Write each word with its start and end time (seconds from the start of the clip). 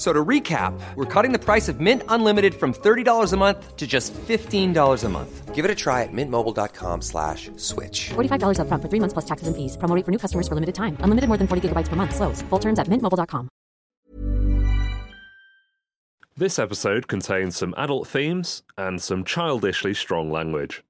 F- 0.00 0.06
So 0.06 0.14
to 0.14 0.24
recap, 0.24 0.72
we're 0.96 1.04
cutting 1.04 1.30
the 1.32 1.38
price 1.38 1.68
of 1.68 1.78
Mint 1.78 2.02
Unlimited 2.08 2.54
from 2.54 2.72
$30 2.72 3.32
a 3.32 3.36
month 3.36 3.76
to 3.76 3.86
just 3.86 4.14
$15 4.14 5.04
a 5.04 5.08
month. 5.10 5.54
Give 5.54 5.62
it 5.66 5.70
a 5.70 5.74
try 5.74 6.04
at 6.04 6.08
mintmobile.com 6.12 7.02
slash 7.02 7.50
switch. 7.56 8.08
$45 8.14 8.56
upfront 8.60 8.80
for 8.80 8.88
three 8.88 9.00
months 9.00 9.12
plus 9.12 9.26
taxes 9.26 9.46
and 9.48 9.54
fees. 9.54 9.76
Promo 9.76 9.94
rate 9.94 10.06
for 10.06 10.10
new 10.10 10.16
customers 10.18 10.48
for 10.48 10.54
limited 10.54 10.74
time. 10.74 10.96
Unlimited 11.04 11.28
more 11.28 11.36
than 11.36 11.46
40 11.46 11.68
gigabytes 11.68 11.88
per 11.88 11.96
month. 11.96 12.14
Slows. 12.16 12.40
Full 12.48 12.58
terms 12.60 12.78
at 12.78 12.88
mintmobile.com. 12.88 13.50
This 16.36 16.58
episode 16.58 17.06
contains 17.06 17.56
some 17.58 17.74
adult 17.76 18.08
themes 18.08 18.62
and 18.78 19.02
some 19.02 19.22
childishly 19.24 19.92
strong 19.92 20.32
language. 20.32 20.82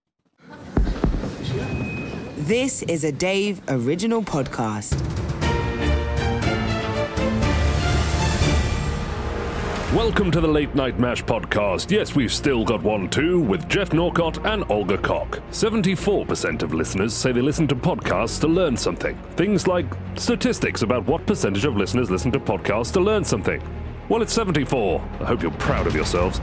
This 2.47 2.83
is 2.83 3.03
a 3.03 3.11
Dave 3.11 3.61
original 3.69 4.23
podcast. 4.23 4.95
Welcome 9.95 10.31
to 10.31 10.41
the 10.41 10.47
Late 10.47 10.73
Night 10.77 11.01
Mash 11.01 11.25
podcast. 11.25 11.91
Yes, 11.91 12.15
we've 12.15 12.33
still 12.33 12.65
got 12.65 12.81
one 12.81 13.11
too, 13.11 13.41
with 13.41 13.69
Geoff 13.69 13.93
Norcott 13.93 14.39
and 14.47 14.63
Olga 14.71 14.97
Koch. 14.97 15.41
74% 15.51 16.63
of 16.63 16.73
listeners 16.73 17.13
say 17.13 17.33
they 17.33 17.41
listen 17.41 17.67
to 17.67 17.75
podcasts 17.75 18.41
to 18.43 18.47
learn 18.47 18.77
something. 18.77 19.19
Things 19.35 19.67
like 19.67 19.87
statistics 20.15 20.83
about 20.83 21.07
what 21.07 21.27
percentage 21.27 21.65
of 21.65 21.77
listeners 21.77 22.09
listen 22.09 22.31
to 22.31 22.39
podcasts 22.39 22.93
to 22.93 23.01
learn 23.01 23.25
something. 23.25 23.61
Well, 24.09 24.23
it's 24.23 24.33
74. 24.33 25.01
I 25.19 25.25
hope 25.25 25.43
you're 25.43 25.51
proud 25.51 25.89
of 25.89 25.97
yourselves. 25.97 26.41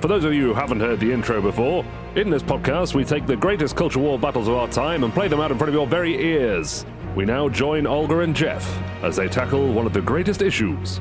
For 0.00 0.06
those 0.06 0.22
of 0.22 0.32
you 0.32 0.46
who 0.46 0.54
haven't 0.54 0.78
heard 0.78 1.00
the 1.00 1.10
intro 1.10 1.42
before, 1.42 1.84
in 2.14 2.30
this 2.30 2.44
podcast 2.44 2.94
we 2.94 3.02
take 3.02 3.26
the 3.26 3.36
greatest 3.36 3.74
culture 3.74 3.98
war 3.98 4.20
battles 4.20 4.46
of 4.46 4.54
our 4.54 4.68
time 4.68 5.02
and 5.02 5.12
play 5.12 5.26
them 5.26 5.40
out 5.40 5.50
in 5.50 5.58
front 5.58 5.70
of 5.70 5.74
your 5.74 5.88
very 5.88 6.14
ears. 6.14 6.86
We 7.16 7.24
now 7.24 7.48
join 7.48 7.88
Olga 7.88 8.20
and 8.20 8.36
Geoff 8.36 8.72
as 9.02 9.16
they 9.16 9.26
tackle 9.26 9.72
one 9.72 9.84
of 9.84 9.92
the 9.92 10.00
greatest 10.00 10.42
issues 10.42 11.00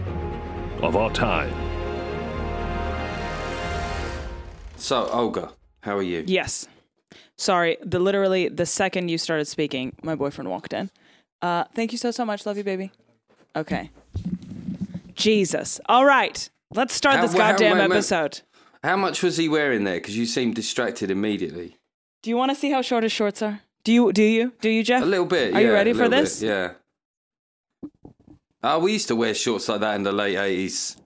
of 0.81 0.95
our 0.95 1.11
time. 1.11 1.53
So, 4.77 5.07
Olga, 5.07 5.51
how 5.81 5.95
are 5.97 6.01
you? 6.03 6.23
Yes. 6.27 6.67
Sorry, 7.37 7.77
the 7.83 7.99
literally 7.99 8.49
the 8.49 8.65
second 8.65 9.09
you 9.09 9.17
started 9.17 9.45
speaking, 9.45 9.95
my 10.03 10.15
boyfriend 10.15 10.49
walked 10.49 10.73
in. 10.73 10.89
Uh, 11.41 11.63
thank 11.75 11.91
you 11.91 11.97
so 11.97 12.11
so 12.11 12.25
much. 12.25 12.45
Love 12.45 12.57
you, 12.57 12.63
baby. 12.63 12.91
Okay. 13.55 13.89
Jesus. 15.15 15.79
All 15.87 16.05
right. 16.05 16.49
Let's 16.73 16.93
start 16.93 17.17
How- 17.17 17.21
this 17.23 17.33
well, 17.33 17.43
how- 17.45 17.51
goddamn 17.51 17.77
wait, 17.77 17.89
wait. 17.89 17.95
episode. 17.95 18.41
How 18.83 18.95
much 18.97 19.21
was 19.21 19.37
he 19.37 19.47
wearing 19.47 19.83
there? 19.83 19.95
Because 19.97 20.17
you 20.17 20.25
seemed 20.25 20.55
distracted 20.55 21.11
immediately. 21.11 21.77
Do 22.23 22.29
you 22.31 22.37
want 22.37 22.49
to 22.51 22.55
see 22.55 22.71
how 22.71 22.81
short 22.81 23.03
his 23.03 23.11
shorts 23.11 23.41
are? 23.41 23.61
Do 23.83 23.91
you? 23.91 24.11
Do 24.13 24.23
you? 24.23 24.53
Do 24.61 24.69
you, 24.69 24.83
Geoff? 24.83 25.03
A 25.03 25.05
little 25.05 25.25
bit. 25.25 25.53
Are 25.53 25.61
you 25.61 25.71
ready 25.73 25.93
for 25.93 26.07
this? 26.09 26.39
bit, 26.39 26.47
yeah. 26.47 26.71
Oh, 28.63 28.79
we 28.79 28.93
used 28.93 29.07
to 29.07 29.15
wear 29.15 29.33
shorts 29.33 29.67
like 29.69 29.79
that 29.81 29.95
in 29.95 30.03
the 30.03 30.11
late 30.11 30.37
eighties. 30.37 30.97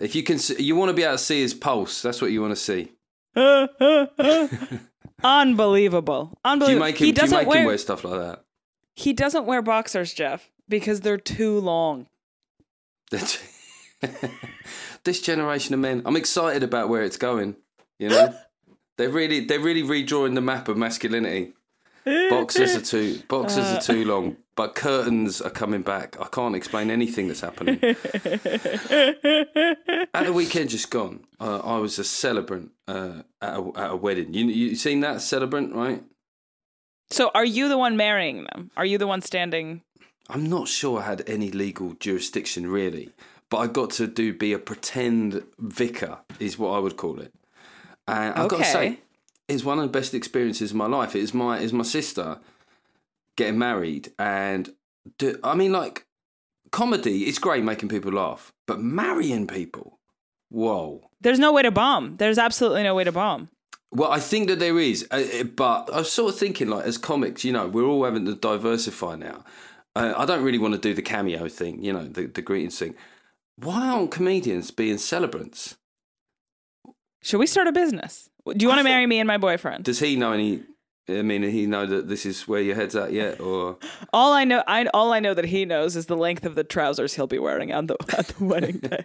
If 0.00 0.14
you 0.14 0.22
can, 0.22 0.38
see, 0.38 0.62
you 0.62 0.76
want 0.76 0.90
to 0.90 0.94
be 0.94 1.02
able 1.04 1.14
to 1.14 1.18
see 1.18 1.40
his 1.40 1.54
pulse. 1.54 2.02
That's 2.02 2.20
what 2.20 2.30
you 2.30 2.42
want 2.42 2.52
to 2.52 2.56
see. 2.56 2.92
Unbelievable. 5.22 6.38
Unbelievable. 6.44 6.66
Do 6.66 6.72
you 6.72 6.78
make 6.78 7.00
him? 7.00 7.06
he 7.06 7.12
Do 7.12 7.20
you 7.20 7.22
doesn't 7.22 7.38
make 7.38 7.48
wear, 7.48 7.60
him 7.60 7.66
wear 7.66 7.78
stuff 7.78 8.04
like 8.04 8.20
that? 8.20 8.44
He 8.94 9.12
doesn't 9.12 9.46
wear 9.46 9.62
boxers, 9.62 10.12
Geoff, 10.12 10.50
because 10.68 11.00
they're 11.00 11.16
too 11.18 11.60
long. 11.60 12.06
this 13.10 13.40
generation 15.22 15.74
of 15.74 15.80
men. 15.80 16.02
I'm 16.04 16.16
excited 16.16 16.62
about 16.62 16.88
where 16.88 17.02
it's 17.02 17.16
going. 17.16 17.56
You 17.98 18.08
know, 18.10 18.34
they're 18.98 19.08
really 19.08 19.40
they're 19.40 19.60
really 19.60 19.82
redrawing 19.82 20.34
the 20.34 20.40
map 20.40 20.68
of 20.68 20.76
masculinity. 20.76 21.52
Boxers 22.04 22.76
are 22.76 22.80
too 22.82 23.20
boxers 23.28 23.64
Uh. 23.64 23.76
are 23.78 23.80
too 23.82 24.04
long, 24.12 24.36
but 24.56 24.74
curtains 24.74 25.40
are 25.42 25.50
coming 25.50 25.82
back. 25.82 26.16
I 26.18 26.26
can't 26.26 26.56
explain 26.56 26.90
anything 26.90 27.28
that's 27.28 27.42
happening. 27.42 27.74
At 30.14 30.24
the 30.24 30.32
weekend 30.34 30.70
just 30.70 30.90
gone, 30.90 31.26
uh, 31.38 31.58
I 31.58 31.76
was 31.78 31.98
a 31.98 32.04
celebrant 32.04 32.72
uh, 32.88 33.22
at, 33.42 33.58
a, 33.58 33.72
at 33.76 33.90
a 33.92 33.96
wedding. 33.96 34.32
You 34.32 34.46
you 34.46 34.74
seen 34.74 35.00
that 35.00 35.20
celebrant, 35.20 35.74
right? 35.74 36.02
So, 37.10 37.30
are 37.34 37.44
you 37.44 37.68
the 37.68 37.78
one 37.78 37.96
marrying 37.96 38.44
them? 38.44 38.70
Are 38.76 38.86
you 38.86 38.98
the 38.98 39.06
one 39.06 39.20
standing? 39.20 39.82
I'm 40.28 40.48
not 40.48 40.66
sure 40.68 41.00
I 41.00 41.02
had 41.04 41.22
any 41.28 41.50
legal 41.52 41.92
jurisdiction 42.00 42.66
really, 42.66 43.10
but 43.50 43.58
I 43.58 43.66
got 43.68 43.90
to 43.90 44.06
do 44.08 44.32
be 44.32 44.52
a 44.54 44.58
pretend 44.58 45.44
vicar 45.58 46.18
is 46.40 46.58
what 46.58 46.70
I 46.70 46.78
would 46.78 46.96
call 46.96 47.20
it. 47.20 47.32
And 48.08 48.34
I've 48.34 48.48
got 48.48 48.58
to 48.58 48.64
say, 48.64 49.00
it's 49.48 49.64
one 49.64 49.78
of 49.78 49.84
the 49.84 49.90
best 49.90 50.14
experiences 50.14 50.70
of 50.70 50.76
my 50.76 50.86
life. 50.86 51.14
It 51.14 51.20
was 51.20 51.34
my 51.34 51.58
is 51.58 51.72
my 51.72 51.84
sister 51.84 52.40
getting 53.36 53.58
married, 53.58 54.12
and 54.18 54.72
do, 55.18 55.38
I 55.42 55.54
mean 55.54 55.72
like 55.72 56.06
comedy. 56.72 57.24
It's 57.24 57.38
great 57.38 57.64
making 57.64 57.88
people 57.88 58.12
laugh, 58.12 58.52
but 58.66 58.80
marrying 58.80 59.46
people, 59.46 59.98
whoa. 60.48 61.10
There's 61.20 61.38
no 61.38 61.52
way 61.52 61.62
to 61.62 61.70
bomb. 61.70 62.16
There's 62.16 62.38
absolutely 62.38 62.82
no 62.82 62.94
way 62.94 63.04
to 63.04 63.12
bomb. 63.12 63.48
Well, 63.92 64.10
I 64.10 64.18
think 64.18 64.48
that 64.48 64.58
there 64.58 64.78
is, 64.78 65.06
uh, 65.10 65.24
uh, 65.40 65.44
but 65.44 65.90
I 65.92 65.98
was 65.98 66.12
sort 66.12 66.34
of 66.34 66.38
thinking, 66.38 66.68
like, 66.68 66.84
as 66.84 66.98
comics, 66.98 67.44
you 67.44 67.52
know, 67.52 67.68
we're 67.68 67.84
all 67.84 68.04
having 68.04 68.26
to 68.26 68.34
diversify 68.34 69.16
now. 69.16 69.44
Uh, 69.94 70.12
I 70.16 70.26
don't 70.26 70.42
really 70.42 70.58
want 70.58 70.74
to 70.74 70.80
do 70.80 70.92
the 70.92 71.02
cameo 71.02 71.48
thing, 71.48 71.82
you 71.82 71.92
know, 71.92 72.04
the, 72.04 72.26
the 72.26 72.42
greetings 72.42 72.78
thing. 72.78 72.94
Why 73.56 73.88
aren't 73.88 74.10
comedians 74.10 74.70
being 74.70 74.98
celebrants? 74.98 75.76
Should 77.22 77.38
we 77.38 77.46
start 77.46 77.68
a 77.68 77.72
business? 77.72 78.28
Do 78.44 78.62
you 78.62 78.68
want 78.68 78.80
to 78.80 78.84
marry 78.84 79.06
me 79.06 79.18
and 79.18 79.26
my 79.26 79.38
boyfriend? 79.38 79.84
Does 79.84 79.98
he 79.98 80.16
know 80.16 80.32
any? 80.32 80.62
I 81.08 81.22
mean, 81.22 81.42
he 81.42 81.66
know 81.66 81.86
that 81.86 82.08
this 82.08 82.26
is 82.26 82.48
where 82.48 82.60
your 82.60 82.74
head's 82.74 82.96
at 82.96 83.12
yet, 83.12 83.40
or 83.40 83.78
All 84.12 84.32
I 84.32 84.44
know, 84.44 84.64
I 84.66 84.86
all 84.86 85.12
I 85.12 85.20
know 85.20 85.34
that 85.34 85.46
he 85.46 85.64
knows 85.64 85.94
is 85.96 86.06
the 86.06 86.16
length 86.16 86.44
of 86.44 86.54
the 86.56 86.64
trousers 86.64 87.14
he'll 87.14 87.26
be 87.28 87.38
wearing 87.38 87.72
on 87.72 87.86
the 87.86 87.96
at 88.16 88.28
the 88.28 88.44
wedding 88.52 88.78
day. 88.78 89.04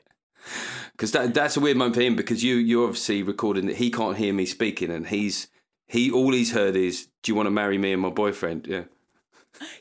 because 0.93 1.11
that 1.11 1.33
that's 1.33 1.57
a 1.57 1.59
weird 1.59 1.77
moment 1.77 1.95
for 1.95 2.01
him 2.01 2.15
because 2.15 2.43
you 2.43 2.55
you're 2.55 2.85
obviously 2.87 3.21
recording 3.23 3.67
that 3.67 3.75
he 3.77 3.91
can't 3.91 4.17
hear 4.17 4.33
me 4.33 4.45
speaking, 4.45 4.89
and 4.89 5.07
he's 5.07 5.47
he 5.87 6.09
all 6.11 6.31
he's 6.33 6.53
heard 6.53 6.75
is, 6.75 7.07
"Do 7.21 7.31
you 7.31 7.35
want 7.35 7.47
to 7.47 7.51
marry 7.51 7.77
me 7.77 7.93
and 7.93 8.01
my 8.01 8.09
boyfriend?" 8.09 8.65
Yeah. 8.67 8.83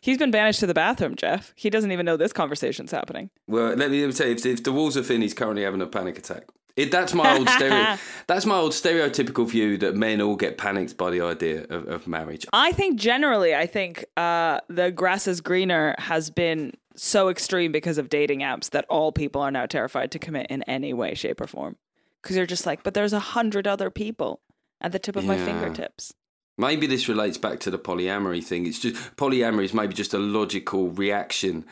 He's 0.02 0.18
been 0.18 0.32
banished 0.32 0.60
to 0.60 0.66
the 0.66 0.74
bathroom, 0.74 1.14
Geoff. 1.14 1.52
He 1.56 1.70
doesn't 1.70 1.92
even 1.92 2.04
know 2.04 2.16
this 2.18 2.32
conversation's 2.34 2.90
happening. 2.90 3.30
Well, 3.46 3.74
let 3.76 3.90
me, 3.90 4.00
let 4.00 4.08
me 4.08 4.12
tell 4.12 4.26
you, 4.26 4.34
if, 4.34 4.44
if 4.44 4.62
the 4.64 4.72
walls 4.72 4.96
are 4.96 5.02
thin, 5.02 5.22
he's 5.22 5.32
currently 5.32 5.62
having 5.62 5.80
a 5.80 5.86
panic 5.86 6.18
attack. 6.18 6.48
It, 6.76 6.90
that's 6.90 7.14
my 7.14 7.36
old 7.36 7.48
stereo. 7.48 7.96
That's 8.26 8.46
my 8.46 8.54
old 8.54 8.72
stereotypical 8.72 9.48
view 9.48 9.76
that 9.78 9.96
men 9.96 10.20
all 10.20 10.36
get 10.36 10.56
panicked 10.56 10.96
by 10.96 11.10
the 11.10 11.20
idea 11.20 11.64
of, 11.64 11.88
of 11.88 12.06
marriage. 12.06 12.46
I 12.52 12.70
think 12.70 12.98
generally, 12.98 13.56
I 13.56 13.66
think 13.66 14.04
uh, 14.16 14.60
the 14.68 14.92
grass 14.92 15.26
is 15.26 15.40
greener 15.40 15.96
has 15.98 16.30
been 16.30 16.72
so 16.94 17.28
extreme 17.28 17.72
because 17.72 17.98
of 17.98 18.08
dating 18.08 18.40
apps 18.40 18.70
that 18.70 18.84
all 18.88 19.10
people 19.10 19.42
are 19.42 19.50
now 19.50 19.66
terrified 19.66 20.12
to 20.12 20.18
commit 20.20 20.46
in 20.48 20.62
any 20.64 20.92
way, 20.92 21.14
shape, 21.14 21.40
or 21.40 21.48
form. 21.48 21.76
Because 22.22 22.36
you're 22.36 22.46
just 22.46 22.66
like, 22.66 22.84
but 22.84 22.94
there's 22.94 23.12
a 23.12 23.18
hundred 23.18 23.66
other 23.66 23.90
people 23.90 24.40
at 24.80 24.92
the 24.92 24.98
tip 24.98 25.16
of 25.16 25.24
my 25.24 25.36
fingertips. 25.36 26.14
Maybe 26.56 26.86
this 26.86 27.08
relates 27.08 27.38
back 27.38 27.58
to 27.60 27.70
the 27.70 27.78
polyamory 27.78 28.44
thing. 28.44 28.66
It's 28.66 28.78
just 28.78 29.16
polyamory 29.16 29.64
is 29.64 29.74
maybe 29.74 29.94
just 29.94 30.12
a 30.12 30.18
logical 30.18 30.90
reaction 30.90 31.64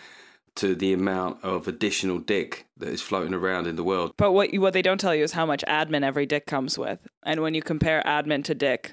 to 0.58 0.75
the 0.75 0.93
amount 0.93 1.43
of 1.43 1.66
additional 1.66 2.19
dick 2.19 2.66
that 2.76 2.88
is 2.88 3.02
floating 3.02 3.34
around 3.34 3.66
in 3.66 3.76
the 3.76 3.84
world. 3.84 4.12
But 4.16 4.32
what 4.32 4.52
you, 4.52 4.60
what 4.60 4.72
they 4.72 4.82
don't 4.82 5.00
tell 5.00 5.14
you 5.14 5.25
is 5.25 5.32
how 5.32 5.46
much 5.46 5.64
admin 5.66 6.02
every 6.05 6.26
dick 6.26 6.46
comes 6.46 6.78
with, 6.78 7.00
and 7.25 7.40
when 7.43 7.55
you 7.55 7.62
compare 7.62 8.02
admin 8.06 8.44
to 8.44 8.55
dick, 8.55 8.93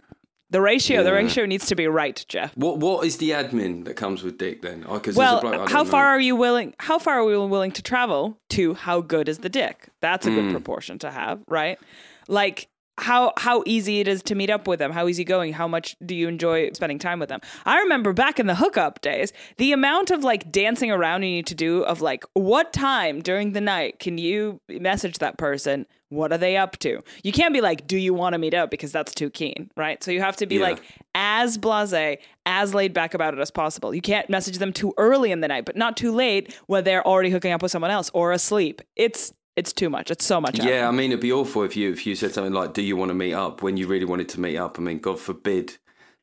the 0.51 0.61
ratio 0.61 1.03
the 1.03 1.11
ratio 1.11 1.45
needs 1.45 1.65
to 1.67 1.75
be 1.75 1.87
right, 1.87 2.23
Geoff. 2.29 2.55
What 2.55 2.77
what 2.77 3.05
is 3.05 3.17
the 3.17 3.31
admin 3.31 3.85
that 3.85 3.95
comes 3.95 4.23
with 4.23 4.37
dick 4.37 4.61
then? 4.61 4.85
Oh, 4.87 5.01
Well, 5.15 5.41
bloke- 5.41 5.69
how 5.69 5.83
far 5.83 6.03
know. 6.05 6.09
are 6.09 6.19
you 6.19 6.35
willing? 6.35 6.75
How 6.79 6.99
far 6.99 7.15
are 7.19 7.25
we 7.25 7.35
willing 7.37 7.71
to 7.73 7.81
travel 7.81 8.37
to? 8.49 8.75
How 8.75 9.01
good 9.01 9.27
is 9.27 9.39
the 9.39 9.49
dick? 9.49 9.89
That's 10.01 10.25
a 10.27 10.29
Hmm. 10.29 10.35
good 10.35 10.51
proportion 10.51 10.99
to 10.99 11.11
have, 11.11 11.39
right? 11.47 11.79
Like 12.27 12.67
how 12.97 13.33
how 13.37 13.61
easy 13.65 13.99
it 13.99 14.07
is 14.07 14.23
to 14.23 14.35
meet 14.35 14.49
up 14.49 14.67
with 14.67 14.79
them. 14.79 14.91
How 14.91 15.07
easy 15.07 15.23
going? 15.23 15.53
How 15.53 15.67
much 15.67 15.95
do 16.05 16.15
you 16.15 16.27
enjoy 16.27 16.71
spending 16.73 16.99
time 16.99 17.19
with 17.19 17.29
them? 17.29 17.41
I 17.65 17.79
remember 17.79 18.13
back 18.13 18.39
in 18.39 18.47
the 18.47 18.55
hookup 18.55 19.01
days, 19.01 19.33
the 19.57 19.71
amount 19.73 20.11
of 20.11 20.23
like 20.23 20.51
dancing 20.51 20.91
around 20.91 21.23
you 21.23 21.29
need 21.29 21.47
to 21.47 21.55
do 21.55 21.83
of 21.83 22.01
like 22.01 22.23
what 22.33 22.71
time 22.71 23.21
during 23.21 23.51
the 23.51 23.61
night 23.61 23.99
can 23.99 24.17
you 24.17 24.61
message 24.69 25.17
that 25.17 25.37
person? 25.37 25.85
What 26.09 26.31
are 26.31 26.37
they 26.37 26.55
up 26.55 26.77
to? 26.79 27.01
You 27.23 27.31
can't 27.33 27.53
be 27.53 27.61
like, 27.61 27.87
do 27.87 27.97
you 27.97 28.13
want 28.13 28.33
to 28.33 28.37
meet 28.37 28.53
up? 28.53 28.71
Because 28.71 28.91
that's 28.91 29.13
too 29.13 29.29
keen, 29.29 29.69
right? 29.75 30.01
So 30.03 30.11
you 30.11 30.21
have 30.21 30.37
to 30.37 30.45
be 30.45 30.55
Yeah. 30.55 30.61
like 30.61 30.81
as 31.15 31.57
blase, 31.57 32.17
as 32.45 32.73
laid 32.73 32.93
back 32.93 33.13
about 33.13 33.33
it 33.33 33.39
as 33.39 33.51
possible. 33.51 33.93
You 33.93 34.01
can't 34.01 34.29
message 34.29 34.59
them 34.59 34.71
too 34.71 34.93
early 34.97 35.31
in 35.31 35.41
the 35.41 35.47
night, 35.47 35.65
but 35.65 35.75
not 35.75 35.97
too 35.97 36.11
late 36.13 36.55
when 36.67 36.83
they're 36.83 37.05
already 37.05 37.31
hooking 37.31 37.51
up 37.51 37.61
with 37.61 37.71
someone 37.71 37.91
else 37.91 38.09
or 38.13 38.31
asleep. 38.31 38.81
It's 38.95 39.33
it's 39.55 39.73
too 39.73 39.89
much. 39.89 40.11
It's 40.11 40.25
so 40.25 40.39
much. 40.41 40.59
Yeah, 40.59 40.87
I 40.87 40.91
mean, 40.91 41.11
it'd 41.11 41.21
be 41.21 41.31
awful 41.31 41.63
if 41.63 41.75
you 41.75 41.91
if 41.91 42.05
you 42.05 42.15
said 42.15 42.33
something 42.33 42.53
like, 42.53 42.73
"Do 42.73 42.81
you 42.81 42.95
want 42.95 43.09
to 43.09 43.15
meet 43.15 43.33
up?" 43.33 43.61
when 43.61 43.77
you 43.77 43.87
really 43.87 44.05
wanted 44.05 44.29
to 44.29 44.39
meet 44.39 44.57
up. 44.57 44.77
I 44.79 44.81
mean, 44.81 44.99
God 44.99 45.19
forbid 45.19 45.77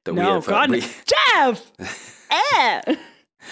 that 0.04 0.14
we 0.14 0.20
No, 0.20 0.36
ever. 0.36 0.50
God, 0.50 0.70
we- 0.70 0.80
Geoff. 1.36 1.72
eh. 2.30 2.80
Do 2.86 2.96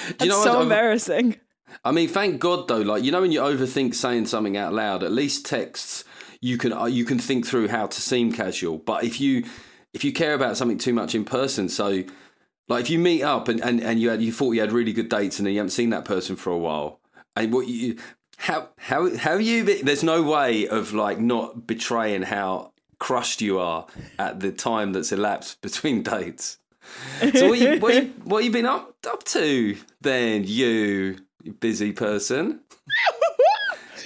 That's 0.08 0.24
you 0.24 0.28
know 0.30 0.42
so 0.44 0.54
what? 0.54 0.62
embarrassing. 0.62 1.36
I 1.84 1.92
mean, 1.92 2.08
thank 2.08 2.40
God 2.40 2.68
though. 2.68 2.80
Like 2.80 3.04
you 3.04 3.12
know, 3.12 3.20
when 3.20 3.32
you 3.32 3.40
overthink 3.40 3.94
saying 3.94 4.26
something 4.26 4.56
out 4.56 4.72
loud, 4.72 5.02
at 5.02 5.12
least 5.12 5.46
texts 5.46 6.04
you 6.40 6.56
can 6.58 6.72
uh, 6.72 6.86
you 6.86 7.04
can 7.04 7.18
think 7.18 7.46
through 7.46 7.68
how 7.68 7.86
to 7.86 8.00
seem 8.00 8.32
casual. 8.32 8.78
But 8.78 9.04
if 9.04 9.20
you 9.20 9.44
if 9.92 10.04
you 10.04 10.12
care 10.12 10.34
about 10.34 10.56
something 10.56 10.78
too 10.78 10.92
much 10.92 11.14
in 11.14 11.24
person, 11.24 11.68
so 11.68 12.04
like 12.68 12.82
if 12.82 12.90
you 12.90 12.98
meet 12.98 13.22
up 13.22 13.48
and, 13.48 13.60
and, 13.62 13.80
and 13.80 14.00
you 14.00 14.10
had 14.10 14.22
you 14.22 14.32
thought 14.32 14.52
you 14.52 14.60
had 14.60 14.72
really 14.72 14.92
good 14.92 15.08
dates 15.08 15.38
and 15.38 15.46
then 15.46 15.54
you 15.54 15.58
haven't 15.60 15.70
seen 15.70 15.90
that 15.90 16.04
person 16.04 16.36
for 16.36 16.50
a 16.50 16.58
while, 16.58 17.00
and 17.36 17.52
what 17.52 17.66
you 17.68 17.96
how 18.40 18.68
how 18.78 19.14
how 19.16 19.34
you 19.34 19.64
be- 19.64 19.82
there's 19.82 20.02
no 20.02 20.22
way 20.22 20.66
of 20.66 20.92
like 20.94 21.18
not 21.20 21.66
betraying 21.66 22.22
how 22.22 22.72
crushed 22.98 23.40
you 23.40 23.58
are 23.58 23.86
at 24.18 24.40
the 24.40 24.50
time 24.50 24.92
that's 24.92 25.12
elapsed 25.12 25.60
between 25.60 26.02
dates. 26.14 26.58
So 27.34 27.48
what 27.50 27.58
you 27.58 27.78
what 27.78 27.94
you, 27.94 28.02
what 28.24 28.44
you 28.44 28.50
been 28.50 28.66
up 28.66 28.94
up 29.06 29.24
to 29.24 29.76
then, 30.00 30.44
you 30.44 31.18
busy 31.60 31.92
person? 31.92 32.60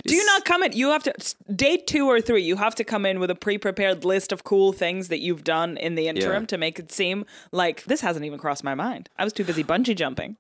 Do 0.06 0.14
you 0.14 0.26
not 0.26 0.44
come 0.44 0.62
in? 0.62 0.72
You 0.72 0.90
have 0.90 1.02
to 1.04 1.14
date 1.54 1.87
two 1.87 2.06
or 2.06 2.20
three. 2.20 2.42
You 2.42 2.56
have 2.56 2.75
to 2.75 2.84
come 2.84 3.06
in 3.06 3.20
with 3.20 3.30
a 3.30 3.34
pre-prepared 3.34 4.04
list 4.04 4.32
of 4.32 4.44
cool 4.44 4.72
things 4.72 5.08
that 5.08 5.20
you've 5.20 5.44
done 5.44 5.78
in 5.78 5.94
the 5.94 6.08
interim 6.08 6.42
Yeah. 6.42 6.46
to 6.48 6.58
make 6.58 6.78
it 6.78 6.92
seem 6.92 7.25
like 7.52 7.84
this 7.84 8.02
hasn't 8.02 8.26
even 8.26 8.38
crossed 8.38 8.64
my 8.64 8.75
mind. 8.75 9.08
I 9.19 9.25
was 9.25 9.32
too 9.32 9.44
busy 9.44 9.64
bungee 9.64 9.96
jumping. 9.96 10.37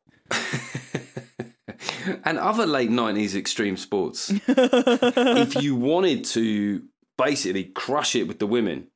and 2.24 2.38
other 2.38 2.66
late 2.66 2.90
90s 2.90 3.34
extreme 3.34 3.76
sports. 3.76 4.30
if 4.46 5.62
you 5.62 5.76
wanted 5.76 6.24
to 6.26 6.82
basically 7.16 7.64
crush 7.64 8.14
it 8.14 8.28
with 8.28 8.38
the 8.38 8.46
women, 8.46 8.88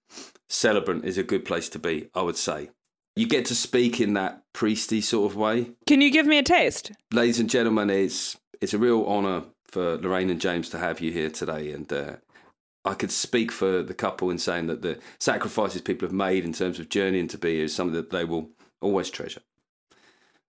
Celebrant 0.49 1.05
is 1.05 1.19
a 1.19 1.23
good 1.23 1.45
place 1.45 1.69
to 1.69 1.79
be, 1.79 2.09
I 2.15 2.23
would 2.23 2.37
say. 2.37 2.71
You 3.17 3.27
get 3.27 3.45
to 3.47 3.55
speak 3.55 4.01
in 4.01 4.15
that 4.15 4.43
priesty 4.55 5.03
sort 5.03 5.31
of 5.31 5.37
way. 5.37 5.73
Can 5.87 6.01
you 6.01 6.11
give 6.11 6.27
me 6.27 6.39
a 6.39 6.43
taste? 6.43 6.93
Ladies 7.13 7.39
and 7.39 7.51
gentlemen, 7.51 7.91
it's, 7.91 8.37
it's 8.61 8.73
a 8.73 8.79
real 8.79 9.05
honour 9.07 9.45
for 9.65 9.99
Lorraine 9.99 10.31
and 10.31 10.41
James 10.41 10.71
to 10.71 10.79
have 10.79 11.01
you 11.01 11.13
here 11.13 11.29
today. 11.29 11.73
And 11.73 11.93
uh, 11.93 12.17
I 12.85 12.95
could 12.95 13.11
speak 13.11 13.53
for 13.53 13.83
the 13.83 13.93
couple 13.93 14.31
in 14.31 14.39
saying 14.39 14.69
that 14.69 14.83
the 14.83 14.99
sacrifices 15.21 15.83
people 15.83 16.07
have 16.07 16.15
made 16.15 16.45
in 16.45 16.53
terms 16.53 16.79
of 16.79 16.89
journeying 16.89 17.29
to 17.29 17.39
be 17.39 17.61
is 17.61 17.75
something 17.75 17.95
that 17.95 18.11
they 18.11 18.25
will 18.25 18.51
always 18.81 19.11
treasure. 19.11 19.43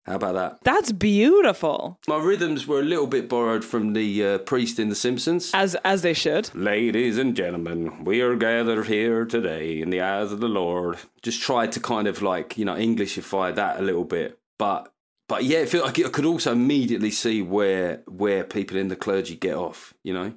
How 0.06 0.14
about 0.14 0.34
that? 0.34 0.58
That's 0.62 0.92
beautiful. 0.92 1.98
My 2.06 2.18
rhythms 2.18 2.64
were 2.64 2.78
a 2.78 2.84
little 2.84 3.08
bit 3.08 3.28
borrowed 3.28 3.64
from 3.64 3.92
the 3.92 4.24
uh, 4.24 4.38
priest 4.38 4.78
in 4.78 4.88
The 4.88 4.94
Simpsons. 4.94 5.50
As 5.52 5.74
as 5.84 6.02
they 6.02 6.14
should. 6.14 6.54
Ladies 6.54 7.18
and 7.18 7.34
gentlemen, 7.34 8.04
we 8.04 8.20
are 8.20 8.36
gathered 8.36 8.86
here 8.86 9.24
today 9.24 9.80
in 9.80 9.90
the 9.90 10.00
eyes 10.00 10.30
of 10.30 10.38
the 10.38 10.48
Lord. 10.48 10.98
Just 11.22 11.42
tried 11.42 11.72
to 11.72 11.80
kind 11.80 12.06
of 12.06 12.22
like, 12.22 12.56
you 12.56 12.64
know, 12.64 12.76
Englishify 12.76 13.56
that 13.56 13.80
a 13.80 13.82
little 13.82 14.04
bit. 14.04 14.38
But 14.58 14.92
but 15.26 15.42
yeah, 15.42 15.58
it 15.58 15.70
felt 15.70 15.86
like 15.86 15.98
I 15.98 16.08
could 16.08 16.24
also 16.24 16.52
immediately 16.52 17.10
see 17.10 17.42
where 17.42 18.02
where 18.06 18.44
people 18.44 18.76
in 18.76 18.86
the 18.86 18.96
clergy 18.96 19.34
get 19.34 19.56
off, 19.56 19.92
you 20.04 20.14
know? 20.14 20.34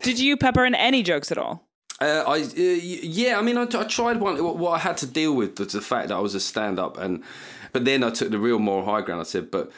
Did 0.00 0.18
you 0.18 0.38
pepper 0.38 0.64
in 0.64 0.74
any 0.74 1.02
jokes 1.02 1.30
at 1.30 1.36
all? 1.36 1.68
Uh, 2.00 2.24
I 2.26 2.40
uh, 2.40 2.48
yeah, 2.56 3.38
I 3.38 3.42
mean, 3.42 3.58
I, 3.58 3.64
I 3.64 3.84
tried 3.84 4.18
one. 4.18 4.42
What, 4.42 4.56
what 4.56 4.70
I 4.72 4.78
had 4.78 4.96
to 4.98 5.06
deal 5.06 5.34
with 5.34 5.58
was 5.58 5.72
the 5.72 5.82
fact 5.82 6.08
that 6.08 6.16
I 6.16 6.20
was 6.20 6.34
a 6.34 6.40
stand-up, 6.40 6.98
and 6.98 7.22
but 7.72 7.84
then 7.84 8.04
I 8.04 8.10
took 8.10 8.30
the 8.30 8.38
real 8.38 8.58
moral 8.58 8.84
high 8.84 9.02
ground. 9.02 9.20
I 9.20 9.24
said, 9.24 9.50
but 9.50 9.70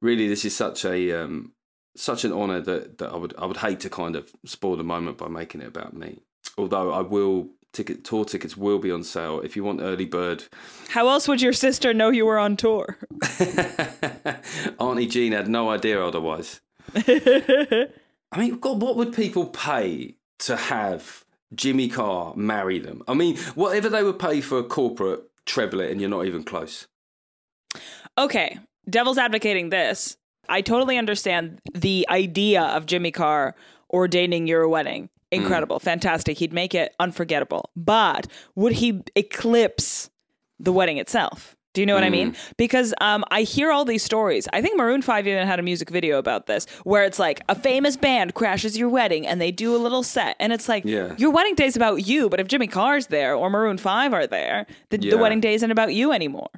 really, 0.00 0.28
this 0.28 0.44
is 0.44 0.54
such 0.54 0.84
a 0.84 1.22
um, 1.22 1.52
such 1.96 2.24
an 2.24 2.32
honour 2.32 2.60
that, 2.60 2.98
that 2.98 3.10
I 3.10 3.16
would 3.16 3.34
I 3.38 3.46
would 3.46 3.58
hate 3.58 3.80
to 3.80 3.90
kind 3.90 4.16
of 4.16 4.32
spoil 4.44 4.76
the 4.76 4.84
moment 4.84 5.18
by 5.18 5.28
making 5.28 5.60
it 5.60 5.68
about 5.68 5.94
me. 5.94 6.20
Although 6.56 6.92
I 6.92 7.00
will 7.00 7.48
ticket 7.72 8.04
tour 8.04 8.24
tickets 8.24 8.56
will 8.56 8.78
be 8.78 8.90
on 8.90 9.02
sale 9.02 9.40
if 9.40 9.56
you 9.56 9.64
want 9.64 9.80
early 9.80 10.04
bird. 10.04 10.44
How 10.90 11.08
else 11.08 11.26
would 11.26 11.40
your 11.40 11.54
sister 11.54 11.94
know 11.94 12.10
you 12.10 12.26
were 12.26 12.38
on 12.38 12.56
tour? 12.56 12.98
Auntie 14.78 15.06
Jean 15.06 15.32
had 15.32 15.48
no 15.48 15.70
idea 15.70 16.04
otherwise. 16.04 16.60
I 16.94 17.88
mean, 18.38 18.58
God, 18.58 18.80
what 18.82 18.96
would 18.96 19.14
people 19.14 19.46
pay 19.46 20.16
to 20.40 20.56
have 20.56 21.24
Jimmy 21.54 21.88
Carr 21.88 22.34
marry 22.36 22.78
them? 22.78 23.02
I 23.08 23.14
mean, 23.14 23.36
whatever 23.54 23.88
they 23.88 24.02
would 24.02 24.18
pay 24.18 24.40
for 24.40 24.58
a 24.58 24.64
corporate 24.64 25.22
treble 25.46 25.80
it, 25.80 25.90
and 25.90 26.00
you're 26.00 26.10
not 26.10 26.26
even 26.26 26.44
close. 26.44 26.86
Okay, 28.18 28.58
devil's 28.88 29.18
advocating 29.18 29.70
this. 29.70 30.16
I 30.48 30.60
totally 30.60 30.98
understand 30.98 31.60
the 31.74 32.06
idea 32.10 32.62
of 32.62 32.86
Jimmy 32.86 33.10
Carr 33.10 33.54
ordaining 33.92 34.46
your 34.46 34.68
wedding. 34.68 35.08
Incredible, 35.30 35.78
fantastic. 35.78 36.36
He'd 36.36 36.52
make 36.52 36.74
it 36.74 36.94
unforgettable. 37.00 37.70
But 37.74 38.26
would 38.54 38.72
he 38.72 39.02
eclipse 39.16 40.10
the 40.58 40.72
wedding 40.72 40.98
itself? 40.98 41.56
Do 41.74 41.80
you 41.80 41.86
know 41.86 41.94
what 41.94 42.04
I 42.04 42.10
mean? 42.10 42.36
Because 42.58 42.92
um, 43.00 43.24
I 43.30 43.42
hear 43.44 43.72
all 43.72 43.86
these 43.86 44.02
stories. 44.02 44.46
I 44.52 44.60
think 44.60 44.76
Maroon 44.76 45.00
5 45.00 45.26
even 45.26 45.46
had 45.46 45.58
a 45.58 45.62
music 45.62 45.88
video 45.88 46.18
about 46.18 46.44
this 46.46 46.66
where 46.84 47.02
it's 47.04 47.18
like 47.18 47.40
a 47.48 47.54
famous 47.54 47.96
band 47.96 48.34
crashes 48.34 48.76
your 48.76 48.90
wedding 48.90 49.26
and 49.26 49.40
they 49.40 49.50
do 49.50 49.74
a 49.74 49.78
little 49.78 50.02
set. 50.02 50.36
And 50.38 50.52
it's 50.52 50.68
like, 50.68 50.84
Yeah. 50.84 51.14
your 51.16 51.30
wedding 51.30 51.54
day 51.54 51.64
is 51.64 51.76
about 51.76 52.06
you. 52.06 52.28
But 52.28 52.40
if 52.40 52.46
Jimmy 52.46 52.66
Carr's 52.66 53.06
there 53.06 53.34
or 53.34 53.48
Maroon 53.48 53.78
5 53.78 54.12
are 54.12 54.26
there, 54.26 54.66
the, 54.90 55.00
Yeah. 55.00 55.12
the 55.12 55.16
wedding 55.18 55.40
day 55.40 55.54
isn't 55.54 55.70
about 55.70 55.94
you 55.94 56.12
anymore. 56.12 56.50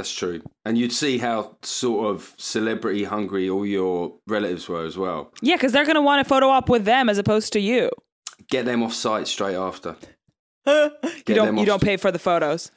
That's 0.00 0.14
true. 0.14 0.40
And 0.64 0.78
you'd 0.78 0.92
see 0.92 1.18
how 1.18 1.56
sort 1.62 2.06
of 2.10 2.32
celebrity 2.38 3.04
hungry 3.04 3.50
all 3.50 3.66
your 3.66 4.14
relatives 4.26 4.66
were 4.66 4.84
as 4.86 4.96
well. 4.96 5.30
Yeah, 5.42 5.56
because 5.56 5.72
they're 5.72 5.84
going 5.84 5.96
to 5.96 6.00
want 6.02 6.22
a 6.22 6.24
photo 6.24 6.48
op 6.48 6.70
with 6.70 6.86
them 6.86 7.10
as 7.10 7.18
opposed 7.18 7.52
to 7.52 7.60
you. 7.60 7.90
Get 8.48 8.64
them 8.64 8.82
off 8.82 8.94
site 8.94 9.28
straight 9.28 9.56
after. 9.56 9.96
You 10.66 11.34
don't 11.34 11.58
you 11.58 11.66
don't 11.66 11.82
pay 11.82 11.96
for 11.98 12.10
the 12.10 12.18
photos. 12.18 12.70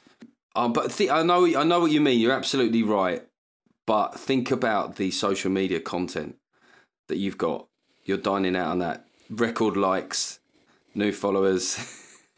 Um, 0.54 0.72
but 0.74 0.90
th- 0.90 1.10
I 1.10 1.22
know 1.22 1.46
I 1.46 1.64
know 1.64 1.80
what 1.80 1.90
you 1.92 2.00
mean. 2.00 2.20
You're 2.20 2.32
absolutely 2.32 2.82
right. 2.82 3.22
But 3.86 4.18
think 4.20 4.50
about 4.50 4.96
the 4.96 5.10
social 5.10 5.50
media 5.50 5.80
content 5.80 6.36
that 7.08 7.16
you've 7.16 7.38
got. 7.38 7.66
You're 8.04 8.18
dining 8.18 8.54
out 8.56 8.68
on 8.68 8.78
that. 8.80 9.06
Record 9.30 9.76
likes, 9.76 10.40
new 10.94 11.12
followers, 11.12 11.78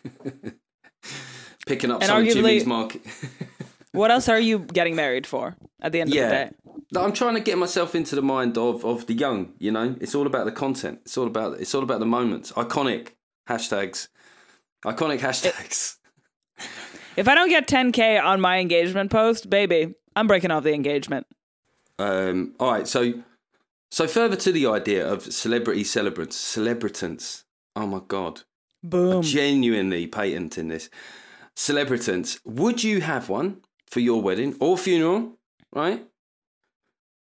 picking 1.67 1.91
up 1.91 2.03
And 2.03 2.09
some 2.09 2.23
arguably- 2.25 2.33
Jimmy's 2.33 2.67
market. 2.67 3.03
What 3.97 4.11
else 4.11 4.29
are 4.29 4.39
you 4.39 4.59
getting 4.59 4.95
married 4.95 5.27
for 5.27 5.57
at 5.81 5.93
the 5.93 6.01
end 6.01 6.11
of 6.11 6.13
the 6.13 6.21
yeah, 6.21 6.45
day? 6.45 6.51
I'm 6.97 7.13
trying 7.13 7.35
to 7.35 7.41
get 7.41 7.59
myself 7.59 7.95
into 7.95 8.15
the 8.15 8.23
mind 8.23 8.59
of 8.59 8.85
of 8.85 9.07
the 9.07 9.15
young. 9.15 9.55
You 9.59 9.73
know, 9.73 9.97
it's 10.01 10.15
all 10.15 10.27
about 10.27 10.45
the 10.45 10.53
content. 10.53 11.01
It's 11.05 11.17
all 11.17 11.27
about 11.27 11.61
it's 11.61 11.75
all 11.75 11.83
about 11.83 12.01
the 12.01 12.07
moments. 12.07 12.53
Iconic 12.53 13.13
hashtags. 13.49 14.09
Iconic 14.85 15.21
hashtags. 15.21 15.97
If 17.17 17.29
I 17.29 17.35
don't 17.35 17.49
get 17.49 17.67
10k 17.67 18.23
on 18.23 18.43
my 18.43 18.59
engagement 18.59 19.11
post, 19.11 19.49
baby, 19.49 19.95
I'm 20.15 20.27
breaking 20.27 20.51
off 20.51 20.65
the 20.65 20.75
engagement. 20.75 21.27
Um, 21.99 22.55
all 22.61 22.71
right, 22.71 22.87
so 22.87 23.15
so 23.91 24.07
further 24.07 24.37
to 24.37 24.53
the 24.53 24.67
idea 24.67 25.11
of 25.11 25.23
celebrity 25.33 25.83
celebrants, 25.83 26.37
celebritants. 26.37 27.45
Oh 27.75 27.87
my 27.87 28.01
god, 28.07 28.43
Boom. 28.83 29.23
genuinely 29.23 30.07
patenting 30.07 30.69
this. 30.69 30.91
Celebritants, 31.57 32.39
would 32.45 32.85
you 32.85 33.01
have 33.01 33.31
one 33.31 33.63
for 33.87 34.01
your 34.01 34.23
wedding 34.23 34.57
or 34.61 34.77
funeral? 34.77 35.39
Right? 35.73 36.07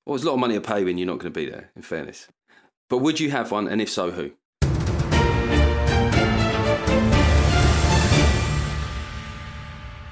Well, 0.06 0.16
there's 0.16 0.24
a 0.24 0.26
lot 0.26 0.34
of 0.34 0.40
money 0.40 0.54
to 0.54 0.60
pay 0.60 0.84
when 0.84 0.96
you're 0.98 1.06
not 1.06 1.18
going 1.18 1.32
to 1.32 1.38
be 1.38 1.48
there. 1.48 1.70
In 1.76 1.82
fairness, 1.82 2.28
but 2.88 2.98
would 2.98 3.20
you 3.20 3.30
have 3.30 3.50
one, 3.50 3.68
and 3.68 3.80
if 3.80 3.90
so, 3.90 4.10
who? 4.10 4.32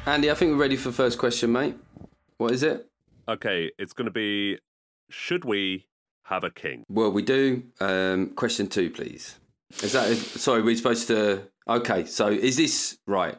Andy, 0.07 0.31
I 0.31 0.35
think 0.35 0.53
we're 0.53 0.59
ready 0.59 0.77
for 0.77 0.91
the 0.91 0.95
first 0.95 1.19
question, 1.19 1.51
mate. 1.51 1.75
What 2.39 2.53
is 2.53 2.63
it? 2.63 2.89
Okay, 3.29 3.73
it's 3.77 3.93
going 3.93 4.05
to 4.05 4.13
be 4.13 4.59
Should 5.11 5.45
we 5.45 5.87
have 6.25 6.45
a 6.45 6.51
king? 6.51 6.85
Well, 6.89 7.11
we 7.11 7.23
do. 7.23 7.65
Um, 7.81 8.31
question 8.31 8.69
two, 8.69 8.91
please. 8.91 9.37
Is 9.83 9.93
that 9.93 10.17
sorry? 10.17 10.63
We're 10.63 10.77
supposed 10.77 11.09
to. 11.09 11.43
Okay, 11.69 12.05
so 12.05 12.29
is 12.29 12.57
this 12.57 12.99
right? 13.07 13.37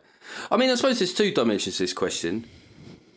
I 0.52 0.58
mean, 0.58 0.70
I 0.70 0.76
suppose 0.76 1.00
there's 1.00 1.14
two 1.14 1.32
dimensions 1.32 1.78
to 1.78 1.84
this 1.84 1.94
question. 1.94 2.46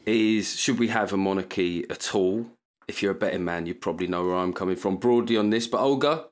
Is 0.07 0.59
should 0.59 0.78
we 0.78 0.88
have 0.88 1.12
a 1.12 1.16
monarchy 1.16 1.88
at 1.90 2.14
all? 2.14 2.47
If 2.88 3.02
you're 3.02 3.12
a 3.12 3.14
betting 3.14 3.45
man, 3.45 3.66
you 3.66 3.75
probably 3.75 4.07
know 4.07 4.25
where 4.25 4.37
I'm 4.37 4.52
coming 4.52 4.76
from 4.76 4.97
broadly 4.97 5.37
on 5.37 5.50
this. 5.50 5.66
But 5.66 5.80
Olga, 5.80 6.26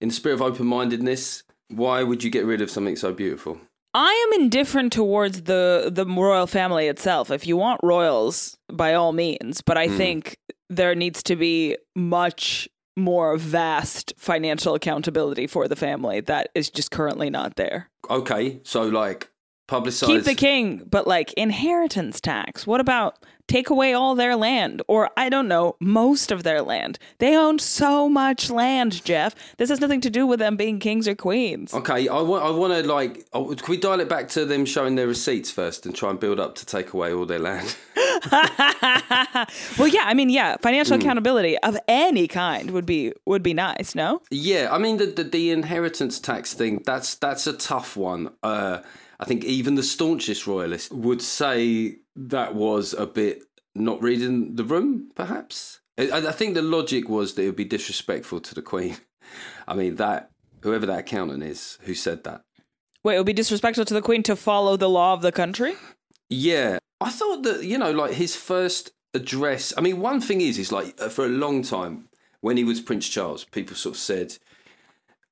in 0.00 0.08
the 0.08 0.14
spirit 0.14 0.36
of 0.36 0.42
open-mindedness, 0.42 1.42
why 1.68 2.02
would 2.02 2.24
you 2.24 2.30
get 2.30 2.46
rid 2.46 2.62
of 2.62 2.70
something 2.70 2.96
so 2.96 3.12
beautiful? 3.12 3.60
I 3.92 4.26
am 4.26 4.42
indifferent 4.42 4.92
towards 4.92 5.42
the 5.42 5.90
the 5.92 6.06
royal 6.06 6.46
family 6.46 6.86
itself. 6.86 7.30
If 7.30 7.46
you 7.46 7.56
want 7.56 7.80
royals, 7.82 8.56
by 8.72 8.94
all 8.94 9.12
means, 9.12 9.62
but 9.62 9.76
I 9.76 9.88
hmm. 9.88 9.96
think 9.96 10.38
there 10.68 10.94
needs 10.94 11.22
to 11.24 11.36
be 11.36 11.76
much 11.94 12.68
more 12.96 13.36
vast 13.36 14.14
financial 14.16 14.74
accountability 14.74 15.46
for 15.46 15.68
the 15.68 15.76
family 15.76 16.20
that 16.20 16.50
is 16.54 16.70
just 16.70 16.90
currently 16.90 17.30
not 17.30 17.56
there. 17.56 17.90
Okay, 18.08 18.60
so 18.64 18.82
like 18.82 19.30
publicize. 19.68 20.06
Keep 20.06 20.24
the 20.24 20.34
king, 20.34 20.82
but 20.90 21.06
like 21.06 21.32
inheritance 21.34 22.20
tax. 22.20 22.66
What 22.66 22.80
about 22.80 23.18
take 23.48 23.70
away 23.70 23.92
all 23.92 24.14
their 24.14 24.34
land 24.34 24.82
or 24.88 25.10
I 25.16 25.28
don't 25.28 25.48
know, 25.48 25.76
most 25.80 26.30
of 26.30 26.42
their 26.42 26.62
land? 26.62 26.98
They 27.18 27.36
own 27.36 27.58
so 27.58 28.08
much 28.08 28.50
land, 28.50 29.04
Geoff. 29.04 29.34
This 29.56 29.68
has 29.70 29.80
nothing 29.80 30.00
to 30.02 30.10
do 30.10 30.26
with 30.26 30.38
them 30.38 30.56
being 30.56 30.78
kings 30.78 31.06
or 31.06 31.14
queens. 31.14 31.74
Okay, 31.74 32.08
I 32.08 32.20
want. 32.20 32.44
I 32.44 32.50
want 32.50 32.72
to 32.72 32.92
like. 32.92 33.26
Oh, 33.32 33.54
can 33.54 33.70
we 33.70 33.76
dial 33.76 34.00
it 34.00 34.08
back 34.08 34.28
to 34.30 34.44
them 34.44 34.64
showing 34.64 34.94
their 34.94 35.08
receipts 35.08 35.50
first 35.50 35.86
and 35.86 35.94
try 35.94 36.10
and 36.10 36.20
build 36.20 36.40
up 36.40 36.54
to 36.56 36.66
take 36.66 36.92
away 36.92 37.12
all 37.12 37.26
their 37.26 37.38
land? 37.38 37.76
well, 38.32 39.88
yeah, 39.88 40.04
I 40.04 40.14
mean, 40.14 40.30
yeah, 40.30 40.56
financial 40.58 40.96
accountability 40.96 41.58
of 41.58 41.76
any 41.88 42.26
kind 42.28 42.70
would 42.70 42.86
be 42.86 43.12
would 43.24 43.42
be 43.42 43.54
nice, 43.54 43.94
no? 43.94 44.22
Yeah, 44.30 44.68
I 44.72 44.78
mean 44.78 44.96
the, 44.96 45.06
the 45.06 45.24
the 45.24 45.50
inheritance 45.50 46.18
tax 46.20 46.54
thing. 46.54 46.82
That's 46.84 47.14
that's 47.16 47.46
a 47.46 47.52
tough 47.52 47.96
one. 47.96 48.30
Uh, 48.42 48.80
I 49.18 49.24
think 49.24 49.44
even 49.44 49.74
the 49.74 49.82
staunchest 49.82 50.46
royalist 50.46 50.92
would 50.92 51.22
say 51.22 51.96
that 52.14 52.54
was 52.54 52.92
a 52.92 53.06
bit 53.06 53.42
not 53.74 54.02
reading 54.02 54.56
the 54.56 54.64
room. 54.64 55.10
Perhaps 55.14 55.80
I, 55.98 56.10
I 56.12 56.32
think 56.32 56.54
the 56.54 56.62
logic 56.62 57.08
was 57.08 57.34
that 57.34 57.42
it 57.42 57.46
would 57.46 57.56
be 57.56 57.64
disrespectful 57.64 58.40
to 58.40 58.54
the 58.54 58.62
Queen. 58.62 58.96
I 59.68 59.74
mean 59.74 59.96
that 59.96 60.30
whoever 60.62 60.86
that 60.86 61.00
accountant 61.00 61.42
is 61.42 61.78
who 61.82 61.94
said 61.94 62.24
that. 62.24 62.42
Wait, 63.02 63.14
it 63.14 63.18
would 63.18 63.26
be 63.26 63.32
disrespectful 63.32 63.84
to 63.84 63.94
the 63.94 64.02
queen 64.02 64.22
to 64.24 64.34
follow 64.34 64.76
the 64.76 64.88
law 64.88 65.12
of 65.12 65.22
the 65.22 65.30
country? 65.30 65.74
Yeah, 66.28 66.78
I 67.00 67.10
thought 67.10 67.44
that 67.44 67.64
you 67.64 67.78
know, 67.78 67.92
like 67.92 68.14
his 68.14 68.34
first 68.34 68.90
address. 69.14 69.72
I 69.78 69.80
mean, 69.80 70.00
one 70.00 70.20
thing 70.20 70.40
is, 70.40 70.58
is 70.58 70.72
like 70.72 71.00
uh, 71.00 71.08
for 71.08 71.24
a 71.24 71.28
long 71.28 71.62
time 71.62 72.08
when 72.40 72.56
he 72.56 72.64
was 72.64 72.80
Prince 72.80 73.08
Charles, 73.08 73.44
people 73.44 73.76
sort 73.76 73.94
of 73.94 74.00
said 74.00 74.38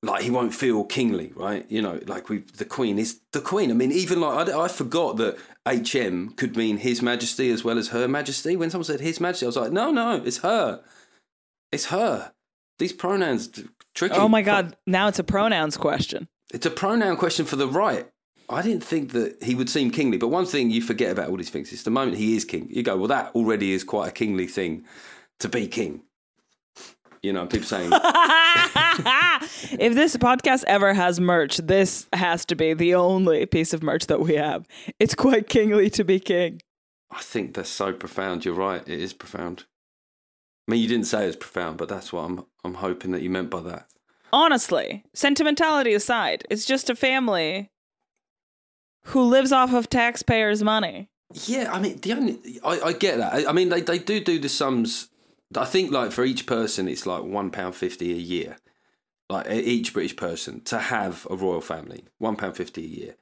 like 0.04 0.22
he 0.22 0.30
won't 0.30 0.54
feel 0.54 0.84
kingly, 0.84 1.32
right? 1.34 1.64
You 1.70 1.82
know, 1.82 2.00
like 2.06 2.28
we 2.28 2.38
the 2.38 2.64
Queen 2.64 2.98
is 2.98 3.20
the 3.32 3.40
Queen. 3.40 3.70
I 3.70 3.74
mean, 3.74 3.92
even 3.92 4.20
like 4.20 4.48
I, 4.48 4.64
I 4.64 4.68
forgot 4.68 5.16
that 5.16 5.38
HM 5.66 6.30
could 6.36 6.56
mean 6.56 6.78
His 6.78 7.02
Majesty 7.02 7.50
as 7.50 7.64
well 7.64 7.78
as 7.78 7.88
Her 7.88 8.08
Majesty. 8.08 8.56
When 8.56 8.70
someone 8.70 8.84
said 8.84 9.00
His 9.00 9.20
Majesty, 9.20 9.46
I 9.46 9.48
was 9.48 9.56
like, 9.56 9.72
no, 9.72 9.90
no, 9.90 10.22
it's 10.24 10.38
her, 10.38 10.82
it's 11.72 11.86
her. 11.86 12.32
These 12.78 12.92
pronouns 12.92 13.48
tricky. 13.94 14.14
Oh 14.14 14.28
my 14.28 14.42
god, 14.42 14.76
now 14.86 15.08
it's 15.08 15.18
a 15.18 15.24
pronouns 15.24 15.76
question. 15.76 16.28
It's 16.52 16.66
a 16.66 16.70
pronoun 16.70 17.16
question 17.16 17.46
for 17.46 17.56
the 17.56 17.66
right. 17.66 18.08
I 18.48 18.62
didn't 18.62 18.84
think 18.84 19.10
that 19.12 19.42
he 19.42 19.56
would 19.56 19.68
seem 19.68 19.90
kingly, 19.90 20.18
but 20.18 20.28
one 20.28 20.46
thing 20.46 20.70
you 20.70 20.82
forget 20.82 21.10
about 21.10 21.30
all 21.30 21.36
these 21.36 21.50
things 21.50 21.72
is 21.72 21.82
the 21.82 21.90
moment 21.90 22.16
he 22.16 22.36
is 22.36 22.44
king, 22.44 22.68
you 22.70 22.82
go, 22.82 22.96
well, 22.96 23.08
that 23.08 23.34
already 23.34 23.72
is 23.72 23.82
quite 23.82 24.08
a 24.08 24.12
kingly 24.12 24.46
thing 24.46 24.84
to 25.40 25.48
be 25.48 25.66
king. 25.66 26.03
You 27.24 27.32
know, 27.32 27.46
people 27.46 27.66
saying, 27.66 27.90
if 29.80 29.94
this 29.94 30.14
podcast 30.18 30.64
ever 30.66 30.92
has 30.92 31.18
merch, 31.18 31.56
this 31.56 32.06
has 32.12 32.44
to 32.44 32.54
be 32.54 32.74
the 32.74 32.94
only 32.94 33.46
piece 33.46 33.72
of 33.72 33.82
merch 33.82 34.08
that 34.08 34.20
we 34.20 34.34
have. 34.34 34.68
It's 35.00 35.14
quite 35.14 35.48
kingly 35.48 35.88
to 35.88 36.04
be 36.04 36.20
king. 36.20 36.60
I 37.10 37.22
think 37.22 37.54
that's 37.54 37.70
so 37.70 37.94
profound. 37.94 38.44
You're 38.44 38.52
right, 38.52 38.82
it 38.86 39.00
is 39.00 39.14
profound. 39.14 39.64
I 40.68 40.72
mean, 40.72 40.82
you 40.82 40.88
didn't 40.88 41.06
say 41.06 41.26
it's 41.26 41.34
profound, 41.36 41.78
but 41.78 41.88
that's 41.88 42.12
what 42.12 42.26
I'm, 42.26 42.44
I'm 42.62 42.74
hoping 42.74 43.12
that 43.12 43.22
you 43.22 43.30
meant 43.30 43.48
by 43.48 43.60
that. 43.62 43.86
Honestly, 44.30 45.02
sentimentality 45.14 45.94
aside, 45.94 46.44
it's 46.50 46.66
just 46.66 46.90
a 46.90 46.94
family 46.94 47.70
who 49.04 49.22
lives 49.22 49.50
off 49.50 49.72
of 49.72 49.88
taxpayers' 49.88 50.62
money. 50.62 51.08
Yeah, 51.46 51.72
I 51.72 51.80
mean, 51.80 51.96
the 52.00 52.12
only 52.12 52.38
I, 52.62 52.80
I 52.80 52.92
get 52.92 53.16
that. 53.16 53.32
I, 53.32 53.48
I 53.48 53.52
mean, 53.52 53.70
they, 53.70 53.80
they 53.80 53.98
do 53.98 54.20
do 54.20 54.38
the 54.38 54.50
sums. 54.50 55.08
I 55.62 55.66
think 55.66 55.90
like 55.90 56.12
for 56.12 56.24
each 56.24 56.46
person, 56.46 56.88
it's 56.88 57.06
like 57.06 57.22
one 57.22 57.50
pound 57.50 57.74
fifty 57.74 58.12
a 58.12 58.16
year, 58.16 58.56
like 59.28 59.50
each 59.50 59.92
British 59.92 60.16
person 60.16 60.60
to 60.62 60.78
have 60.78 61.26
a 61.30 61.36
royal 61.36 61.60
family, 61.60 62.04
one 62.18 62.36
pound 62.36 62.56
fifty 62.56 62.84
a 62.84 62.88
year. 62.88 63.16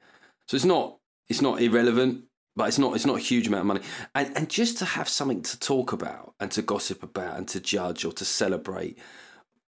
So 0.47 0.55
it's 0.55 0.65
not 0.65 0.97
it's 1.29 1.41
not 1.41 1.61
irrelevant, 1.61 2.25
but 2.55 2.67
it's 2.67 2.79
not 2.79 2.95
it's 2.95 3.05
not 3.05 3.17
a 3.17 3.21
huge 3.21 3.47
amount 3.47 3.61
of 3.61 3.67
money. 3.67 3.81
And 4.15 4.35
and 4.37 4.49
just 4.49 4.77
to 4.79 4.85
have 4.85 5.09
something 5.09 5.41
to 5.43 5.59
talk 5.59 5.93
about 5.93 6.33
and 6.39 6.51
to 6.51 6.61
gossip 6.61 7.03
about 7.03 7.37
and 7.37 7.47
to 7.49 7.59
judge 7.59 8.05
or 8.05 8.11
to 8.13 8.25
celebrate, 8.25 8.97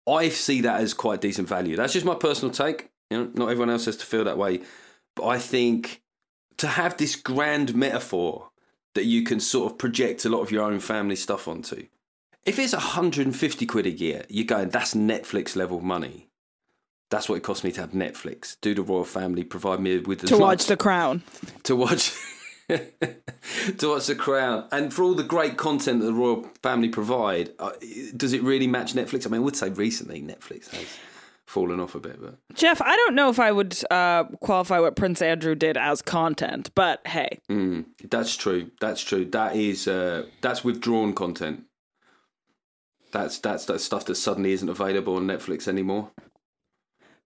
I 0.07 0.29
see 0.29 0.61
that 0.61 0.81
as 0.81 0.93
quite 0.93 1.21
decent 1.21 1.47
value. 1.47 1.75
That's 1.75 1.93
just 1.93 2.05
my 2.05 2.15
personal 2.15 2.53
take. 2.53 2.89
You 3.09 3.17
know, 3.17 3.31
not 3.33 3.49
everyone 3.49 3.69
else 3.69 3.85
has 3.85 3.97
to 3.97 4.05
feel 4.05 4.23
that 4.23 4.37
way, 4.37 4.61
but 5.15 5.27
I 5.27 5.37
think 5.37 6.01
to 6.57 6.67
have 6.67 6.97
this 6.97 7.15
grand 7.15 7.75
metaphor 7.75 8.51
that 8.95 9.05
you 9.05 9.23
can 9.23 9.39
sort 9.39 9.71
of 9.71 9.77
project 9.77 10.25
a 10.25 10.29
lot 10.29 10.41
of 10.41 10.51
your 10.51 10.63
own 10.63 10.79
family 10.79 11.15
stuff 11.15 11.47
onto. 11.47 11.87
If 12.45 12.59
it's 12.59 12.73
150 12.73 13.65
quid 13.65 13.85
a 13.85 13.91
year, 13.91 14.25
you're 14.27 14.45
going, 14.45 14.69
that's 14.69 14.93
Netflix 14.93 15.55
level 15.55 15.79
money. 15.79 16.27
That's 17.09 17.29
what 17.29 17.35
it 17.35 17.43
cost 17.43 17.63
me 17.63 17.71
to 17.73 17.81
have 17.81 17.91
Netflix. 17.91 18.57
Do 18.59 18.73
the 18.73 18.81
royal 18.81 19.05
family 19.05 19.43
provide 19.43 19.79
me 19.79 19.99
with 19.99 20.23
as 20.23 20.29
To 20.29 20.37
watch 20.37 20.65
The 20.65 20.75
Crown. 20.75 21.23
to 21.63 21.75
watch 21.75 22.11
to 22.69 23.89
watch 23.89 24.07
the 24.07 24.15
crown 24.17 24.65
and 24.71 24.93
for 24.93 25.03
all 25.03 25.13
the 25.13 25.21
great 25.21 25.57
content 25.57 25.99
that 25.99 26.05
the 26.05 26.13
royal 26.13 26.49
family 26.63 26.87
provide 26.87 27.51
uh, 27.59 27.71
does 28.15 28.31
it 28.31 28.41
really 28.41 28.67
match 28.67 28.93
netflix 28.93 29.27
i 29.27 29.29
mean 29.29 29.41
i 29.41 29.43
would 29.43 29.55
say 29.55 29.69
recently 29.71 30.21
netflix 30.21 30.69
has 30.69 30.85
fallen 31.45 31.81
off 31.81 31.93
a 31.93 31.99
bit 31.99 32.21
but 32.21 32.37
Geoff, 32.55 32.81
I 32.81 32.95
don't 32.95 33.15
know 33.15 33.29
if 33.29 33.37
I 33.37 33.51
would 33.51 33.77
uh, 33.91 34.23
qualify 34.41 34.79
what 34.79 34.95
Prince 34.95 35.21
Andrew 35.21 35.55
did 35.55 35.75
as 35.75 36.01
content, 36.01 36.71
but 36.73 37.05
hey, 37.05 37.39
mm, 37.51 37.85
that's 38.09 38.37
true 38.37 38.71
that's 38.79 39.01
true 39.01 39.25
that 39.25 39.55
is 39.55 39.87
uh, 39.87 40.25
that's 40.41 40.63
withdrawn 40.63 41.13
content 41.13 41.65
that's 43.13 43.39
that's 43.39 43.65
that 43.65 43.79
stuff 43.79 44.03
that 44.05 44.15
suddenly 44.15 44.51
isn't 44.51 44.69
available 44.69 45.15
on 45.15 45.25
netflix 45.25 45.67
anymore 45.67 46.11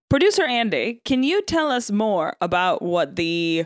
producer 0.10 0.46
Andy, 0.46 1.02
can 1.04 1.24
you 1.24 1.42
tell 1.42 1.70
us 1.72 1.92
more 1.92 2.36
about 2.40 2.82
what 2.82 3.16
the 3.16 3.66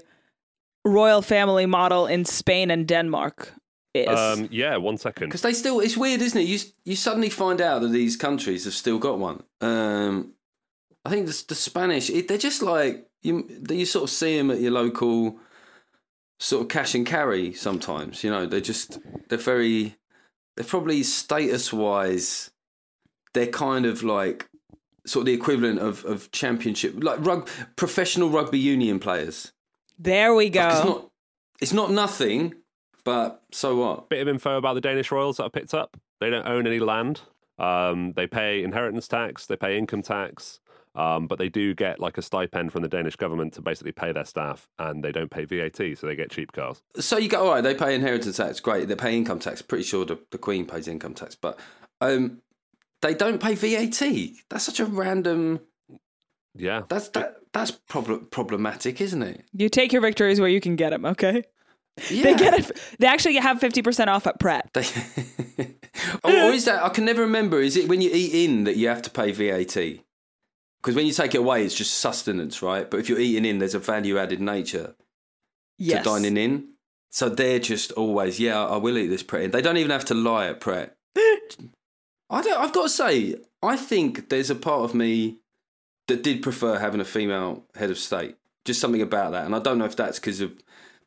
royal 0.84 1.22
family 1.22 1.66
model 1.66 2.08
in 2.08 2.26
Spain 2.26 2.72
and 2.72 2.88
Denmark 2.88 3.54
is? 3.94 4.08
Um, 4.08 4.48
yeah, 4.52 4.78
one 4.78 4.98
second. 4.98 5.28
because 5.28 5.42
they 5.42 5.54
still 5.54 5.80
it's 5.80 5.98
weird 5.98 6.22
isn't 6.22 6.42
it 6.42 6.48
you 6.48 6.60
you 6.86 6.96
suddenly 6.96 7.30
find 7.30 7.62
out 7.62 7.82
that 7.82 7.90
these 7.90 8.18
countries 8.18 8.66
have 8.66 8.74
still 8.74 8.98
got 8.98 9.20
one 9.20 9.44
um 9.62 10.34
i 11.06 11.10
think 11.10 11.28
the, 11.28 11.44
the 11.48 11.56
spanish 11.56 12.10
it, 12.10 12.28
they're 12.28 12.38
just 12.38 12.62
like 12.62 13.06
you 13.22 13.48
you 13.70 13.86
sort 13.86 14.04
of 14.04 14.10
see 14.10 14.38
them 14.38 14.50
at 14.50 14.60
your 14.60 14.72
local 14.72 15.38
sort 16.40 16.64
of 16.64 16.70
cash 16.70 16.96
and 16.96 17.06
carry 17.06 17.54
sometimes 17.54 18.24
you 18.24 18.32
know 18.32 18.46
they're 18.48 18.62
just 18.62 19.00
they're 19.30 19.38
very 19.38 19.96
they're 20.62 20.70
probably 20.70 21.02
status 21.04 21.74
wise 21.74 22.52
they're 23.34 23.48
kind 23.48 23.86
of 23.86 24.04
like 24.04 24.48
sort 25.06 25.22
of 25.22 25.26
the 25.26 25.34
equivalent 25.34 25.80
of, 25.80 26.06
of 26.06 26.32
championship 26.32 26.94
like 27.04 27.18
rug, 27.26 27.50
professional 27.76 28.30
rugby 28.30 28.60
union 28.60 29.00
players 29.00 29.52
there 29.98 30.34
we 30.36 30.50
go. 30.50 30.68
it's 30.68 30.86
not 30.86 31.10
it's 31.62 31.74
not 31.74 31.92
nothing 31.92 32.54
but 33.04 33.42
so 33.52 33.76
what 33.76 34.10
Bit 34.10 34.22
of 34.22 34.28
info 34.28 34.58
about 34.58 34.76
the 34.76 34.82
Danish 34.82 35.12
royals 35.12 35.38
that 35.38 35.46
I 35.46 35.50
picked 35.50 35.74
up. 35.74 35.98
They 36.20 36.30
don't 36.30 36.48
own 36.48 36.68
any 36.68 36.80
land. 36.80 37.22
Um, 37.58 38.14
they 38.14 38.28
pay 38.28 38.64
inheritance 38.64 39.08
tax. 39.08 39.46
They 39.46 39.56
pay 39.56 39.78
income 39.78 40.02
tax. 40.02 40.60
Um, 40.94 41.28
but 41.28 41.40
they 41.40 41.48
do 41.48 41.74
get 41.74 42.00
like 42.00 42.18
a 42.18 42.22
stipend 42.22 42.74
from 42.74 42.82
the 42.82 42.90
Danish 42.90 43.16
government 43.16 43.54
to 43.54 43.62
basically 43.62 43.94
pay 43.94 44.12
their 44.12 44.26
staff, 44.26 44.68
and 44.78 45.04
they 45.04 45.12
don't 45.12 45.32
pay 45.32 45.46
VAT, 45.46 45.78
so 45.78 46.06
they 46.08 46.16
get 46.16 46.32
cheap 46.32 46.52
cars. 46.52 46.82
So 46.98 47.18
you 47.18 47.30
go, 47.30 47.46
all 47.46 47.54
right, 47.54 47.62
they 47.62 47.74
pay 47.76 47.96
inheritance 47.96 48.38
tax, 48.38 48.60
great. 48.60 48.88
They 48.88 48.96
pay 48.96 49.16
income 49.16 49.40
tax. 49.40 49.62
Pretty 49.62 49.84
sure 49.86 50.04
the, 50.06 50.20
the 50.32 50.38
Queen 50.38 50.66
pays 50.66 50.88
income 50.88 51.14
tax, 51.14 51.34
but 51.36 51.58
um, 52.02 52.42
they 53.02 53.14
don't 53.14 53.42
pay 53.42 53.56
VAT. 53.56 54.02
That's 54.50 54.66
such 54.66 54.80
a 54.82 54.86
random. 54.86 55.62
Yeah, 56.56 56.82
That's 56.90 57.08
that. 57.10 57.38
That's 57.54 57.72
prob- 57.72 58.30
problematic, 58.32 59.02
isn't 59.02 59.22
it? 59.24 59.44
you 59.54 59.68
take 59.70 59.92
your 59.92 60.02
victories 60.02 60.40
where 60.40 60.50
you 60.50 60.62
can 60.62 60.76
get 60.78 60.92
them, 60.92 61.06
okay? 61.06 61.44
Yeah. 62.10 62.24
They 62.24 62.36
get 62.36 62.60
it. 62.60 62.80
They 63.00 63.08
actually 63.08 63.36
have 63.36 63.60
50% 63.60 64.08
off 64.08 64.26
at 64.28 64.40
Pret. 64.40 64.70
Or, 66.24 66.32
or 66.32 66.52
is 66.52 66.66
that? 66.66 66.84
I 66.84 66.90
can 66.90 67.06
never 67.06 67.22
remember. 67.22 67.60
Is 67.62 67.76
it 67.76 67.88
when 67.88 68.02
you 68.02 68.10
eat 68.14 68.46
in 68.46 68.64
that 68.64 68.76
you 68.78 68.88
have 68.88 69.02
to 69.04 69.10
pay 69.10 69.32
VAT? 69.32 69.76
Because 70.82 70.96
when 70.96 71.06
you 71.06 71.14
take 71.14 71.36
it 71.36 71.40
away, 71.40 71.64
it's 71.64 71.76
just 71.76 71.96
sustenance, 71.96 72.62
right? 72.62 72.90
But 72.90 73.00
if 73.00 73.08
you're 73.08 73.20
eating 73.20 73.46
in, 73.46 73.60
there's 73.60 73.76
a 73.76 73.80
value 73.80 74.18
added 74.18 74.42
nature 74.42 74.96
Yes. 75.78 76.04
to 76.04 76.10
dining 76.10 76.38
in. 76.38 76.70
So 77.12 77.30
they're 77.30 77.60
just 77.60 77.92
always, 77.94 78.40
yeah, 78.40 78.64
I 78.66 78.78
will 78.78 78.98
eat 78.98 79.08
this 79.08 79.22
Pret. 79.24 79.52
They 79.52 79.62
don't 79.62 79.78
even 79.78 79.92
have 79.92 80.06
to 80.06 80.14
lie 80.14 80.48
at 80.48 80.60
Pret. 80.60 80.96
I 82.30 82.42
don't. 82.42 82.60
I've 82.60 82.74
got 82.74 82.84
to 82.84 82.90
say, 82.90 83.36
I 83.62 83.76
think 83.76 84.30
there's 84.30 84.50
a 84.50 84.56
part 84.56 84.84
of 84.84 84.96
me 84.96 85.38
that 86.08 86.24
did 86.24 86.42
prefer 86.42 86.80
having 86.80 87.02
a 87.02 87.06
female 87.06 87.66
head 87.76 87.92
of 87.92 87.98
state. 87.98 88.38
Just 88.64 88.80
something 88.80 89.02
about 89.02 89.32
that, 89.34 89.46
and 89.46 89.56
I 89.56 89.60
don't 89.60 89.78
know 89.80 89.86
if 89.86 89.96
that's 89.96 90.20
because 90.20 90.40
of 90.40 90.54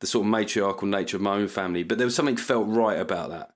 the 0.01 0.07
sort 0.07 0.27
of 0.27 0.31
matriarchal 0.31 0.89
nature 0.89 1.17
of 1.17 1.23
my 1.23 1.37
own 1.37 1.49
family, 1.49 1.85
but 1.85 1.99
there 1.99 2.07
was 2.07 2.15
something 2.15 2.37
felt 2.37 2.67
right 2.69 2.99
about 2.99 3.31
that. 3.31 3.55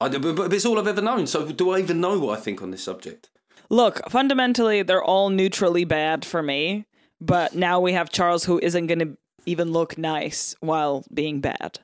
I, 0.00 0.08
but, 0.08 0.36
but 0.36 0.52
it's 0.52 0.64
all 0.64 0.78
I've 0.78 0.86
ever 0.86 1.02
known. 1.02 1.26
So 1.26 1.50
do 1.50 1.70
I 1.70 1.80
even 1.80 2.00
know 2.00 2.18
what 2.18 2.38
I 2.38 2.40
think 2.40 2.62
on 2.62 2.70
this 2.70 2.84
subject? 2.84 3.28
Look, 3.70 4.00
fundamentally, 4.10 4.82
they're 4.82 5.02
all 5.02 5.30
neutrally 5.30 5.84
bad 5.84 6.24
for 6.24 6.42
me. 6.42 6.86
But 7.20 7.54
now 7.54 7.80
we 7.80 7.92
have 7.92 8.10
Charles, 8.10 8.44
who 8.44 8.58
isn't 8.62 8.86
going 8.86 8.98
to 8.98 9.16
even 9.46 9.72
look 9.72 9.96
nice 9.96 10.54
while 10.60 11.04
being 11.12 11.40
bad. 11.40 11.78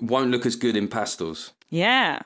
Won't 0.00 0.30
look 0.30 0.46
as 0.46 0.56
good 0.56 0.76
in 0.76 0.88
pastels. 0.88 1.52
Yeah. 1.70 2.22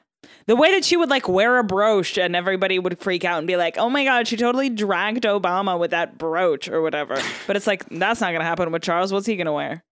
The 0.46 0.56
way 0.56 0.72
that 0.72 0.84
she 0.84 0.96
would 0.96 1.10
like 1.10 1.28
wear 1.28 1.58
a 1.58 1.64
brooch 1.64 2.18
and 2.18 2.34
everybody 2.34 2.78
would 2.78 2.98
freak 2.98 3.24
out 3.24 3.38
and 3.38 3.46
be 3.46 3.56
like, 3.56 3.78
oh 3.78 3.90
my 3.90 4.04
God, 4.04 4.26
she 4.26 4.36
totally 4.36 4.68
dragged 4.68 5.24
Obama 5.24 5.78
with 5.78 5.90
that 5.90 6.18
brooch 6.18 6.68
or 6.68 6.82
whatever. 6.82 7.20
But 7.46 7.56
it's 7.56 7.66
like, 7.66 7.88
that's 7.88 8.20
not 8.20 8.28
going 8.30 8.40
to 8.40 8.46
happen 8.46 8.70
with 8.72 8.82
Charles. 8.82 9.12
What's 9.12 9.26
he 9.26 9.36
going 9.36 9.46
to 9.46 9.52
wear? 9.52 9.84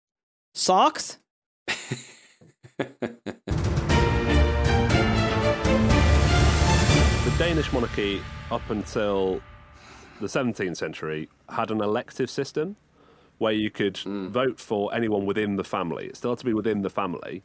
Socks? 0.53 1.17
The 7.25 7.31
Danish 7.39 7.73
monarchy, 7.73 8.21
up 8.51 8.61
until 8.69 9.41
the 10.21 10.27
17th 10.27 10.77
century, 10.77 11.27
had 11.49 11.71
an 11.71 11.81
elective 11.81 12.29
system 12.29 12.75
where 13.39 13.51
you 13.51 13.71
could 13.71 13.97
hmm. 13.97 14.27
vote 14.27 14.59
for 14.59 14.93
anyone 14.93 15.25
within 15.25 15.55
the 15.55 15.63
family. 15.63 16.05
It 16.05 16.17
still 16.17 16.33
had 16.33 16.37
to 16.39 16.45
be 16.45 16.53
within 16.53 16.83
the 16.83 16.89
family. 16.91 17.41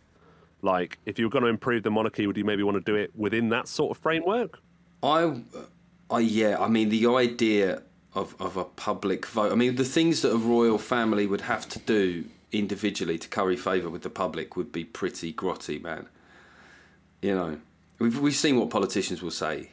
Like, 0.61 0.99
if 1.07 1.19
you 1.19 1.25
were 1.25 1.31
going 1.31 1.45
to 1.45 1.49
improve 1.49 1.83
the 1.83 1.91
monarchy, 1.91 2.27
would 2.27 2.37
you 2.37 2.45
maybe 2.45 2.63
want 2.63 2.77
to 2.77 2.83
do 2.83 2.95
it 2.95 3.11
within 3.17 3.49
that 3.49 3.69
sort 3.69 3.97
of 3.97 4.03
framework? 4.03 4.59
I, 5.03 5.23
uh, 5.23 5.41
I 6.11 6.19
yeah. 6.19 6.59
I 6.61 6.69
mean, 6.69 6.91
the 6.91 7.07
idea 7.07 7.83
of 8.15 8.37
of 8.39 8.59
a 8.59 8.65
public 8.65 9.25
vote. 9.25 9.51
I 9.51 9.55
mean, 9.55 9.77
the 9.77 9.85
things 9.85 10.21
that 10.21 10.33
a 10.33 10.37
royal 10.37 10.77
family 10.77 11.27
would 11.27 11.41
have 11.41 11.67
to 11.71 11.79
do 11.79 12.27
individually 12.53 13.17
to 13.17 13.29
curry 13.29 13.57
favour 13.57 13.89
with 13.89 14.03
the 14.03 14.11
public 14.11 14.57
would 14.57 14.73
be 14.73 14.85
pretty 14.85 15.33
grotty, 15.33 15.81
man. 15.83 16.07
You 17.23 17.35
know, 17.35 17.61
we've 18.01 18.19
we've 18.19 18.35
seen 18.35 18.59
what 18.59 18.71
politicians 18.71 19.23
will 19.23 19.31
say. 19.31 19.71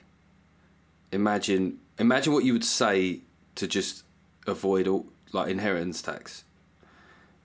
Imagine 1.12 1.80
imagine 1.98 2.34
what 2.34 2.44
you 2.44 2.54
would 2.54 2.66
say 2.66 3.22
to 3.56 3.68
just 3.68 4.04
avoid 4.46 4.88
all 4.88 5.08
like 5.34 5.50
inheritance 5.50 6.02
tax 6.02 6.44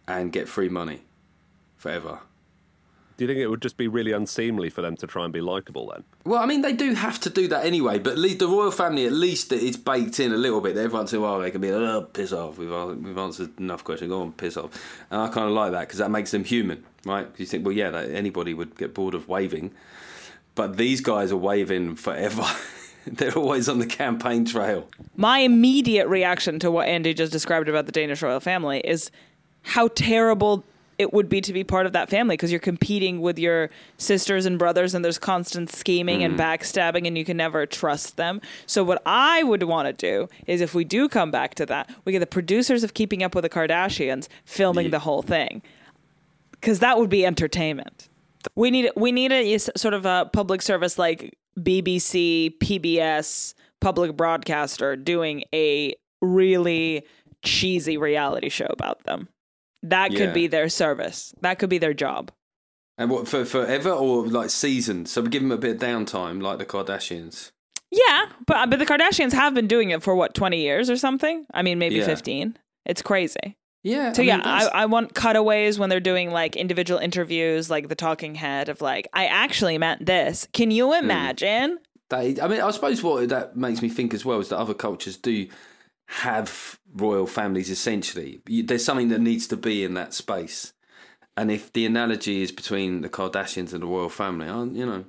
and 0.06 0.30
get 0.32 0.48
free 0.48 0.68
money 0.68 1.02
forever. 1.76 2.20
Do 3.16 3.24
you 3.24 3.28
think 3.28 3.40
it 3.40 3.48
would 3.48 3.62
just 3.62 3.76
be 3.76 3.88
really 3.88 4.12
unseemly 4.12 4.70
for 4.70 4.80
them 4.80 4.96
to 4.96 5.06
try 5.06 5.24
and 5.24 5.32
be 5.32 5.40
likable 5.40 5.92
then? 5.92 6.02
Well, 6.24 6.42
I 6.42 6.46
mean, 6.46 6.62
they 6.62 6.72
do 6.72 6.94
have 6.94 7.20
to 7.20 7.30
do 7.30 7.46
that 7.48 7.64
anyway, 7.64 7.98
but 7.98 8.16
the 8.16 8.48
royal 8.48 8.70
family, 8.70 9.06
at 9.06 9.12
least 9.12 9.52
it's 9.52 9.76
baked 9.76 10.18
in 10.18 10.32
a 10.32 10.36
little 10.36 10.60
bit. 10.60 10.76
Every 10.76 10.92
once 10.92 11.12
in 11.12 11.18
a 11.18 11.22
while, 11.22 11.38
they 11.38 11.50
can 11.50 11.60
be, 11.60 11.68
a 11.68 11.76
oh, 11.76 12.02
piss 12.02 12.32
off. 12.32 12.56
We've, 12.56 12.70
we've 12.70 13.18
answered 13.18 13.60
enough 13.60 13.84
questions. 13.84 14.08
Go 14.08 14.22
on, 14.22 14.32
piss 14.32 14.56
off. 14.56 14.70
And 15.10 15.20
I 15.20 15.28
kind 15.28 15.46
of 15.46 15.52
like 15.52 15.72
that 15.72 15.80
because 15.80 15.98
that 15.98 16.10
makes 16.10 16.30
them 16.30 16.42
human, 16.42 16.84
right? 17.04 17.28
You 17.36 17.44
think, 17.44 17.66
well, 17.66 17.74
yeah, 17.74 17.90
that, 17.90 18.10
anybody 18.10 18.54
would 18.54 18.76
get 18.76 18.94
bored 18.94 19.14
of 19.14 19.28
waving. 19.28 19.72
But 20.54 20.76
these 20.76 21.00
guys 21.00 21.32
are 21.32 21.37
waving 21.37 21.97
forever. 21.97 22.44
They're 23.06 23.37
always 23.37 23.68
on 23.68 23.78
the 23.78 23.87
campaign 23.87 24.44
trail. 24.44 24.88
My 25.16 25.38
immediate 25.38 26.06
reaction 26.06 26.59
to 26.61 26.71
what 26.71 26.88
Andy 26.88 27.14
just 27.14 27.32
described 27.32 27.68
about 27.68 27.87
the 27.87 27.92
Danish 27.92 28.23
royal 28.23 28.40
family 28.40 28.80
is 28.80 29.11
how 29.62 29.88
terrible 29.88 30.64
it 30.99 31.12
would 31.12 31.28
be 31.28 31.40
to 31.40 31.52
be 31.52 31.64
part 31.64 31.87
of 31.87 31.92
that 31.92 32.09
family 32.09 32.35
because 32.35 32.52
you're 32.52 32.61
competing 32.61 33.21
with 33.21 33.38
your 33.38 33.71
sisters 33.97 34.47
and 34.47 34.59
brothers 34.59 34.94
and 34.94 35.04
there's 35.04 35.18
constant 35.18 35.71
scheming 35.71 36.23
and 36.23 36.35
mm. 36.35 36.38
backstabbing 36.38 37.06
and 37.06 37.16
you 37.18 37.25
can 37.25 37.37
never 37.37 37.66
trust 37.66 38.16
them. 38.16 38.40
So 38.66 38.85
what 38.85 39.02
I 39.04 39.42
would 39.42 39.64
want 39.64 39.87
to 39.87 39.92
do 39.92 40.28
is 40.47 40.61
if 40.61 40.75
we 40.75 40.85
do 40.85 41.09
come 41.09 41.30
back 41.30 41.54
to 41.56 41.66
that, 41.66 41.90
we 42.05 42.12
get 42.12 42.20
the 42.20 42.26
producers 42.26 42.85
of 42.85 42.94
Keeping 42.94 43.22
Up 43.22 43.35
with 43.35 43.42
the 43.42 43.50
Kardashians 43.50 44.29
filming 44.44 44.90
the 44.90 45.00
whole 45.00 45.22
thing. 45.22 45.62
Cuz 46.61 46.79
that 46.79 46.98
would 46.98 47.11
be 47.11 47.26
entertainment. 47.26 48.09
We 48.57 48.70
need 48.70 48.90
we 48.96 49.12
need 49.12 49.33
a 49.33 49.59
sort 49.59 49.94
of 49.94 50.07
a 50.07 50.28
public 50.33 50.62
service 50.62 50.98
like 50.98 51.37
BBC, 51.59 52.57
PBS, 52.59 53.55
public 53.81 54.16
broadcaster 54.16 54.96
doing 54.96 55.44
a 55.55 55.94
really 56.20 57.05
cheesy 57.44 57.96
reality 57.96 58.48
show 58.48 58.66
about 58.70 59.02
them. 59.05 59.28
That 59.83 60.11
could 60.11 60.28
Yeah. 60.28 60.33
be 60.33 60.46
their 60.46 60.68
service. 60.68 61.35
That 61.40 61.59
could 61.59 61.68
be 61.70 61.78
their 61.78 61.94
job. 61.94 62.31
And 62.98 63.11
what, 63.11 63.26
for 63.26 63.44
forever 63.44 63.90
or 63.90 64.26
like 64.26 64.50
seasons? 64.50 65.11
So 65.11 65.22
we 65.22 65.28
give 65.28 65.42
them 65.42 65.50
a 65.50 65.57
bit 65.59 65.76
of 65.76 65.81
downtime, 65.83 66.40
like 66.42 66.59
the 66.59 66.66
Kardashians. 66.66 67.50
Yeah, 67.90 68.26
but 68.46 68.70
but 68.70 68.78
the 68.78 68.87
Kardashians 68.87 69.33
have 69.33 69.55
been 69.55 69.66
doing 69.66 69.90
it 69.90 70.02
for 70.02 70.14
what 70.14 70.35
twenty 70.35 70.61
years 70.62 70.88
or 70.88 70.96
something. 70.96 71.46
I 71.52 71.62
mean, 71.62 71.78
maybe 71.78 71.96
Yeah. 71.96 72.07
fifteen. 72.07 72.57
It's 72.87 73.02
crazy. 73.02 73.57
Yeah. 73.85 74.12
So 74.12 74.23
I 74.23 74.27
yeah, 74.27 74.37
mean, 74.37 74.47
I, 74.47 74.64
I 74.66 74.87
want 74.87 75.14
cutaways 75.14 75.79
when 75.79 75.88
they're 75.90 76.01
doing 76.01 76.31
like 76.31 76.55
individual 76.57 77.01
interviews, 77.01 77.68
like 77.71 77.88
the 77.88 77.95
talking 77.97 78.35
head 78.37 78.68
of 78.68 78.81
like, 78.81 79.09
I 79.12 79.27
actually 79.27 79.77
meant 79.79 80.07
this. 80.07 80.47
Can 80.53 80.68
Hmm. 80.68 80.77
you 80.77 80.95
imagine? 80.95 81.79
They, 82.11 82.40
I 82.40 82.47
mean, 82.47 82.61
I 82.61 82.71
suppose 82.71 83.03
what 83.03 83.29
that 83.31 83.57
makes 83.57 83.83
me 83.83 83.88
think 83.88 84.14
as 84.14 84.25
well 84.25 84.38
is 84.38 84.51
that 84.51 84.59
other 84.59 84.75
cultures 84.75 85.16
do 85.16 85.49
have 86.07 86.79
royal 86.95 87.27
families 87.27 87.71
essentially. 87.71 88.40
There's 88.47 88.85
something 88.85 89.09
that 89.09 89.21
needs 89.21 89.47
to 89.49 89.57
be 89.57 89.83
in 89.83 89.95
that 89.95 90.12
space. 90.14 90.75
And 91.37 91.51
if 91.51 91.73
the 91.73 91.87
analogy 91.87 92.42
is 92.42 92.53
between 92.53 93.01
the 93.01 93.09
Kardashians 93.09 93.73
and 93.73 93.83
the 93.83 93.87
royal 93.87 94.11
family, 94.11 94.47
I, 94.49 94.62
you 94.64 94.85
know, 94.85 95.07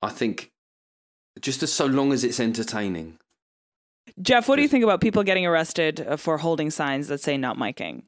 I 0.00 0.10
think 0.10 0.52
just 1.40 1.62
as 1.64 1.72
so 1.72 1.86
long 1.86 2.12
as 2.12 2.22
it's 2.22 2.38
entertaining. 2.38 3.18
Geoff, 4.20 4.48
what 4.48 4.56
do 4.56 4.62
you 4.62 4.68
think 4.68 4.84
about 4.84 5.00
people 5.00 5.22
getting 5.22 5.46
arrested 5.46 6.00
uh, 6.00 6.16
for 6.16 6.38
holding 6.38 6.70
signs 6.70 7.08
that 7.08 7.20
say 7.20 7.36
"Not 7.36 7.56
miking? 7.56 8.04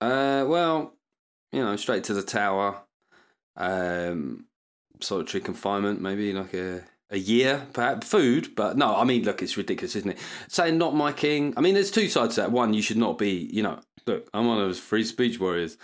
Uh, 0.00 0.44
well, 0.48 0.94
you 1.52 1.60
know, 1.60 1.76
straight 1.76 2.04
to 2.04 2.14
the 2.14 2.22
tower, 2.22 2.82
um, 3.56 4.46
solitary 5.00 5.42
confinement, 5.42 6.00
maybe 6.00 6.32
like 6.32 6.54
a 6.54 6.82
a 7.12 7.18
year, 7.18 7.66
perhaps 7.74 8.08
food. 8.08 8.56
But 8.56 8.76
no, 8.76 8.96
I 8.96 9.04
mean, 9.04 9.24
look, 9.24 9.42
it's 9.42 9.56
ridiculous, 9.56 9.94
isn't 9.96 10.10
it? 10.12 10.18
Saying 10.48 10.78
not 10.78 10.96
my 10.96 11.12
king. 11.12 11.54
I 11.56 11.60
mean, 11.60 11.74
there's 11.74 11.90
two 11.90 12.08
sides 12.08 12.34
to 12.36 12.42
that. 12.42 12.52
One, 12.52 12.74
you 12.74 12.82
should 12.82 12.96
not 12.96 13.18
be. 13.18 13.48
You 13.52 13.62
know, 13.62 13.78
look, 14.06 14.28
I'm 14.34 14.46
one 14.46 14.58
of 14.58 14.66
those 14.66 14.80
free 14.80 15.04
speech 15.04 15.38
warriors. 15.38 15.76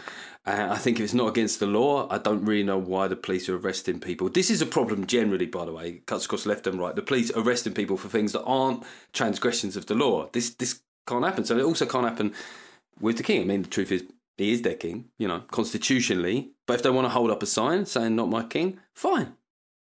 Uh, 0.48 0.68
I 0.70 0.78
think 0.78 0.98
if 0.98 1.04
it's 1.04 1.12
not 1.12 1.28
against 1.28 1.60
the 1.60 1.66
law, 1.66 2.08
I 2.10 2.16
don't 2.16 2.42
really 2.42 2.62
know 2.62 2.78
why 2.78 3.06
the 3.06 3.16
police 3.16 3.50
are 3.50 3.58
arresting 3.58 4.00
people. 4.00 4.30
This 4.30 4.48
is 4.48 4.62
a 4.62 4.66
problem 4.66 5.06
generally, 5.06 5.44
by 5.44 5.66
the 5.66 5.72
way. 5.72 5.88
It 5.88 6.06
cuts 6.06 6.24
across 6.24 6.46
left 6.46 6.66
and 6.66 6.80
right. 6.80 6.96
The 6.96 7.02
police 7.02 7.30
arresting 7.36 7.74
people 7.74 7.98
for 7.98 8.08
things 8.08 8.32
that 8.32 8.44
aren't 8.44 8.82
transgressions 9.12 9.76
of 9.76 9.84
the 9.86 9.94
law. 9.94 10.30
This 10.32 10.48
this 10.48 10.80
can't 11.06 11.24
happen. 11.24 11.44
So 11.44 11.58
it 11.58 11.64
also 11.64 11.84
can't 11.84 12.06
happen 12.06 12.32
with 12.98 13.18
the 13.18 13.22
king. 13.22 13.42
I 13.42 13.44
mean, 13.44 13.62
the 13.62 13.68
truth 13.68 13.92
is, 13.92 14.04
he 14.38 14.52
is 14.52 14.62
their 14.62 14.74
king, 14.74 15.10
you 15.18 15.28
know, 15.28 15.40
constitutionally. 15.50 16.52
But 16.66 16.76
if 16.76 16.82
they 16.82 16.90
want 16.90 17.04
to 17.04 17.10
hold 17.10 17.30
up 17.30 17.42
a 17.42 17.46
sign 17.46 17.84
saying 17.84 18.16
"Not 18.16 18.30
my 18.30 18.42
king," 18.42 18.80
fine. 18.94 19.34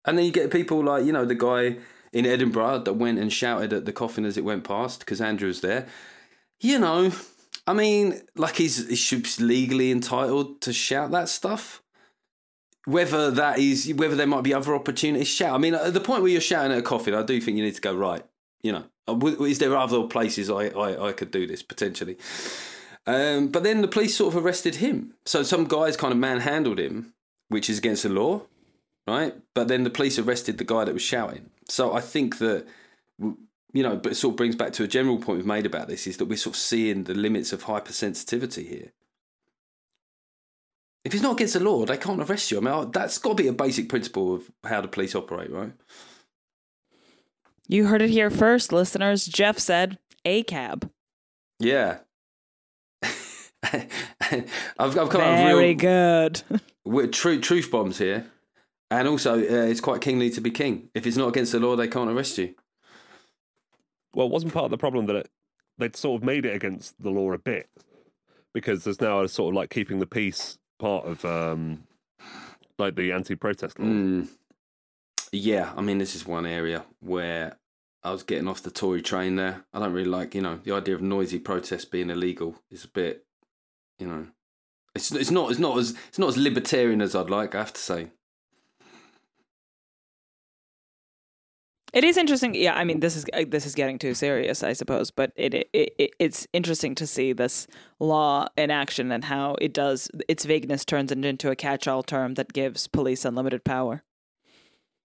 And 0.06 0.16
then 0.16 0.26
you 0.26 0.32
get 0.32 0.52
people 0.52 0.84
like 0.84 1.06
you 1.06 1.12
know 1.12 1.26
the 1.26 1.34
guy 1.34 1.78
in 2.14 2.28
Edinburgh 2.28 2.84
that 2.86 2.94
went 2.94 3.18
and 3.18 3.34
shouted 3.34 3.74
at 3.74 3.86
the 3.86 3.94
coffin 3.94 4.26
as 4.26 4.38
it 4.38 4.46
went 4.46 4.64
past 4.64 5.00
because 5.00 5.22
Andrew 5.22 5.48
was 5.48 5.62
there. 5.62 5.88
You 6.60 6.78
know, 6.78 7.12
I 7.68 7.74
mean, 7.74 8.22
like 8.36 8.56
he's 8.56 8.88
he 8.90 8.96
should 8.96 9.24
be 9.24 9.30
legally 9.40 9.92
entitled 9.92 10.62
to 10.62 10.74
shout 10.74 11.12
that 11.12 11.30
stuff. 11.30 11.82
Whether 12.86 13.30
that 13.32 13.60
is 13.60 13.94
whether 13.96 14.16
there 14.16 14.28
might 14.28 14.44
be 14.44 14.54
other 14.54 14.74
opportunities, 14.74 15.28
shout. 15.28 15.54
I 15.54 15.58
mean, 15.60 15.76
at 15.76 15.94
the 15.94 16.00
point 16.00 16.24
where 16.24 16.32
you're 16.32 16.42
shouting 16.42 16.72
at 16.72 16.80
a 16.80 16.82
coffin, 16.82 17.14
I 17.14 17.24
do 17.24 17.40
think 17.40 17.58
you 17.58 17.64
need 17.64 17.76
to 17.76 17.82
go 17.82 17.96
right. 17.96 18.26
You 18.64 18.72
know, 18.72 18.84
uh, 19.08 19.44
is 19.44 19.60
there 19.60 19.76
other 19.78 20.04
places 20.04 20.50
I, 20.50 20.68
I, 20.68 21.10
I 21.10 21.12
could 21.14 21.32
do 21.32 21.46
this 21.46 21.62
potentially? 21.62 22.18
Um, 23.08 23.48
but 23.48 23.64
then 23.64 23.82
the 23.82 23.88
police 23.88 24.16
sort 24.16 24.34
of 24.34 24.44
arrested 24.44 24.76
him. 24.76 25.14
So 25.26 25.44
some 25.44 25.66
guys 25.66 25.98
kind 25.98 26.12
of 26.12 26.20
manhandled 26.20 26.80
him, 26.80 27.14
which 27.50 27.70
is 27.70 27.80
against 27.80 28.04
the 28.04 28.10
law, 28.10 28.44
right? 29.08 29.36
But 29.54 29.68
then 29.68 29.84
the 29.84 29.90
police 29.90 30.20
arrested 30.20 30.58
the 30.58 30.64
guy 30.64 30.86
that 30.86 30.94
was 30.94 31.02
shouting. 31.02 31.50
So 31.68 31.94
I 31.94 32.02
think 32.02 32.38
that, 32.38 32.68
you 33.74 33.84
know, 33.84 33.96
but 33.96 34.14
it 34.14 34.16
sort 34.16 34.34
of 34.34 34.38
brings 34.38 34.56
back 34.56 34.74
to 34.74 34.84
a 34.84 34.88
general 34.88 35.18
point 35.18 35.38
we've 35.38 35.46
made 35.46 35.66
about 35.66 35.88
this 35.88 36.08
is 36.08 36.18
that 36.18 36.26
we're 36.26 36.38
sort 36.38 36.56
of 36.56 36.60
seeing 36.60 37.06
the 37.06 37.14
limits 37.14 37.54
of 37.54 37.66
hypersensitivity 37.66 38.68
here. 38.68 38.92
If 41.04 41.14
it's 41.14 41.24
not 41.24 41.34
against 41.34 41.56
the 41.56 41.62
law, 41.62 41.86
they 41.86 41.98
can't 41.98 42.22
arrest 42.22 42.52
you. 42.52 42.58
I 42.58 42.62
mean, 42.62 42.92
that's 42.92 43.18
got 43.18 43.38
to 43.38 43.44
be 43.44 43.48
a 43.48 43.54
basic 43.54 43.90
principle 43.90 44.36
of 44.36 44.52
how 44.64 44.82
the 44.82 44.88
police 44.88 45.16
operate, 45.16 45.52
right? 45.52 45.74
You 47.68 47.88
heard 47.88 48.02
it 48.02 48.10
here 48.10 48.30
first, 48.30 48.72
listeners. 48.72 49.26
Geoff 49.26 49.58
said 49.58 49.98
a 50.26 50.44
cab. 50.44 50.92
Yeah. 51.60 52.00
I've, 53.64 54.44
I've 54.78 54.96
got 54.96 55.16
a 55.16 55.18
Very 55.18 55.70
real, 55.70 55.78
good. 55.78 56.44
with 56.86 57.14
truth, 57.14 57.42
truth 57.42 57.72
bombs 57.72 57.98
here, 57.98 58.26
and 58.90 59.08
also 59.08 59.36
uh, 59.36 59.66
it's 59.70 59.82
quite 59.82 60.02
kingly 60.02 60.30
to 60.32 60.42
be 60.42 60.52
king. 60.52 60.90
If 60.94 61.08
it's 61.08 61.18
not 61.18 61.30
against 61.30 61.54
the 61.54 61.60
law, 61.60 61.76
they 61.76 61.88
can't 61.88 62.10
arrest 62.10 62.38
you. 62.38 62.56
Well, 64.14 64.28
it 64.28 64.32
wasn't 64.32 64.54
part 64.54 64.66
of 64.66 64.72
the 64.72 64.78
problem 64.78 65.06
that 65.08 65.16
it, 65.16 65.30
they'd 65.78 65.96
sort 65.96 66.22
of 66.22 66.26
made 66.26 66.46
it 66.46 66.56
against 66.56 67.02
the 67.02 67.10
law 67.10 67.32
a 67.32 67.38
bit 67.38 67.70
because 68.54 68.84
there's 68.84 69.02
now 69.02 69.22
a 69.22 69.30
sort 69.30 69.54
of 69.54 69.56
like 69.56 69.70
keeping 69.70 70.00
the 70.00 70.06
peace 70.06 70.58
part 70.80 71.06
of 71.06 71.24
um, 71.26 71.84
like 72.78 72.96
the 72.96 73.12
anti-protest 73.12 73.80
law. 73.80 73.86
Mm. 73.86 74.28
Yeah, 75.32 75.72
I 75.78 75.82
mean, 75.82 75.98
this 75.98 76.16
is 76.16 76.26
one 76.26 76.46
area 76.46 76.84
where 77.00 77.58
I 78.04 78.12
was 78.12 78.24
getting 78.24 78.48
off 78.48 78.64
the 78.64 78.72
Tory 78.72 79.02
train 79.02 79.38
there. 79.38 79.64
I 79.74 79.80
don't 79.80 79.94
really 79.94 80.10
like, 80.10 80.36
you 80.36 80.42
know, 80.42 80.60
the 80.62 80.74
idea 80.74 80.96
of 80.96 81.02
noisy 81.02 81.40
protest 81.40 81.92
being 81.92 82.10
illegal 82.10 82.56
is 82.70 82.84
a 82.84 82.90
bit, 82.90 83.26
you 83.98 84.08
know, 84.08 84.28
it's 84.94 85.12
it's 85.12 85.32
not 85.32 85.52
it's 85.52 85.60
not 85.60 85.78
as 85.78 85.96
it's 86.10 86.20
not 86.20 86.30
as 86.30 86.38
libertarian 86.38 87.02
as 87.02 87.16
I'd 87.16 87.30
like. 87.30 87.56
I 87.56 87.60
have 87.60 87.74
to 87.74 87.82
say. 87.82 88.08
It 91.94 92.06
is 92.06 92.16
interesting. 92.16 92.56
Yeah, 92.56 92.76
I 92.76 92.86
mean, 92.86 93.02
this 93.02 93.18
is 93.18 93.26
uh, 93.34 93.44
this 93.48 93.66
is 93.66 93.76
getting 93.76 94.00
too 94.00 94.14
serious, 94.14 94.64
I 94.64 94.72
suppose. 94.74 95.12
But 95.12 95.34
it, 95.36 95.54
it, 95.54 95.70
it 95.74 96.12
it's 96.20 96.48
interesting 96.54 96.96
to 96.96 97.06
see 97.06 97.34
this 97.34 97.68
law 98.00 98.48
in 98.56 98.72
action 98.72 99.12
and 99.12 99.26
how 99.26 99.56
it 99.60 99.74
does 99.74 100.10
its 100.30 100.46
vagueness 100.46 100.86
turns 100.86 101.12
it 101.12 101.26
into 101.26 101.52
a 101.52 101.56
catch-all 101.56 102.04
term 102.04 102.36
that 102.36 102.54
gives 102.54 102.88
police 102.88 103.26
unlimited 103.26 103.66
power. 103.66 104.04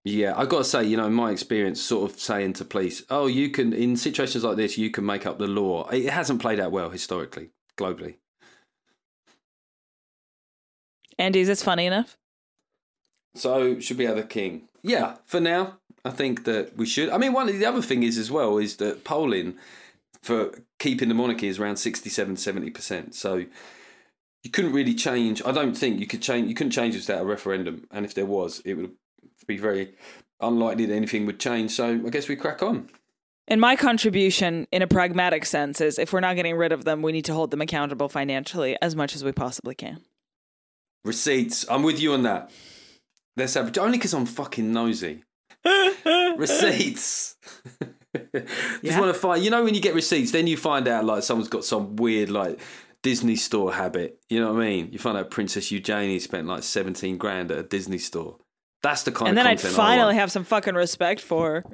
Yeah, 0.04 0.34
I 0.36 0.46
got 0.46 0.58
to 0.58 0.64
say, 0.64 0.84
you 0.84 0.96
know, 0.96 1.06
in 1.06 1.12
my 1.12 1.32
experience, 1.32 1.82
sort 1.82 2.08
of 2.08 2.20
saying 2.20 2.52
to 2.54 2.64
police, 2.64 3.02
"Oh, 3.10 3.26
you 3.26 3.50
can 3.50 3.72
in 3.72 3.96
situations 3.96 4.44
like 4.44 4.56
this, 4.56 4.78
you 4.78 4.90
can 4.92 5.04
make 5.04 5.26
up 5.26 5.38
the 5.38 5.48
law." 5.48 5.88
It 5.88 6.10
hasn't 6.10 6.40
played 6.40 6.60
out 6.60 6.70
well 6.70 6.90
historically, 6.90 7.50
globally. 7.76 8.18
Andy, 11.18 11.40
is 11.40 11.48
this 11.48 11.64
funny 11.64 11.86
enough? 11.86 12.16
So 13.34 13.80
should 13.80 13.98
we 13.98 14.04
have 14.04 14.16
the 14.16 14.22
king? 14.22 14.68
Yeah, 14.82 15.16
for 15.24 15.40
now, 15.40 15.78
I 16.06 16.10
think 16.10 16.44
that 16.44 16.76
we 16.76 16.86
should. 16.86 17.10
I 17.10 17.18
mean, 17.18 17.32
one 17.32 17.48
of 17.48 17.58
the 17.58 17.66
other 17.66 17.82
thing 17.82 18.04
is 18.04 18.16
as 18.16 18.30
well 18.30 18.58
is 18.58 18.76
that 18.76 19.02
polling 19.02 19.56
for 20.22 20.52
keeping 20.78 21.08
the 21.08 21.14
monarchy 21.14 21.48
is 21.48 21.58
around 21.58 21.76
67 21.76 22.36
70%. 22.36 23.14
So 23.14 23.44
you 24.42 24.50
couldn't 24.50 24.72
really 24.72 24.94
change. 24.94 25.42
I 25.44 25.50
don't 25.50 25.76
think 25.76 25.98
you 25.98 26.06
could 26.06 26.22
change. 26.22 26.48
You 26.48 26.54
couldn't 26.54 26.70
change 26.70 26.94
without 26.94 27.22
a 27.22 27.24
referendum. 27.24 27.86
And 27.90 28.04
if 28.04 28.14
there 28.14 28.26
was, 28.26 28.60
it 28.64 28.74
would 28.74 28.92
be 29.48 29.58
very 29.58 29.94
unlikely 30.40 30.86
that 30.86 30.94
anything 30.94 31.26
would 31.26 31.40
change. 31.40 31.72
So 31.72 32.00
I 32.06 32.10
guess 32.10 32.28
we 32.28 32.36
crack 32.36 32.62
on. 32.62 32.88
And 33.48 33.60
my 33.60 33.74
contribution, 33.74 34.66
in 34.70 34.82
a 34.82 34.86
pragmatic 34.86 35.44
sense, 35.44 35.80
is 35.80 35.98
if 35.98 36.12
we're 36.12 36.20
not 36.20 36.36
getting 36.36 36.56
rid 36.56 36.72
of 36.72 36.84
them, 36.84 37.02
we 37.02 37.12
need 37.12 37.24
to 37.26 37.34
hold 37.34 37.50
them 37.50 37.60
accountable 37.60 38.08
financially 38.08 38.76
as 38.80 38.94
much 38.94 39.14
as 39.14 39.24
we 39.24 39.32
possibly 39.32 39.74
can. 39.74 40.02
Receipts. 41.04 41.64
I'm 41.68 41.82
with 41.82 42.00
you 42.00 42.12
on 42.12 42.22
that. 42.22 42.50
Let's 43.36 43.54
have 43.54 43.76
only 43.78 43.98
because 43.98 44.14
I'm 44.14 44.26
fucking 44.26 44.72
nosy. 44.72 45.22
receipts. 46.36 47.36
Just 48.34 48.82
Yeah. 48.82 49.00
want 49.00 49.12
to 49.14 49.18
find. 49.20 49.44
You 49.44 49.50
know 49.50 49.62
when 49.64 49.74
you 49.74 49.80
get 49.80 49.94
receipts, 49.94 50.30
then 50.30 50.46
you 50.46 50.56
find 50.56 50.88
out 50.88 51.04
like 51.04 51.22
someone's 51.22 51.48
got 51.48 51.64
some 51.64 51.96
weird 51.96 52.30
like 52.30 52.60
Disney 53.02 53.36
store 53.36 53.72
habit. 53.72 54.18
You 54.30 54.40
know 54.40 54.52
what 54.52 54.62
I 54.62 54.66
mean? 54.66 54.88
You 54.92 54.98
find 54.98 55.16
out 55.18 55.30
Princess 55.30 55.70
Eugenie 55.70 56.18
spent 56.18 56.46
like 56.46 56.62
seventeen 56.62 57.18
grand 57.18 57.50
at 57.50 57.58
a 57.58 57.62
Disney 57.62 57.98
store. 57.98 58.38
That's 58.82 59.02
the 59.02 59.10
kind 59.12 59.30
and 59.30 59.38
of 59.38 59.44
then 59.44 59.52
I'd 59.52 59.60
finally 59.60 60.14
have 60.14 60.30
some 60.30 60.44
fucking 60.44 60.74
respect 60.74 61.20
for. 61.20 61.64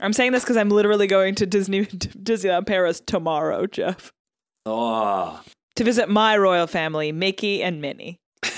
I'm 0.00 0.12
saying 0.12 0.32
this 0.32 0.42
because 0.42 0.56
I'm 0.56 0.68
literally 0.68 1.06
going 1.06 1.34
to 1.36 1.46
Disney 1.46 1.86
Disneyland 1.86 2.66
Paris 2.66 3.00
tomorrow, 3.00 3.66
Geoff, 3.66 4.12
Ah, 4.66 5.42
to 5.76 5.84
visit 5.84 6.08
my 6.08 6.36
royal 6.36 6.66
family, 6.66 7.12
Mickey 7.12 7.62
and 7.62 7.80
Minnie. 7.80 8.18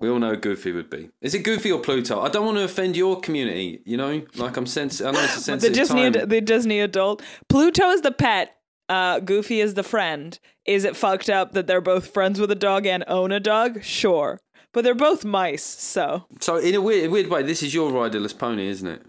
we 0.00 0.08
all 0.08 0.18
know 0.18 0.36
Goofy 0.36 0.72
would 0.72 0.90
be. 0.90 1.08
Is 1.22 1.34
it 1.34 1.40
Goofy 1.40 1.72
or 1.72 1.80
Pluto? 1.80 2.20
I 2.20 2.28
don't 2.28 2.44
want 2.44 2.58
to 2.58 2.64
offend 2.64 2.96
your 2.96 3.20
community. 3.20 3.80
You 3.84 3.96
know, 3.96 4.22
like 4.36 4.56
I'm 4.56 4.66
sens- 4.66 5.00
I 5.00 5.10
know 5.12 5.20
it's 5.20 5.34
a 5.34 5.36
the 5.36 5.42
sensitive 5.42 5.76
Disney 5.76 6.10
time. 6.10 6.28
the 6.28 6.40
Disney 6.40 6.80
adult. 6.80 7.22
Pluto 7.48 7.88
is 7.90 8.02
the 8.02 8.12
pet. 8.12 8.56
Uh, 8.88 9.20
Goofy 9.20 9.60
is 9.60 9.74
the 9.74 9.82
friend. 9.82 10.38
Is 10.66 10.84
it 10.84 10.96
fucked 10.96 11.30
up 11.30 11.52
that 11.52 11.66
they're 11.66 11.80
both 11.80 12.12
friends 12.12 12.40
with 12.40 12.50
a 12.50 12.56
dog 12.56 12.86
and 12.86 13.04
own 13.06 13.32
a 13.32 13.40
dog? 13.40 13.82
Sure, 13.82 14.38
but 14.72 14.84
they're 14.84 14.94
both 14.94 15.24
mice, 15.24 15.62
so 15.64 16.26
So 16.40 16.56
in 16.56 16.74
a 16.74 16.80
weird, 16.80 17.10
weird 17.10 17.28
way, 17.28 17.42
this 17.42 17.62
is 17.62 17.72
your 17.72 17.90
riderless 17.92 18.36
pony, 18.36 18.68
isn't 18.68 18.88
it? 18.88 19.02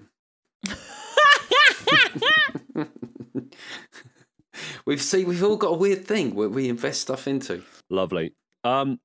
we've 4.86 5.02
see, 5.02 5.26
we've 5.26 5.44
all 5.44 5.58
got 5.58 5.70
a 5.70 5.78
weird 5.78 6.06
thing 6.06 6.36
where 6.36 6.50
we 6.50 6.70
invest 6.70 7.02
stuff 7.02 7.28
into. 7.28 7.64
Lovely. 7.90 8.34
Um, 8.64 9.00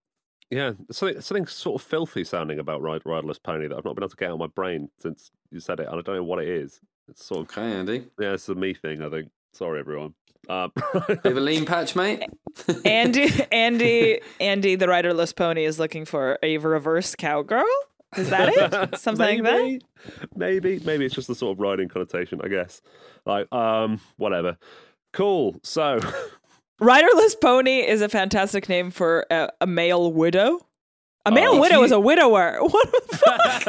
yeah, 0.50 0.72
something 0.90 1.20
something 1.20 1.46
sort 1.46 1.80
of 1.80 1.86
filthy 1.86 2.24
sounding 2.24 2.58
about 2.58 2.82
ride, 2.82 3.02
riderless 3.04 3.38
pony 3.38 3.68
that 3.68 3.76
I've 3.76 3.84
not 3.84 3.94
been 3.94 4.04
able 4.04 4.10
to 4.10 4.16
get 4.16 4.28
out 4.28 4.34
of 4.34 4.38
my 4.40 4.46
brain 4.46 4.88
since 4.98 5.30
you 5.50 5.60
said 5.60 5.80
it, 5.80 5.88
and 5.88 5.98
I 5.98 6.02
don't 6.02 6.16
know 6.16 6.24
what 6.24 6.42
it 6.42 6.48
is. 6.48 6.80
It's 7.08 7.24
sort 7.24 7.40
of 7.40 7.58
Okay, 7.58 7.72
Andy, 7.72 8.06
yeah, 8.18 8.32
it's 8.32 8.48
a 8.48 8.54
me 8.54 8.74
thing. 8.74 9.02
I 9.02 9.10
think. 9.10 9.30
Sorry, 9.52 9.80
everyone. 9.80 10.14
Um, 10.48 10.70
bit 11.08 11.24
of 11.24 11.36
a 11.36 11.40
lean 11.40 11.64
patch, 11.66 11.96
mate. 11.96 12.22
Andy, 12.84 13.28
Andy, 13.52 14.20
Andy, 14.40 14.76
the 14.76 14.86
riderless 14.86 15.32
pony 15.32 15.64
is 15.64 15.78
looking 15.78 16.04
for 16.04 16.38
a 16.42 16.58
reverse 16.58 17.14
cowgirl. 17.14 17.64
Is 18.16 18.30
that 18.30 18.50
it? 18.50 18.98
Something 18.98 19.42
like 19.42 19.44
that. 19.44 19.62
maybe, 19.62 19.80
maybe, 20.36 20.80
maybe 20.84 21.04
it's 21.06 21.14
just 21.14 21.28
the 21.28 21.34
sort 21.34 21.56
of 21.56 21.60
riding 21.60 21.88
connotation, 21.88 22.40
I 22.42 22.48
guess. 22.48 22.80
Like, 23.24 23.52
um, 23.52 24.00
whatever. 24.16 24.56
Cool. 25.12 25.56
So, 25.62 25.98
Riderless 26.78 27.36
pony 27.40 27.80
is 27.86 28.02
a 28.02 28.08
fantastic 28.08 28.68
name 28.68 28.90
for 28.90 29.24
a, 29.30 29.48
a 29.62 29.66
male 29.66 30.12
widow. 30.12 30.56
A 31.24 31.30
oh. 31.30 31.30
male 31.30 31.52
Oh. 31.54 31.60
widow 31.60 31.80
If 31.80 31.86
is 31.86 31.92
a 31.92 32.00
widower. 32.00 32.58
What 32.60 32.92
the 32.92 33.16
fuck? 33.16 33.62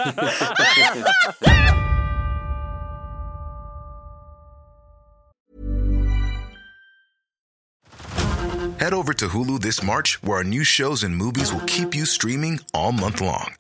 Head 8.80 8.94
over 8.94 9.14
to 9.14 9.28
Hulu 9.30 9.62
this 9.62 9.82
March, 9.82 10.22
where 10.22 10.38
our 10.38 10.44
new 10.44 10.64
shows 10.64 11.04
and 11.04 11.16
movies 11.16 11.52
will 11.54 11.62
keep 11.62 11.96
you 11.96 12.06
streaming 12.06 12.60
all 12.74 12.92
month 12.92 13.22
long. 13.22 13.56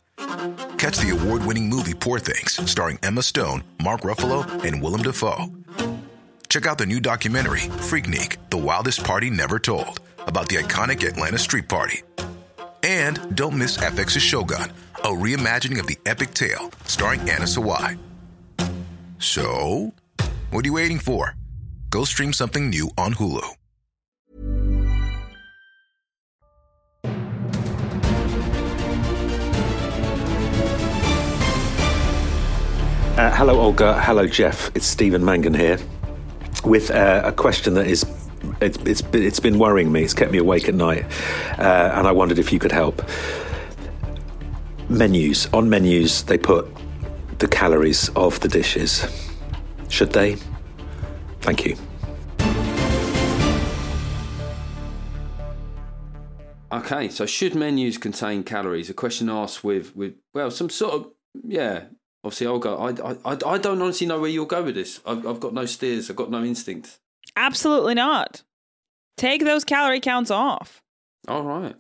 Catch 0.78 0.98
the 0.98 1.18
award 1.20 1.46
winning 1.46 1.70
movie 1.70 1.94
Poor 1.94 2.20
Things, 2.20 2.60
starring 2.70 3.00
Emma 3.02 3.24
Stone, 3.24 3.64
Mark 3.82 4.02
Ruffalo, 4.02 4.46
and 4.64 4.84
Willem 4.84 5.02
Dafoe. 5.02 5.48
Check 6.50 6.66
out 6.66 6.78
the 6.78 6.86
new 6.86 7.02
documentary, 7.02 7.60
Freaknik 7.60 8.38
The 8.50 8.58
Wildest 8.58 9.04
Party 9.04 9.30
Never 9.30 9.60
Told, 9.60 10.00
about 10.20 10.48
the 10.48 10.56
iconic 10.56 11.06
Atlanta 11.06 11.38
Street 11.38 11.68
Party. 11.68 12.04
And 12.84 13.36
don't 13.36 13.58
miss 13.58 13.78
FX's 13.78 14.22
Shogun, 14.22 14.72
a 14.96 15.10
reimagining 15.10 15.80
of 15.80 15.88
the 15.88 15.98
epic 16.06 16.34
tale, 16.34 16.72
starring 16.86 17.20
Anna 17.22 17.44
Sawai. 17.44 17.98
So, 19.20 19.94
what 20.52 20.64
are 20.64 20.68
you 20.68 20.74
waiting 20.74 21.00
for? 21.00 21.36
Go 21.90 22.06
stream 22.06 22.32
something 22.32 22.70
new 22.70 22.92
on 22.98 23.14
Hulu. 23.16 23.44
Uh, 33.18 33.36
hello, 33.36 33.60
Olga. 33.60 34.00
Hello, 34.00 34.28
Jeff. 34.28 34.72
It's 34.76 34.86
Stephen 34.86 35.26
Mangan 35.26 35.54
here 35.54 35.80
with 36.64 36.92
uh, 36.92 37.22
a 37.26 37.32
question 37.32 37.74
that 37.76 37.88
is 37.88 38.06
it's, 38.62 38.78
it's, 38.80 39.02
it's 39.14 39.40
been 39.40 39.60
worrying 39.60 39.92
me. 39.92 40.04
It's 40.04 40.14
kept 40.14 40.32
me 40.32 40.38
awake 40.38 40.68
at 40.68 40.76
night. 40.76 41.06
Uh, 41.58 41.92
and 41.96 42.08
I 42.08 42.12
wondered 42.12 42.40
if 42.40 42.54
you 42.54 42.60
could 42.60 42.72
help. 42.72 43.02
Menus. 44.90 45.48
On 45.54 45.70
menus, 45.70 46.24
they 46.24 46.38
put 46.38 46.68
the 47.40 47.48
calories 47.48 48.10
of 48.10 48.40
the 48.40 48.48
dishes. 48.48 49.06
Should 49.90 50.14
they? 50.14 50.38
Thank 51.42 51.66
you. 51.66 51.78
Okay, 56.72 57.08
so 57.10 57.26
should 57.26 57.56
menus 57.56 57.98
contain 57.98 58.44
calories? 58.44 58.90
A 58.90 58.94
question 58.94 59.30
asked 59.30 59.64
with 59.64 59.96
with 59.96 60.16
well, 60.34 60.52
some 60.52 60.70
sort 60.70 60.94
of 60.94 61.12
yeah. 61.44 61.86
Obviously, 62.24 62.48
I'll 62.48 62.60
go. 62.60 62.78
I 62.78 63.32
I 63.32 63.38
I 63.46 63.58
don't 63.58 63.82
honestly 63.82 64.08
know 64.08 64.20
where 64.20 64.30
you'll 64.30 64.46
go 64.46 64.64
with 64.64 64.76
this. 64.76 65.00
I've 65.06 65.26
I've 65.26 65.40
got 65.40 65.54
no 65.54 65.66
steers. 65.66 66.10
I've 66.10 66.16
got 66.16 66.32
no 66.32 66.44
instinct. 66.44 67.00
Absolutely 67.36 67.94
not. 67.94 68.44
Take 69.18 69.44
those 69.44 69.64
calorie 69.64 70.00
counts 70.00 70.32
off. 70.32 70.82
All 71.28 71.44
right. 71.44 71.76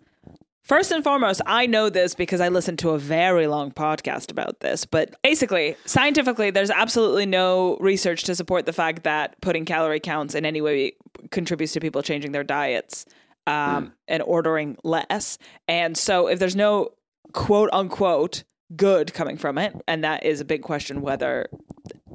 First 0.63 0.91
and 0.91 1.01
foremost, 1.01 1.41
I 1.45 1.65
know 1.65 1.89
this 1.89 2.13
because 2.13 2.41
I 2.41 2.49
listened 2.49 2.79
to 2.79 2.89
a 2.89 2.99
very 2.99 3.47
long 3.47 3.71
podcast 3.71 4.31
about 4.31 4.59
this. 4.59 4.83
But 4.83 5.15
basically, 5.23 5.77
scientifically, 5.85 6.51
there's 6.51 6.69
absolutely 6.69 7.25
no 7.25 7.77
research 7.77 8.23
to 8.25 8.35
support 8.35 8.65
the 8.65 8.73
fact 8.73 9.03
that 9.03 9.39
putting 9.39 9.63
calorie 9.63 10.01
counts 10.01 10.35
in 10.35 10.45
any 10.45 10.59
way 10.59 10.91
contributes 11.31 11.71
to 11.71 11.79
people 11.79 12.01
changing 12.01 12.33
their 12.33 12.43
diets 12.43 13.05
um, 13.45 13.93
and 14.09 14.21
ordering 14.23 14.75
less. 14.83 15.37
And 15.69 15.97
so, 15.97 16.27
if 16.27 16.37
there's 16.37 16.55
no 16.55 16.89
quote 17.31 17.69
unquote 17.71 18.43
good 18.75 19.13
coming 19.13 19.37
from 19.37 19.57
it, 19.57 19.75
and 19.87 20.03
that 20.03 20.25
is 20.25 20.41
a 20.41 20.45
big 20.45 20.61
question 20.61 21.01
whether 21.01 21.47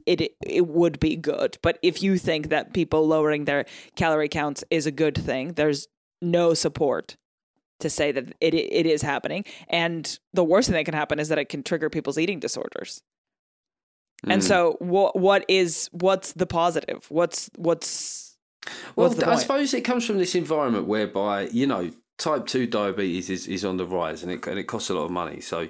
it 0.07 0.35
it 0.45 0.67
would 0.67 0.99
be 1.01 1.17
good. 1.17 1.59
But 1.63 1.79
if 1.83 2.03
you 2.03 2.19
think 2.19 2.49
that 2.49 2.75
people 2.75 3.07
lowering 3.07 3.45
their 3.45 3.65
calorie 3.97 4.29
counts 4.29 4.65
is 4.71 4.87
a 4.87 4.91
good 4.91 5.17
thing, 5.17 5.55
there's 5.55 5.89
no 6.21 6.55
support 6.55 7.17
to 7.81 7.91
say 7.91 8.13
that 8.13 8.35
it 8.41 8.55
it 8.55 8.87
is 8.87 9.03
happening. 9.03 9.45
And 9.69 10.19
the 10.33 10.45
worst 10.45 10.69
thing 10.69 10.75
that 10.75 10.85
can 10.85 10.95
happen 10.95 11.19
is 11.19 11.29
that 11.29 11.39
it 11.39 11.49
can 11.49 11.63
trigger 11.63 11.91
people's 11.91 12.19
eating 12.19 12.41
disorders. 12.41 13.03
And 14.25 14.41
Mm. 14.41 14.47
so 14.47 14.77
what 14.79 15.19
what 15.19 15.45
is 15.49 15.89
what's 15.93 16.33
the 16.35 16.47
positive? 16.47 17.07
What's 17.09 17.51
what's 17.57 18.37
Well, 18.95 19.13
I 19.29 19.37
suppose 19.37 19.75
it 19.75 19.81
comes 19.83 20.07
from 20.07 20.19
this 20.19 20.35
environment 20.35 20.87
whereby 20.87 21.49
you 21.49 21.67
know 21.67 21.91
type 22.19 22.47
two 22.47 22.67
diabetes 22.67 23.31
is, 23.31 23.49
is 23.49 23.65
on 23.65 23.79
the 23.79 23.87
rise, 23.87 24.23
and 24.23 24.31
it 24.31 24.47
and 24.47 24.59
it 24.59 24.65
costs 24.65 24.91
a 24.91 24.95
lot 24.95 25.05
of 25.07 25.11
money. 25.11 25.41
So 25.41 25.69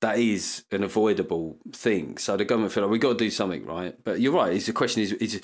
that 0.00 0.18
is 0.18 0.64
an 0.70 0.82
avoidable 0.82 1.58
thing. 1.72 2.18
So 2.18 2.36
the 2.36 2.44
government 2.44 2.72
feel 2.72 2.84
like 2.84 2.92
we've 2.92 3.00
got 3.00 3.12
to 3.12 3.24
do 3.24 3.30
something, 3.30 3.64
right? 3.64 3.96
But 4.04 4.20
you're 4.20 4.32
right. 4.32 4.60
The 4.60 4.72
question 4.72 5.02
is 5.02 5.12
is 5.12 5.40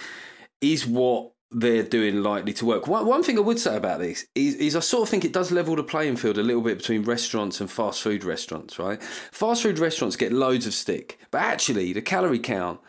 is 0.61 0.87
what 0.87 1.33
they're 1.51 1.83
doing 1.83 2.23
likely 2.23 2.53
to 2.55 2.65
work? 2.65 2.87
One, 2.87 3.07
one 3.07 3.23
thing 3.23 3.37
I 3.37 3.43
would 3.43 3.59
say 3.59 3.77
about 3.77 4.01
this 4.01 4.27
is, 4.35 4.55
is 4.55 4.75
I 4.75 4.81
sort 4.81 5.03
of 5.03 5.09
think 5.11 5.25
it 5.25 5.33
does 5.33 5.51
level 5.51 5.77
the 5.77 5.83
playing 5.83 6.17
field 6.17 6.39
a 6.39 6.43
little 6.43 6.63
bit 6.63 6.79
between 6.79 7.03
restaurants 7.03 7.61
and 7.61 7.71
fast 7.71 8.03
food 8.03 8.25
restaurants, 8.25 8.79
right? 8.79 9.03
Fast 9.03 9.63
food 9.63 9.79
restaurants 9.79 10.17
get 10.17 10.33
loads 10.33 10.67
of 10.67 10.75
stick, 10.75 11.19
but 11.31 11.43
actually 11.43 11.93
the 11.93 12.03
calorie 12.03 12.39
count 12.39 12.81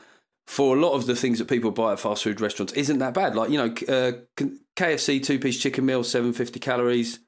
for 0.48 0.76
a 0.76 0.80
lot 0.80 0.94
of 0.94 1.06
the 1.06 1.16
things 1.16 1.40
that 1.40 1.48
people 1.48 1.72
buy 1.72 1.94
at 1.94 2.00
fast 2.00 2.24
food 2.24 2.42
restaurants 2.42 2.74
isn't 2.74 3.00
that 3.00 3.14
bad. 3.14 3.36
Like 3.36 3.50
you 3.50 3.58
know, 3.58 3.74
uh, 3.94 4.12
KFC 4.76 5.24
two 5.24 5.40
piece 5.40 5.60
chicken 5.60 5.86
meal, 5.86 6.04
seven 6.04 6.34
fifty 6.34 6.60
calories. 6.60 7.20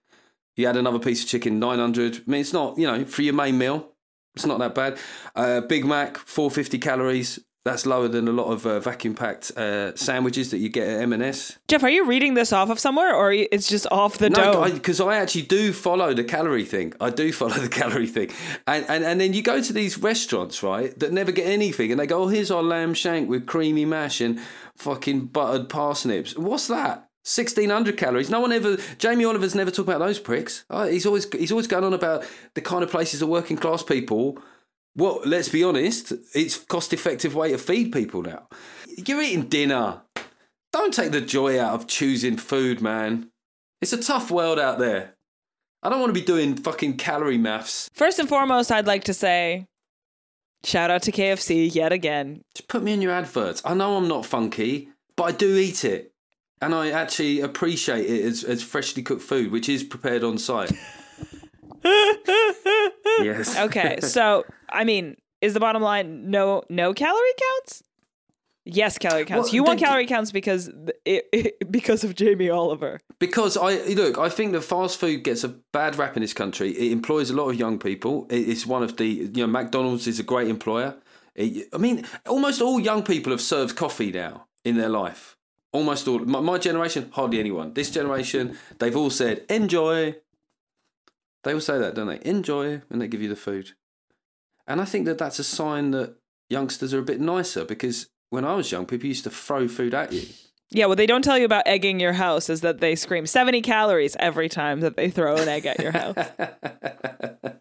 You 0.55 0.67
add 0.67 0.77
another 0.77 0.99
piece 0.99 1.23
of 1.23 1.29
chicken, 1.29 1.59
nine 1.59 1.79
hundred. 1.79 2.17
I 2.17 2.31
mean, 2.31 2.41
it's 2.41 2.53
not 2.53 2.77
you 2.77 2.87
know 2.87 3.05
for 3.05 3.21
your 3.21 3.33
main 3.33 3.57
meal. 3.57 3.91
It's 4.35 4.45
not 4.45 4.59
that 4.59 4.75
bad. 4.75 4.97
Uh, 5.35 5.61
Big 5.61 5.85
Mac, 5.85 6.17
four 6.17 6.51
fifty 6.51 6.77
calories. 6.77 7.39
That's 7.65 7.87
lower 7.87 8.07
than 8.07 8.27
a 8.27 8.31
lot 8.31 8.51
of 8.51 8.67
uh, 8.67 8.79
vacuum 8.79 9.15
packed 9.15 9.49
uh, 9.57 9.95
sandwiches 9.95 10.51
that 10.51 10.59
you 10.59 10.69
get 10.69 10.87
at 10.87 11.01
M&S. 11.01 11.57
Jeff, 11.67 11.81
are 11.81 11.89
you 11.89 12.05
reading 12.05 12.35
this 12.35 12.53
off 12.53 12.69
of 12.69 12.77
somewhere, 12.77 13.15
or 13.15 13.33
it's 13.33 13.67
just 13.67 13.87
off 13.89 14.19
the 14.19 14.29
no, 14.29 14.53
dome? 14.53 14.73
because 14.75 15.01
I, 15.01 15.05
I, 15.07 15.15
actually 15.17 15.41
do 15.41 15.73
follow 15.73 16.13
the 16.13 16.23
calorie 16.23 16.63
thing. 16.63 16.93
I 17.01 17.09
do 17.09 17.33
follow 17.33 17.55
the 17.57 17.67
calorie 17.67 18.05
thing, 18.05 18.29
and, 18.67 18.85
and 18.87 19.03
and 19.03 19.19
then 19.19 19.33
you 19.33 19.41
go 19.41 19.63
to 19.63 19.73
these 19.73 19.97
restaurants, 19.97 20.61
right, 20.61 20.97
that 20.99 21.11
never 21.11 21.31
get 21.31 21.47
anything, 21.47 21.89
and 21.89 21.99
they 21.99 22.05
go, 22.05 22.25
"Oh, 22.25 22.27
here's 22.27 22.51
our 22.51 22.61
lamb 22.61 22.93
shank 22.93 23.27
with 23.27 23.47
creamy 23.47 23.85
mash 23.85 24.21
and 24.21 24.39
fucking 24.75 25.25
buttered 25.27 25.67
parsnips." 25.67 26.37
What's 26.37 26.67
that? 26.67 27.04
Sixteen 27.25 27.71
hundred 27.71 27.97
calories. 27.97 28.29
No 28.29 28.39
one 28.39 28.53
ever. 28.53 28.77
Jamie 28.97 29.25
Oliver's 29.25 29.55
never 29.55 29.71
talked 29.71 29.89
about 29.89 29.99
those 29.99 30.19
pricks. 30.19 30.63
Oh, 30.69 30.87
he's 30.87 31.05
always 31.05 31.27
he's 31.33 31.51
always 31.51 31.67
going 31.67 31.83
on 31.83 31.93
about 31.93 32.25
the 32.53 32.61
kind 32.61 32.83
of 32.83 32.89
places 32.89 33.19
that 33.19 33.27
working 33.27 33.57
class 33.57 33.83
people 33.83 34.39
well, 34.95 35.19
let's 35.25 35.49
be 35.49 35.63
honest, 35.63 36.13
it's 36.33 36.57
cost 36.57 36.93
effective 36.93 37.35
way 37.35 37.51
to 37.51 37.57
feed 37.57 37.91
people 37.91 38.21
now. 38.21 38.47
You're 39.05 39.21
eating 39.21 39.47
dinner. 39.47 40.01
Don't 40.71 40.93
take 40.93 41.11
the 41.11 41.21
joy 41.21 41.59
out 41.59 41.73
of 41.73 41.87
choosing 41.87 42.37
food, 42.37 42.81
man. 42.81 43.29
It's 43.81 43.93
a 43.93 44.01
tough 44.01 44.31
world 44.31 44.57
out 44.57 44.79
there. 44.79 45.15
I 45.83 45.89
don't 45.89 45.99
want 45.99 46.15
to 46.15 46.19
be 46.19 46.25
doing 46.25 46.55
fucking 46.55 46.97
calorie 46.97 47.37
maths. 47.37 47.89
First 47.93 48.19
and 48.19 48.27
foremost, 48.29 48.71
I'd 48.71 48.87
like 48.87 49.03
to 49.05 49.13
say 49.13 49.67
shout 50.63 50.89
out 50.89 51.03
to 51.03 51.11
KFC 51.11 51.73
yet 51.73 51.91
again. 51.91 52.41
Just 52.55 52.69
put 52.69 52.81
me 52.81 52.93
in 52.93 53.01
your 53.01 53.11
adverts. 53.11 53.61
I 53.65 53.73
know 53.73 53.97
I'm 53.97 54.07
not 54.07 54.25
funky, 54.25 54.89
but 55.15 55.23
I 55.23 55.31
do 55.33 55.55
eat 55.57 55.83
it. 55.83 56.13
And 56.61 56.73
I 56.73 56.91
actually 56.91 57.41
appreciate 57.41 58.09
it 58.09 58.25
as, 58.25 58.43
as 58.43 58.63
freshly 58.63 59.03
cooked 59.03 59.21
food, 59.21 59.51
which 59.51 59.67
is 59.67 59.83
prepared 59.83 60.23
on 60.23 60.37
site. 60.37 60.71
yes. 63.19 63.57
Okay, 63.57 63.99
so 64.01 64.45
I 64.69 64.83
mean, 64.83 65.17
is 65.41 65.53
the 65.53 65.59
bottom 65.59 65.81
line 65.81 66.31
no 66.31 66.63
no 66.69 66.93
calorie 66.93 67.33
counts? 67.37 67.83
Yes, 68.67 68.97
calorie 68.97 69.25
counts. 69.25 69.49
Well, 69.49 69.55
you 69.55 69.63
want 69.63 69.79
calorie 69.79 70.07
counts 70.07 70.31
because 70.31 70.71
it, 71.05 71.25
it, 71.31 71.71
because 71.71 72.03
of 72.03 72.15
Jamie 72.15 72.49
Oliver. 72.49 72.99
Because 73.19 73.57
I 73.57 73.77
look, 73.93 74.17
I 74.17 74.29
think 74.29 74.53
that 74.53 74.61
fast 74.61 74.99
food 74.99 75.23
gets 75.23 75.43
a 75.43 75.49
bad 75.49 75.97
rap 75.97 76.15
in 76.17 76.21
this 76.21 76.33
country. 76.33 76.71
It 76.71 76.91
employs 76.91 77.29
a 77.29 77.35
lot 77.35 77.49
of 77.49 77.55
young 77.55 77.77
people. 77.77 78.25
It's 78.31 78.65
one 78.65 78.81
of 78.81 78.97
the 78.97 79.05
you 79.05 79.45
know 79.45 79.47
McDonald's 79.47 80.07
is 80.07 80.19
a 80.19 80.23
great 80.23 80.47
employer. 80.47 80.95
It, 81.35 81.67
I 81.73 81.77
mean, 81.77 82.05
almost 82.25 82.61
all 82.61 82.79
young 82.79 83.03
people 83.03 83.31
have 83.31 83.41
served 83.41 83.75
coffee 83.75 84.11
now 84.11 84.47
in 84.63 84.77
their 84.77 84.89
life. 84.89 85.34
Almost 85.75 86.07
all. 86.07 86.19
My, 86.19 86.39
my 86.39 86.57
generation, 86.57 87.09
hardly 87.11 87.37
anyone. 87.37 87.73
This 87.73 87.91
generation, 87.91 88.57
they've 88.79 88.95
all 88.95 89.09
said 89.09 89.43
enjoy. 89.49 90.15
They 91.43 91.53
all 91.53 91.59
say 91.59 91.77
that, 91.77 91.95
don't 91.95 92.07
they? 92.07 92.21
Enjoy, 92.23 92.81
and 92.89 93.01
they 93.01 93.09
give 93.09 93.21
you 93.21 93.27
the 93.27 93.35
food. 93.35 93.71
And 94.65 94.79
I 94.79 94.85
think 94.85 95.05
that 95.05 95.17
that's 95.17 95.37
a 95.37 95.43
sign 95.43 95.91
that 95.91 96.15
youngsters 96.49 96.93
are 96.93 96.99
a 96.99 97.03
bit 97.03 97.19
nicer 97.19 97.65
because 97.65 98.07
when 98.29 98.45
I 98.45 98.55
was 98.55 98.71
young, 98.71 98.85
people 98.85 99.07
used 99.07 99.25
to 99.25 99.29
throw 99.29 99.67
food 99.67 99.93
at 99.93 100.13
you. 100.13 100.23
Yeah, 100.69 100.85
what 100.85 100.97
they 100.97 101.05
don't 101.05 101.23
tell 101.23 101.37
you 101.37 101.45
about 101.45 101.67
egging 101.67 101.99
your 101.99 102.13
house 102.13 102.49
is 102.49 102.61
that 102.61 102.79
they 102.79 102.95
scream 102.95 103.25
70 103.25 103.61
calories 103.61 104.15
every 104.17 104.47
time 104.47 104.79
that 104.79 104.95
they 104.95 105.09
throw 105.09 105.35
an 105.35 105.49
egg 105.49 105.65
at 105.65 105.81
your 105.81 105.91
house. 105.91 106.15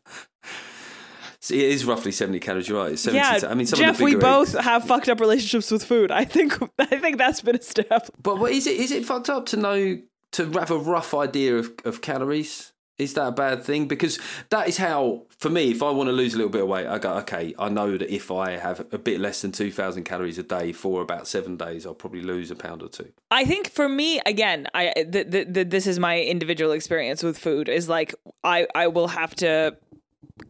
See, 1.45 1.63
it 1.63 1.73
is 1.73 1.85
roughly 1.85 2.11
70 2.11 2.41
calories, 2.41 2.69
you're 2.69 2.83
right. 2.83 2.99
70, 2.99 3.19
yeah, 3.19 3.51
I 3.51 3.53
mean, 3.53 3.67
Geoff, 3.67 4.01
we 4.01 4.15
both 4.15 4.55
eggs. 4.55 4.65
have 4.65 4.85
fucked 4.85 5.11
up 5.11 5.21
relationships 5.21 5.71
with 5.71 5.85
food. 5.85 6.11
I 6.11 6.25
think 6.25 6.59
I 6.79 6.87
think 6.87 7.19
that's 7.19 7.43
been 7.43 7.57
a 7.57 7.63
step. 7.63 8.09
But 8.23 8.39
what, 8.39 8.51
is 8.51 8.67
it 8.67 8.81
is 8.81 8.91
it 8.91 9.05
fucked 9.05 9.29
up 9.29 9.45
to 9.47 9.59
know 9.59 10.01
to 10.33 10.51
have 10.53 10.71
a 10.71 10.79
rough 10.79 11.13
idea 11.13 11.59
of, 11.59 11.71
of 11.85 12.01
calories? 12.01 12.73
Is 12.97 13.13
that 13.15 13.27
a 13.27 13.33
bad 13.33 13.63
thing? 13.65 13.89
Because 13.89 14.21
that 14.51 14.69
is 14.69 14.77
how, 14.77 15.25
for 15.39 15.51
me, 15.51 15.73
if 15.73 15.83
I 15.83 15.91
want 15.91 16.09
to 16.09 16.13
lose 16.13 16.33
a 16.35 16.37
little 16.37 16.53
bit 16.53 16.63
of 16.63 16.69
weight, 16.69 16.87
I 16.87 16.99
go, 16.99 17.15
okay, 17.19 17.53
I 17.59 17.69
know 17.69 17.99
that 17.99 18.09
if 18.09 18.31
I 18.31 18.53
have 18.53 18.87
a 18.93 18.99
bit 18.99 19.19
less 19.19 19.43
than 19.43 19.51
2,000 19.51 20.05
calories 20.05 20.39
a 20.39 20.45
day 20.45 20.71
for 20.71 21.03
about 21.03 21.27
seven 21.27 21.57
days, 21.57 21.87
I'll 21.87 21.95
probably 21.95 22.23
lose 22.23 22.53
a 22.53 22.55
pound 22.55 22.85
or 22.85 22.89
two. 22.89 23.11
I 23.33 23.45
think 23.47 23.69
for 23.69 23.89
me, 23.89 24.21
again, 24.25 24.69
I 24.75 24.93
the, 24.97 25.25
the, 25.25 25.45
the, 25.45 25.65
this 25.65 25.89
is 25.89 25.99
my 25.99 26.21
individual 26.21 26.71
experience 26.71 27.25
with 27.25 27.37
food, 27.37 27.69
is 27.69 27.89
like 27.89 28.15
I, 28.45 28.69
I 28.77 28.87
will 28.87 29.09
have 29.09 29.35
to 29.37 29.77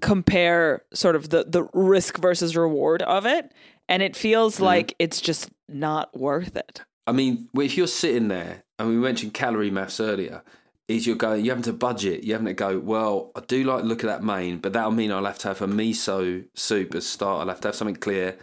compare 0.00 0.82
sort 0.92 1.16
of 1.16 1.30
the, 1.30 1.44
the 1.44 1.64
risk 1.72 2.18
versus 2.18 2.56
reward 2.56 3.02
of 3.02 3.26
it. 3.26 3.52
And 3.88 4.02
it 4.02 4.16
feels 4.16 4.58
mm. 4.58 4.62
like 4.62 4.94
it's 4.98 5.20
just 5.20 5.50
not 5.68 6.16
worth 6.18 6.56
it. 6.56 6.82
I 7.06 7.12
mean, 7.12 7.48
if 7.54 7.76
you're 7.76 7.86
sitting 7.86 8.28
there, 8.28 8.64
and 8.78 8.88
we 8.88 8.96
mentioned 8.96 9.34
calorie 9.34 9.70
maths 9.70 10.00
earlier, 10.00 10.42
is 10.88 11.06
you're 11.06 11.16
going, 11.16 11.44
you're 11.44 11.54
having 11.54 11.64
to 11.64 11.72
budget. 11.72 12.24
You're 12.24 12.36
having 12.36 12.46
to 12.46 12.54
go, 12.54 12.78
well, 12.78 13.30
I 13.34 13.40
do 13.40 13.64
like 13.64 13.84
look 13.84 14.04
at 14.04 14.06
that 14.06 14.22
main, 14.22 14.58
but 14.58 14.72
that'll 14.72 14.90
mean 14.90 15.12
I'll 15.12 15.24
have 15.24 15.38
to 15.40 15.48
have 15.48 15.62
a 15.62 15.66
miso 15.66 16.44
soup 16.54 16.94
as 16.94 17.06
start. 17.06 17.40
I'll 17.40 17.48
have 17.48 17.60
to 17.62 17.68
have 17.68 17.74
something 17.74 17.96
clear. 17.96 18.36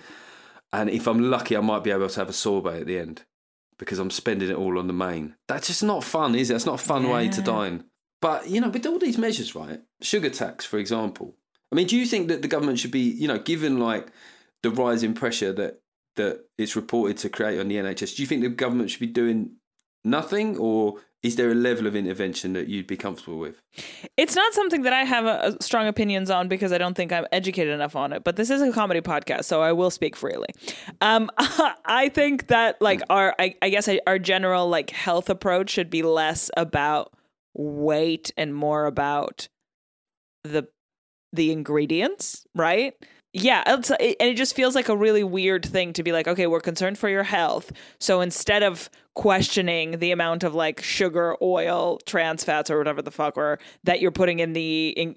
And 0.73 0.89
if 0.89 1.07
I'm 1.07 1.29
lucky, 1.29 1.57
I 1.57 1.61
might 1.61 1.83
be 1.83 1.91
able 1.91 2.09
to 2.09 2.19
have 2.19 2.29
a 2.29 2.33
sorbet 2.33 2.81
at 2.81 2.87
the 2.87 2.97
end 2.97 3.23
because 3.77 3.99
I'm 3.99 4.11
spending 4.11 4.49
it 4.49 4.55
all 4.55 4.79
on 4.79 4.87
the 4.87 4.93
main. 4.93 5.35
That's 5.47 5.67
just 5.67 5.83
not 5.83 6.03
fun, 6.03 6.35
is 6.35 6.49
it? 6.49 6.55
It's 6.55 6.65
not 6.65 6.75
a 6.75 6.83
fun 6.83 7.03
yeah. 7.03 7.13
way 7.13 7.29
to 7.29 7.41
dine. 7.41 7.83
But, 8.21 8.49
you 8.49 8.61
know, 8.61 8.69
with 8.69 8.85
all 8.85 8.99
these 8.99 9.17
measures, 9.17 9.55
right? 9.55 9.81
Sugar 10.01 10.29
tax, 10.29 10.65
for 10.65 10.77
example. 10.77 11.35
I 11.71 11.75
mean, 11.75 11.87
do 11.87 11.97
you 11.97 12.05
think 12.05 12.27
that 12.27 12.41
the 12.41 12.47
government 12.47 12.79
should 12.79 12.91
be, 12.91 12.99
you 12.99 13.27
know, 13.27 13.39
given 13.39 13.79
like 13.79 14.07
the 14.61 14.69
rising 14.69 15.13
pressure 15.13 15.53
that 15.53 15.81
that 16.17 16.41
it's 16.57 16.75
reported 16.75 17.17
to 17.17 17.29
create 17.29 17.59
on 17.59 17.69
the 17.69 17.75
NHS, 17.75 18.17
do 18.17 18.21
you 18.21 18.27
think 18.27 18.41
the 18.41 18.49
government 18.49 18.89
should 18.89 18.99
be 18.99 19.07
doing 19.07 19.55
nothing 20.03 20.57
or 20.57 20.95
is 21.23 21.35
there 21.35 21.51
a 21.51 21.55
level 21.55 21.85
of 21.85 21.95
intervention 21.95 22.53
that 22.53 22.67
you'd 22.67 22.87
be 22.87 22.97
comfortable 22.97 23.37
with? 23.37 23.61
It's 24.17 24.35
not 24.35 24.53
something 24.53 24.81
that 24.81 24.93
I 24.93 25.03
have 25.03 25.25
a, 25.25 25.55
a 25.59 25.63
strong 25.63 25.87
opinions 25.87 26.31
on 26.31 26.47
because 26.47 26.73
I 26.73 26.79
don't 26.79 26.95
think 26.95 27.13
I'm 27.13 27.27
educated 27.31 27.73
enough 27.73 27.95
on 27.95 28.11
it. 28.11 28.23
But 28.23 28.35
this 28.37 28.49
is 28.49 28.61
a 28.61 28.71
comedy 28.71 29.01
podcast, 29.01 29.45
so 29.45 29.61
I 29.61 29.71
will 29.71 29.91
speak 29.91 30.15
freely. 30.15 30.47
Um, 30.99 31.29
I 31.37 32.09
think 32.13 32.47
that 32.47 32.81
like 32.81 33.01
our, 33.09 33.35
I, 33.37 33.55
I 33.61 33.69
guess 33.69 33.87
our 34.07 34.17
general 34.17 34.67
like 34.67 34.89
health 34.89 35.29
approach 35.29 35.69
should 35.69 35.89
be 35.89 36.01
less 36.01 36.49
about 36.57 37.13
weight 37.53 38.31
and 38.37 38.53
more 38.53 38.85
about 38.85 39.47
the 40.43 40.67
the 41.33 41.51
ingredients, 41.51 42.45
right? 42.55 42.93
yeah, 43.33 43.63
and 43.65 43.85
it 43.99 44.35
just 44.35 44.55
feels 44.55 44.75
like 44.75 44.89
a 44.89 44.97
really 44.97 45.23
weird 45.23 45.65
thing 45.65 45.93
to 45.93 46.03
be 46.03 46.11
like, 46.11 46.27
okay, 46.27 46.47
we're 46.47 46.59
concerned 46.59 46.97
for 46.97 47.07
your 47.07 47.23
health. 47.23 47.71
So 47.99 48.19
instead 48.19 48.61
of 48.61 48.89
questioning 49.13 49.99
the 49.99 50.11
amount 50.11 50.43
of 50.43 50.55
like 50.55 50.81
sugar, 50.81 51.35
oil, 51.41 51.99
trans 52.05 52.43
fats, 52.43 52.69
or 52.69 52.77
whatever 52.77 53.01
the 53.01 53.11
fuck, 53.11 53.37
or 53.37 53.59
that 53.83 54.01
you're 54.01 54.11
putting 54.11 54.39
in 54.39 54.53
the 54.53 54.89
in, 54.89 55.15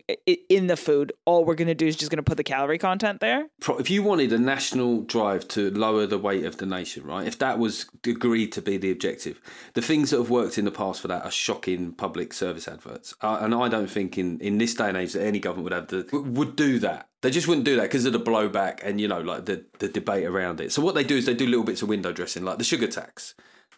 in 0.49 0.67
the 0.67 0.77
food, 0.77 1.13
all 1.25 1.45
we're 1.45 1.55
gonna 1.55 1.75
do 1.75 1.87
is 1.87 1.97
just 1.97 2.11
gonna 2.11 2.23
put 2.23 2.37
the 2.37 2.45
calorie 2.45 2.79
content 2.79 3.21
there. 3.21 3.47
If 3.79 3.91
you 3.91 4.03
wanted 4.03 4.33
a 4.33 4.39
national 4.39 5.03
drive 5.03 5.47
to 5.49 5.71
lower 5.71 6.07
the 6.07 6.19
weight 6.19 6.45
of 6.45 6.59
the 6.59 6.67
nation, 6.67 7.05
right? 7.05 7.27
If 7.27 7.39
that 7.39 7.59
was 7.59 7.87
agreed 8.07 8.53
to 8.53 8.63
be 8.63 8.77
the 8.77 8.91
objective, 8.91 9.41
the 9.75 9.83
things 9.83 10.11
that 10.11 10.19
have 10.19 10.31
worked 10.31 10.59
in 10.59 10.65
the 10.65 10.71
past 10.71 11.01
for 11.01 11.09
that 11.09 11.25
are 11.25 11.31
shocking 11.31 11.93
public 11.93 12.33
service 12.33 12.69
adverts, 12.69 13.15
uh, 13.21 13.39
and 13.41 13.55
I 13.55 13.69
don't 13.69 13.91
think 13.91 14.19
in 14.19 14.41
in 14.41 14.59
this 14.59 14.75
day 14.75 14.89
and 14.89 14.97
age 14.97 15.13
that 15.13 15.25
any 15.25 15.39
government 15.39 15.65
would 15.65 15.73
have 15.73 15.89
the 15.89 16.19
would 16.19 16.57
do 16.57 16.79
that 16.81 17.09
they 17.25 17.31
just 17.31 17.49
wouldn't 17.49 17.65
do 17.65 17.77
that 17.77 17.85
because 17.85 18.05
of 18.05 18.13
the 18.13 18.21
blowback 18.21 18.81
and 18.83 19.01
you 19.01 19.09
know 19.09 19.19
like 19.21 19.47
the 19.47 19.65
the 19.79 19.89
debate 19.89 20.25
around 20.25 20.61
it. 20.61 20.71
So 20.73 20.83
what 20.83 20.95
they 20.95 21.03
do 21.03 21.17
is 21.17 21.25
they 21.25 21.33
do 21.33 21.47
little 21.47 21.65
bits 21.65 21.81
of 21.81 21.89
window 21.89 22.13
dressing, 22.13 22.45
like 22.45 22.59
the 22.59 22.65
sugar 22.65 22.87
tax, 22.87 23.35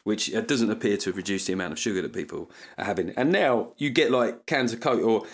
which 0.06 0.32
uh, 0.32 0.40
doesn't 0.40 0.70
appear 0.70 0.96
to 0.96 1.10
have 1.10 1.16
reduced 1.16 1.48
the 1.48 1.52
amount 1.52 1.72
of 1.72 1.78
sugar 1.80 2.00
that 2.00 2.12
people 2.12 2.48
are 2.78 2.84
having. 2.84 3.10
And 3.16 3.32
now 3.32 3.72
you 3.76 3.90
get 3.90 4.12
like 4.12 4.46
cans 4.46 4.72
of 4.72 4.78
Coke 4.78 5.02
or 5.02 5.26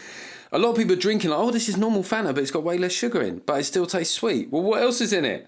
a 0.50 0.58
lot 0.58 0.70
of 0.70 0.76
people 0.76 0.94
are 0.94 0.98
drinking 0.98 1.30
like, 1.30 1.38
oh, 1.38 1.50
this 1.50 1.68
is 1.68 1.76
normal 1.76 2.02
Fanta, 2.02 2.34
but 2.34 2.38
it's 2.38 2.50
got 2.50 2.62
way 2.62 2.78
less 2.78 2.92
sugar 2.92 3.20
in, 3.20 3.42
but 3.44 3.60
it 3.60 3.64
still 3.64 3.86
tastes 3.86 4.14
sweet. 4.14 4.50
Well, 4.50 4.62
what 4.62 4.80
else 4.80 5.02
is 5.02 5.12
in 5.12 5.26
it? 5.26 5.46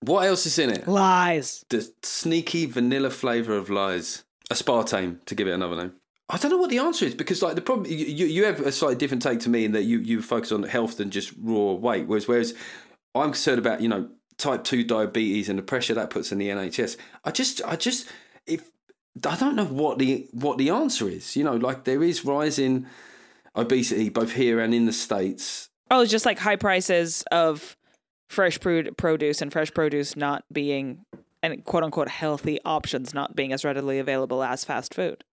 What 0.00 0.26
else 0.26 0.44
is 0.44 0.58
in 0.58 0.68
it? 0.68 0.86
Lies. 0.86 1.64
The 1.70 1.90
sneaky 2.02 2.66
vanilla 2.66 3.08
flavour 3.08 3.56
of 3.56 3.70
lies. 3.70 4.24
Aspartame, 4.50 5.24
to 5.24 5.34
give 5.34 5.48
it 5.48 5.52
another 5.52 5.76
name. 5.76 5.92
I 6.28 6.36
don't 6.36 6.50
know 6.50 6.58
what 6.58 6.70
the 6.70 6.78
answer 6.78 7.06
is 7.06 7.14
because 7.14 7.40
like 7.40 7.54
the 7.54 7.62
problem 7.62 7.90
you, 7.90 8.26
you 8.26 8.44
have 8.44 8.60
a 8.60 8.70
slightly 8.70 8.96
different 8.96 9.22
take 9.22 9.40
to 9.40 9.48
me 9.48 9.64
in 9.64 9.72
that 9.72 9.84
you 9.84 9.98
you 9.98 10.20
focus 10.20 10.52
on 10.52 10.62
health 10.62 10.98
than 10.98 11.10
just 11.10 11.32
raw 11.40 11.72
weight 11.72 12.06
whereas 12.06 12.28
whereas 12.28 12.54
I'm 13.14 13.30
concerned 13.30 13.58
about 13.58 13.80
you 13.80 13.88
know 13.88 14.10
type 14.38 14.64
two 14.64 14.84
diabetes 14.84 15.48
and 15.48 15.58
the 15.58 15.62
pressure 15.62 15.94
that 15.94 16.10
puts 16.10 16.32
in 16.32 16.38
the 16.38 16.48
NHS. 16.48 16.96
I 17.24 17.30
just 17.30 17.62
I 17.64 17.76
just 17.76 18.08
if 18.46 18.70
I 19.26 19.36
don't 19.36 19.56
know 19.56 19.64
what 19.64 19.98
the 19.98 20.28
what 20.32 20.58
the 20.58 20.70
answer 20.70 21.08
is. 21.08 21.36
You 21.36 21.44
know, 21.44 21.56
like 21.56 21.84
there 21.84 22.02
is 22.02 22.24
rising 22.24 22.86
obesity 23.54 24.08
both 24.08 24.32
here 24.32 24.60
and 24.60 24.72
in 24.72 24.86
the 24.86 24.92
states. 24.92 25.68
Oh, 25.90 26.00
it's 26.00 26.10
just 26.10 26.26
like 26.26 26.38
high 26.38 26.56
prices 26.56 27.24
of 27.30 27.76
fresh 28.28 28.58
produce 28.60 29.42
and 29.42 29.52
fresh 29.52 29.72
produce 29.72 30.16
not 30.16 30.44
being 30.52 31.04
and 31.42 31.64
quote 31.64 31.82
unquote 31.82 32.08
healthy 32.08 32.58
options 32.64 33.14
not 33.14 33.34
being 33.34 33.52
as 33.52 33.64
readily 33.64 33.98
available 33.98 34.42
as 34.42 34.64
fast 34.64 34.94
food. 34.94 35.24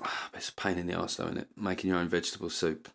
It's 0.34 0.50
a 0.50 0.54
pain 0.54 0.76
in 0.76 0.86
the 0.86 0.92
ass, 0.92 1.16
though, 1.16 1.24
isn't 1.24 1.38
it? 1.38 1.48
Making 1.56 1.90
your 1.90 1.98
own 1.98 2.08
vegetable 2.08 2.50
soup. 2.50 2.90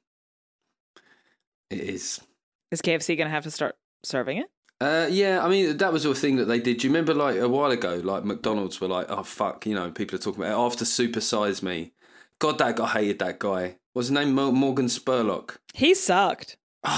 It 1.72 1.80
is. 1.80 2.22
Is 2.70 2.82
KFC 2.82 3.18
going 3.18 3.28
to 3.28 3.32
have 3.32 3.44
to 3.44 3.52
start 3.52 3.76
serving 4.04 4.38
it? 4.38 4.52
Uh, 4.82 5.08
yeah, 5.12 5.46
I 5.46 5.48
mean 5.48 5.78
that 5.78 5.94
was 5.94 6.06
a 6.06 6.16
thing 6.16 6.38
that 6.38 6.46
they 6.46 6.60
did. 6.60 6.80
Do 6.80 6.88
you 6.88 6.92
remember 6.92 7.14
like 7.14 7.36
a 7.38 7.48
while 7.48 7.70
ago, 7.70 8.02
like 8.04 8.26
McDonald's 8.26 8.82
were 8.82 8.88
like, 8.88 9.06
"Oh 9.10 9.22
fuck," 9.22 9.68
you 9.68 9.76
know, 9.76 9.92
people 9.92 10.16
are 10.16 10.20
talking 10.20 10.42
about 10.42 10.60
it 10.60 10.66
after 10.66 10.86
Super 10.86 11.22
Size 11.22 11.62
Me. 11.62 11.94
God, 12.40 12.58
that 12.58 12.78
guy 12.78 12.88
hated 12.88 13.20
that 13.20 13.38
guy. 13.38 13.78
What's 13.94 14.08
his 14.08 14.14
name? 14.14 14.34
Morgan 14.34 14.88
Spurlock. 14.88 15.58
He 15.74 15.94
sucked. 15.94 16.58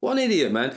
What 0.00 0.18
an 0.18 0.24
idiot, 0.24 0.50
man! 0.50 0.74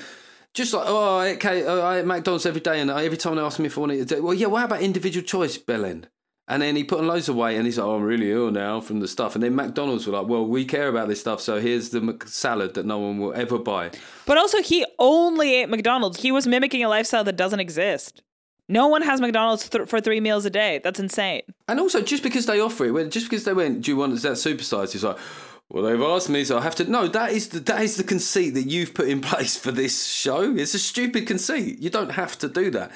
Just 0.53 0.71
like, 0.71 0.85
oh, 0.85 1.21
okay, 1.21 1.63
oh, 1.63 1.81
I 1.81 1.99
eat 2.01 2.05
McDonald's 2.05 2.45
every 2.45 2.61
day, 2.61 2.79
and 2.79 2.91
every 2.91 3.17
time 3.17 3.37
they 3.37 3.41
ask 3.41 3.57
me 3.57 3.65
if 3.65 3.75
I 3.75 3.81
want 3.81 4.07
to 4.07 4.21
well, 4.21 4.35
yeah, 4.35 4.45
what 4.45 4.65
about 4.65 4.83
individual 4.83 5.25
choice, 5.25 5.57
Belen? 5.57 6.05
And 6.47 6.61
then 6.61 6.75
he 6.75 6.83
put 6.83 6.99
on 6.99 7.07
loads 7.07 7.27
of 7.27 7.35
weight, 7.35 7.55
and 7.55 7.65
he's 7.65 7.79
like, 7.79 7.87
oh, 7.87 7.95
I'm 7.95 8.03
really 8.03 8.31
ill 8.31 8.51
now 8.51 8.79
from 8.79 8.99
the 8.99 9.07
stuff. 9.07 9.33
And 9.33 9.43
then 9.43 9.55
McDonald's 9.55 10.05
were 10.05 10.13
like, 10.13 10.27
well, 10.27 10.45
we 10.45 10.63
care 10.63 10.89
about 10.89 11.07
this 11.07 11.19
stuff, 11.19 11.41
so 11.41 11.59
here's 11.59 11.89
the 11.89 12.21
salad 12.25 12.75
that 12.75 12.85
no 12.85 12.99
one 12.99 13.17
will 13.17 13.33
ever 13.33 13.57
buy. 13.57 13.91
But 14.27 14.37
also, 14.37 14.61
he 14.61 14.85
only 14.99 15.55
ate 15.55 15.69
McDonald's. 15.69 16.21
He 16.21 16.31
was 16.31 16.45
mimicking 16.45 16.83
a 16.83 16.89
lifestyle 16.89 17.23
that 17.23 17.35
doesn't 17.35 17.59
exist. 17.59 18.21
No 18.67 18.87
one 18.87 19.01
has 19.01 19.21
McDonald's 19.21 19.69
th- 19.69 19.87
for 19.87 19.99
three 20.01 20.19
meals 20.19 20.45
a 20.45 20.49
day. 20.49 20.81
That's 20.83 20.99
insane. 20.99 21.41
And 21.67 21.79
also, 21.79 22.01
just 22.01 22.23
because 22.23 22.45
they 22.45 22.59
offer 22.59 22.85
it, 22.85 23.09
just 23.09 23.27
because 23.27 23.43
they 23.43 23.53
went, 23.53 23.81
do 23.81 23.91
you 23.91 23.97
want 23.97 24.19
that 24.21 24.33
supersized? 24.33 24.91
He's 24.91 25.03
like, 25.03 25.17
well, 25.69 25.83
they've 25.83 26.01
asked 26.01 26.29
me, 26.29 26.43
so 26.43 26.57
I 26.57 26.61
have 26.61 26.75
to. 26.75 26.89
No, 26.89 27.07
that 27.07 27.31
is 27.31 27.49
the 27.49 27.59
that 27.61 27.81
is 27.81 27.97
the 27.97 28.03
conceit 28.03 28.51
that 28.51 28.67
you've 28.67 28.93
put 28.93 29.07
in 29.07 29.21
place 29.31 29.57
for 29.57 29.71
this 29.71 30.05
show. 30.05 30.55
It's 30.55 30.73
a 30.73 30.79
stupid 30.79 31.27
conceit. 31.27 31.79
You 31.79 31.89
don't 31.89 32.11
have 32.11 32.37
to 32.39 32.47
do 32.47 32.69
that. 32.71 32.91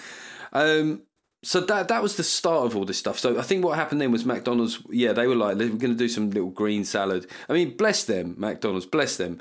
Um, 0.53 1.01
so 1.43 1.61
that 1.61 1.87
that 1.87 2.03
was 2.03 2.17
the 2.17 2.23
start 2.23 2.65
of 2.65 2.75
all 2.75 2.85
this 2.85 2.97
stuff. 2.97 3.17
So 3.17 3.39
I 3.39 3.43
think 3.43 3.63
what 3.63 3.77
happened 3.77 4.01
then 4.01 4.11
was 4.11 4.25
McDonald's. 4.25 4.79
Yeah, 4.89 5.13
they 5.13 5.27
were 5.27 5.35
like, 5.35 5.57
we're 5.57 5.69
going 5.69 5.79
to 5.79 5.95
do 5.95 6.09
some 6.09 6.31
little 6.31 6.49
green 6.49 6.83
salad. 6.83 7.27
I 7.47 7.53
mean, 7.53 7.77
bless 7.77 8.03
them, 8.03 8.35
McDonald's, 8.37 8.85
bless 8.85 9.17
them. 9.17 9.39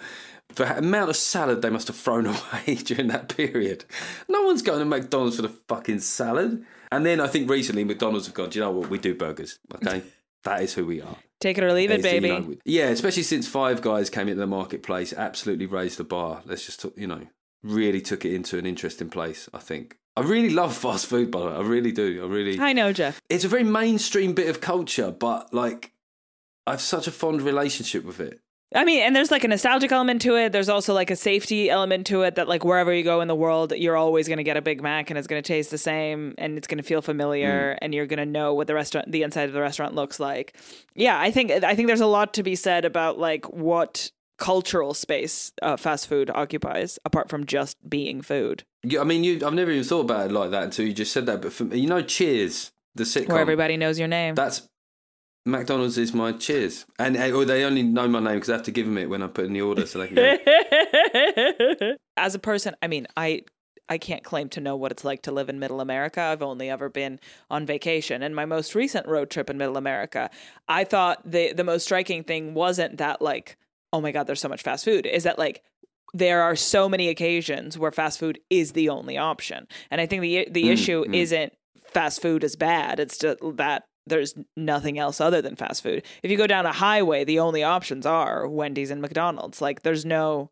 For 0.53 0.65
the 0.65 0.79
amount 0.79 1.11
of 1.11 1.17
salad 1.17 1.61
they 1.61 1.71
must 1.71 1.89
have 1.89 1.97
thrown 1.97 2.27
away 2.27 2.77
during 2.77 3.09
that 3.09 3.37
period. 3.37 3.85
No 4.29 4.43
one's 4.43 4.63
going 4.63 4.79
to 4.79 4.85
McDonald's 4.85 5.37
for 5.37 5.43
the 5.43 5.49
fucking 5.69 6.01
salad. 6.01 6.65
And 6.91 7.05
then 7.05 7.21
I 7.21 7.27
think 7.27 7.51
recently 7.51 7.85
McDonald's 7.85 8.27
have 8.27 8.35
gone, 8.35 8.49
do 8.51 8.59
you 8.59 8.65
know 8.65 8.71
what? 8.71 8.89
We 8.89 8.99
do 8.99 9.15
burgers. 9.15 9.59
Okay. 9.75 10.03
that 10.45 10.63
is 10.63 10.75
who 10.75 10.87
we 10.87 11.03
are. 11.03 11.17
Take 11.41 11.59
it 11.59 11.65
or 11.65 11.73
leave 11.73 11.91
it, 11.91 12.03
the, 12.03 12.15
you 12.15 12.21
baby. 12.21 12.29
know, 12.29 12.55
yeah, 12.65 12.87
especially 12.87 13.23
since 13.23 13.47
Five 13.47 13.83
Guys 13.83 14.11
came 14.11 14.27
into 14.29 14.41
the 14.41 14.47
marketplace, 14.47 15.13
absolutely 15.13 15.67
raised 15.67 15.99
the 15.99 16.05
bar. 16.05 16.43
Let's 16.47 16.65
just, 16.65 16.81
talk- 16.81 16.97
you 16.97 17.07
know, 17.07 17.27
really 17.63 18.01
took 18.01 18.25
it 18.25 18.35
into 18.35 18.59
an 18.59 18.67
interesting 18.67 19.11
place, 19.11 19.49
I 19.53 19.59
think. 19.59 19.99
I 20.19 20.23
really 20.23 20.51
love 20.51 20.77
fast 20.87 21.07
food, 21.07 21.31
by 21.31 21.41
the 21.41 21.47
way. 21.47 21.53
I 21.53 21.61
really 21.61 21.93
do. 21.93 22.25
I 22.25 22.27
really. 22.27 22.59
I 22.59 22.73
know, 22.73 22.93
Geoff. 22.93 23.21
It's 23.29 23.45
a 23.45 23.49
very 23.49 23.65
mainstream 23.65 24.35
bit 24.35 24.49
of 24.49 24.61
culture, 24.61 25.13
but 25.13 25.55
like, 25.55 25.93
I 26.67 26.73
have 26.73 26.81
such 26.81 27.07
a 27.07 27.13
fond 27.13 27.43
relationship 27.43 28.05
with 28.05 28.21
it. 28.21 28.41
I 28.75 28.85
mean, 28.85 29.01
and 29.01 29.17
there's 29.17 29.31
like 29.31 29.45
a 29.45 29.49
nostalgic 29.49 29.93
element 29.93 30.21
to 30.23 30.37
it. 30.37 30.53
There's 30.53 30.69
also 30.69 30.93
like 30.93 31.11
a 31.11 31.17
safety 31.17 31.71
element 31.71 32.07
to 32.09 32.23
it 32.23 32.35
that 32.35 32.49
like 32.49 32.65
wherever 32.65 32.93
you 32.93 33.03
go 33.03 33.23
in 33.23 33.29
the 33.29 33.35
world, 33.35 33.73
you're 33.73 33.97
always 33.97 34.29
going 34.29 34.37
to 34.37 34.45
get 34.45 34.59
a 34.59 34.61
Big 34.61 34.83
Mac 34.83 35.09
and 35.09 35.17
it's 35.17 35.27
going 35.27 35.43
to 35.43 35.47
taste 35.47 35.71
the 35.71 35.79
same 35.79 36.35
and 36.37 36.59
it's 36.59 36.67
going 36.67 36.77
to 36.77 36.85
feel 36.85 37.01
familiar 37.01 37.73
hmm. 37.73 37.79
and 37.81 37.95
you're 37.95 38.05
going 38.07 38.19
to 38.19 38.27
know 38.27 38.53
what 38.53 38.67
the 38.67 38.75
restaurant 38.75 39.11
the 39.11 39.23
inside 39.23 39.45
of 39.45 39.55
the 39.55 39.61
restaurant 39.61 39.95
looks 39.95 40.21
like. 40.21 40.55
Yeah, 40.95 41.19
I 41.19 41.31
think 41.31 41.51
I 41.51 41.75
think 41.75 41.87
there's 41.87 42.03
a 42.03 42.07
lot 42.07 42.35
to 42.35 42.43
be 42.43 42.57
said 42.57 42.85
about 42.85 43.19
like 43.19 43.49
what 43.51 44.11
cultural 44.39 44.95
space 44.95 45.53
uh, 45.63 45.77
fast 45.77 46.07
food 46.07 46.31
occupies 46.31 46.99
apart 47.05 47.29
from 47.29 47.45
just 47.45 47.77
being 47.89 48.23
food. 48.23 48.65
Yeah, 48.83 49.01
I 49.01 49.05
mean, 49.05 49.25
you. 49.25 49.45
I've 49.45 49.55
never 49.55 49.71
even 49.71 49.85
thought 49.85 50.03
about 50.03 50.27
it 50.27 50.33
like 50.33 50.51
that 50.51 50.63
until 50.63 50.87
you 50.87 50.93
just 50.93 51.13
said 51.13 51.27
that. 51.27 51.43
But 51.43 51.53
for 51.53 51.65
me, 51.65 51.79
you 51.79 51.89
know, 51.89 52.03
Cheers, 52.03 52.73
the 52.95 53.05
sitcom. 53.05 53.29
Where 53.29 53.41
everybody 53.41 53.77
knows 53.77 53.99
your 53.99 54.09
name. 54.09 54.35
That's 54.35 54.63
McDonald's 55.45 55.99
is 55.99 56.15
my 56.15 56.33
Cheers, 56.33 56.87
and 56.99 57.17
uh, 57.17 57.31
or 57.31 57.45
they 57.45 57.65
only 57.65 57.83
know 57.83 58.09
my 58.09 58.21
name 58.21 58.35
because 58.35 58.51
I 58.51 58.55
have 58.55 58.63
to 58.65 58.71
give 58.71 58.87
them 58.87 58.99
it 58.99 59.11
when 59.11 59.23
I 59.23 59.27
put 59.27 59.47
in 59.47 59.53
the 59.53 59.63
order, 59.63 59.87
so 59.87 59.99
they 59.99 60.09
can. 60.09 60.39
Go. 61.77 61.97
As 62.17 62.35
a 62.35 62.39
person, 62.39 62.77
I 62.83 62.87
mean, 62.87 63.07
I 63.17 63.43
I 63.89 63.99
can't 63.99 64.23
claim 64.23 64.49
to 64.51 64.61
know 64.61 64.77
what 64.77 64.93
it's 64.93 65.05
like 65.05 65.23
to 65.23 65.33
live 65.33 65.49
in 65.49 65.59
Middle 65.59 65.81
America. 65.81 66.21
I've 66.21 66.43
only 66.43 66.69
ever 66.69 66.89
been 66.89 67.19
on 67.51 67.67
vacation. 67.67 68.23
And 68.23 68.37
my 68.37 68.45
most 68.45 68.75
recent 68.75 69.07
road 69.07 69.31
trip 69.31 69.49
in 69.49 69.57
Middle 69.59 69.77
America, 69.77 70.31
I 70.69 70.85
thought 70.85 71.23
the 71.25 71.53
the 71.53 71.65
most 71.65 71.85
striking 71.85 72.23
thing 72.23 72.55
wasn't 72.55 72.99
that 72.99 73.23
like, 73.23 73.57
oh 73.93 74.01
my 74.01 74.13
god, 74.13 74.27
there's 74.27 74.41
so 74.41 74.49
much 74.49 74.63
fast 74.63 74.85
food. 74.85 75.07
Is 75.07 75.25
that 75.25 75.39
like 75.39 75.63
there 76.15 76.43
are 76.43 76.57
so 76.57 76.89
many 76.89 77.09
occasions 77.09 77.79
where 77.79 77.93
fast 77.93 78.19
food 78.19 78.41
is 78.49 78.73
the 78.73 78.89
only 78.89 79.19
option. 79.19 79.67
And 79.91 80.01
I 80.01 80.07
think 80.07 80.23
the 80.23 80.49
the 80.51 80.65
Mm, 80.65 80.73
issue 80.73 81.05
mm. 81.05 81.15
isn't 81.15 81.53
fast 81.93 82.23
food 82.23 82.45
is 82.45 82.57
bad. 82.57 83.01
It's 83.01 83.19
just 83.19 83.39
that 83.57 83.85
there's 84.07 84.35
nothing 84.57 84.99
else 84.99 85.21
other 85.21 85.43
than 85.43 85.55
fast 85.55 85.83
food. 85.83 86.03
If 86.23 86.31
you 86.31 86.37
go 86.39 86.47
down 86.47 86.65
a 86.65 86.73
highway, 86.73 87.25
the 87.25 87.41
only 87.41 87.63
options 87.63 88.07
are 88.07 88.49
Wendy's 88.49 88.91
and 88.91 89.03
McDonald's. 89.03 89.61
Like 89.61 89.83
there's 89.83 90.07
no 90.07 90.51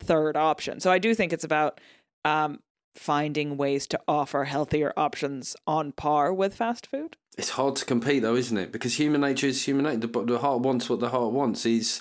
third 0.00 0.36
option. 0.36 0.80
So 0.80 0.90
I 0.90 0.98
do 0.98 1.14
think 1.14 1.32
it's 1.32 1.44
about 1.44 1.80
um, 2.24 2.60
finding 2.94 3.56
ways 3.58 3.86
to 3.88 4.00
offer 4.08 4.44
healthier 4.44 4.92
options 4.96 5.54
on 5.66 5.92
par 5.92 6.32
with 6.32 6.54
fast 6.54 6.86
food. 6.86 7.16
It's 7.36 7.50
hard 7.50 7.76
to 7.76 7.84
compete 7.84 8.22
though, 8.22 8.36
isn't 8.36 8.56
it? 8.56 8.72
Because 8.72 8.94
human 8.98 9.20
nature 9.20 9.48
is 9.48 9.62
human 9.66 9.84
nature. 9.84 10.06
The, 10.06 10.24
the 10.24 10.38
heart 10.38 10.60
wants 10.60 10.88
what 10.88 11.00
the 11.00 11.10
heart 11.10 11.32
wants. 11.32 11.66
It's 11.66 12.00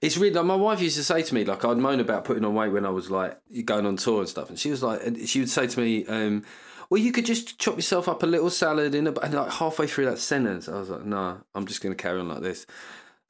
it's 0.00 0.16
really 0.16 0.34
like 0.34 0.44
my 0.44 0.54
wife 0.54 0.80
used 0.80 0.96
to 0.96 1.04
say 1.04 1.22
to 1.22 1.34
me 1.34 1.44
like 1.44 1.64
I'd 1.64 1.76
moan 1.76 2.00
about 2.00 2.24
putting 2.24 2.44
on 2.44 2.54
weight 2.54 2.68
when 2.72 2.86
I 2.86 2.90
was 2.90 3.10
like 3.10 3.38
going 3.64 3.86
on 3.86 3.96
tour 3.96 4.20
and 4.20 4.28
stuff, 4.28 4.48
and 4.48 4.58
she 4.58 4.70
was 4.70 4.82
like, 4.82 5.04
and 5.04 5.28
she 5.28 5.40
would 5.40 5.50
say 5.50 5.66
to 5.66 5.80
me, 5.80 6.06
um, 6.06 6.44
"Well, 6.88 7.00
you 7.00 7.12
could 7.12 7.26
just 7.26 7.58
chop 7.58 7.76
yourself 7.76 8.08
up 8.08 8.22
a 8.22 8.26
little 8.26 8.50
salad 8.50 8.94
in 8.94 9.06
a." 9.08 9.12
And 9.20 9.34
like 9.34 9.50
halfway 9.52 9.86
through 9.86 10.06
that 10.06 10.18
sentence, 10.18 10.68
I 10.68 10.78
was 10.78 10.88
like, 10.90 11.04
"No, 11.04 11.40
I'm 11.54 11.66
just 11.66 11.82
going 11.82 11.94
to 11.94 12.00
carry 12.00 12.20
on 12.20 12.28
like 12.28 12.42
this." 12.42 12.64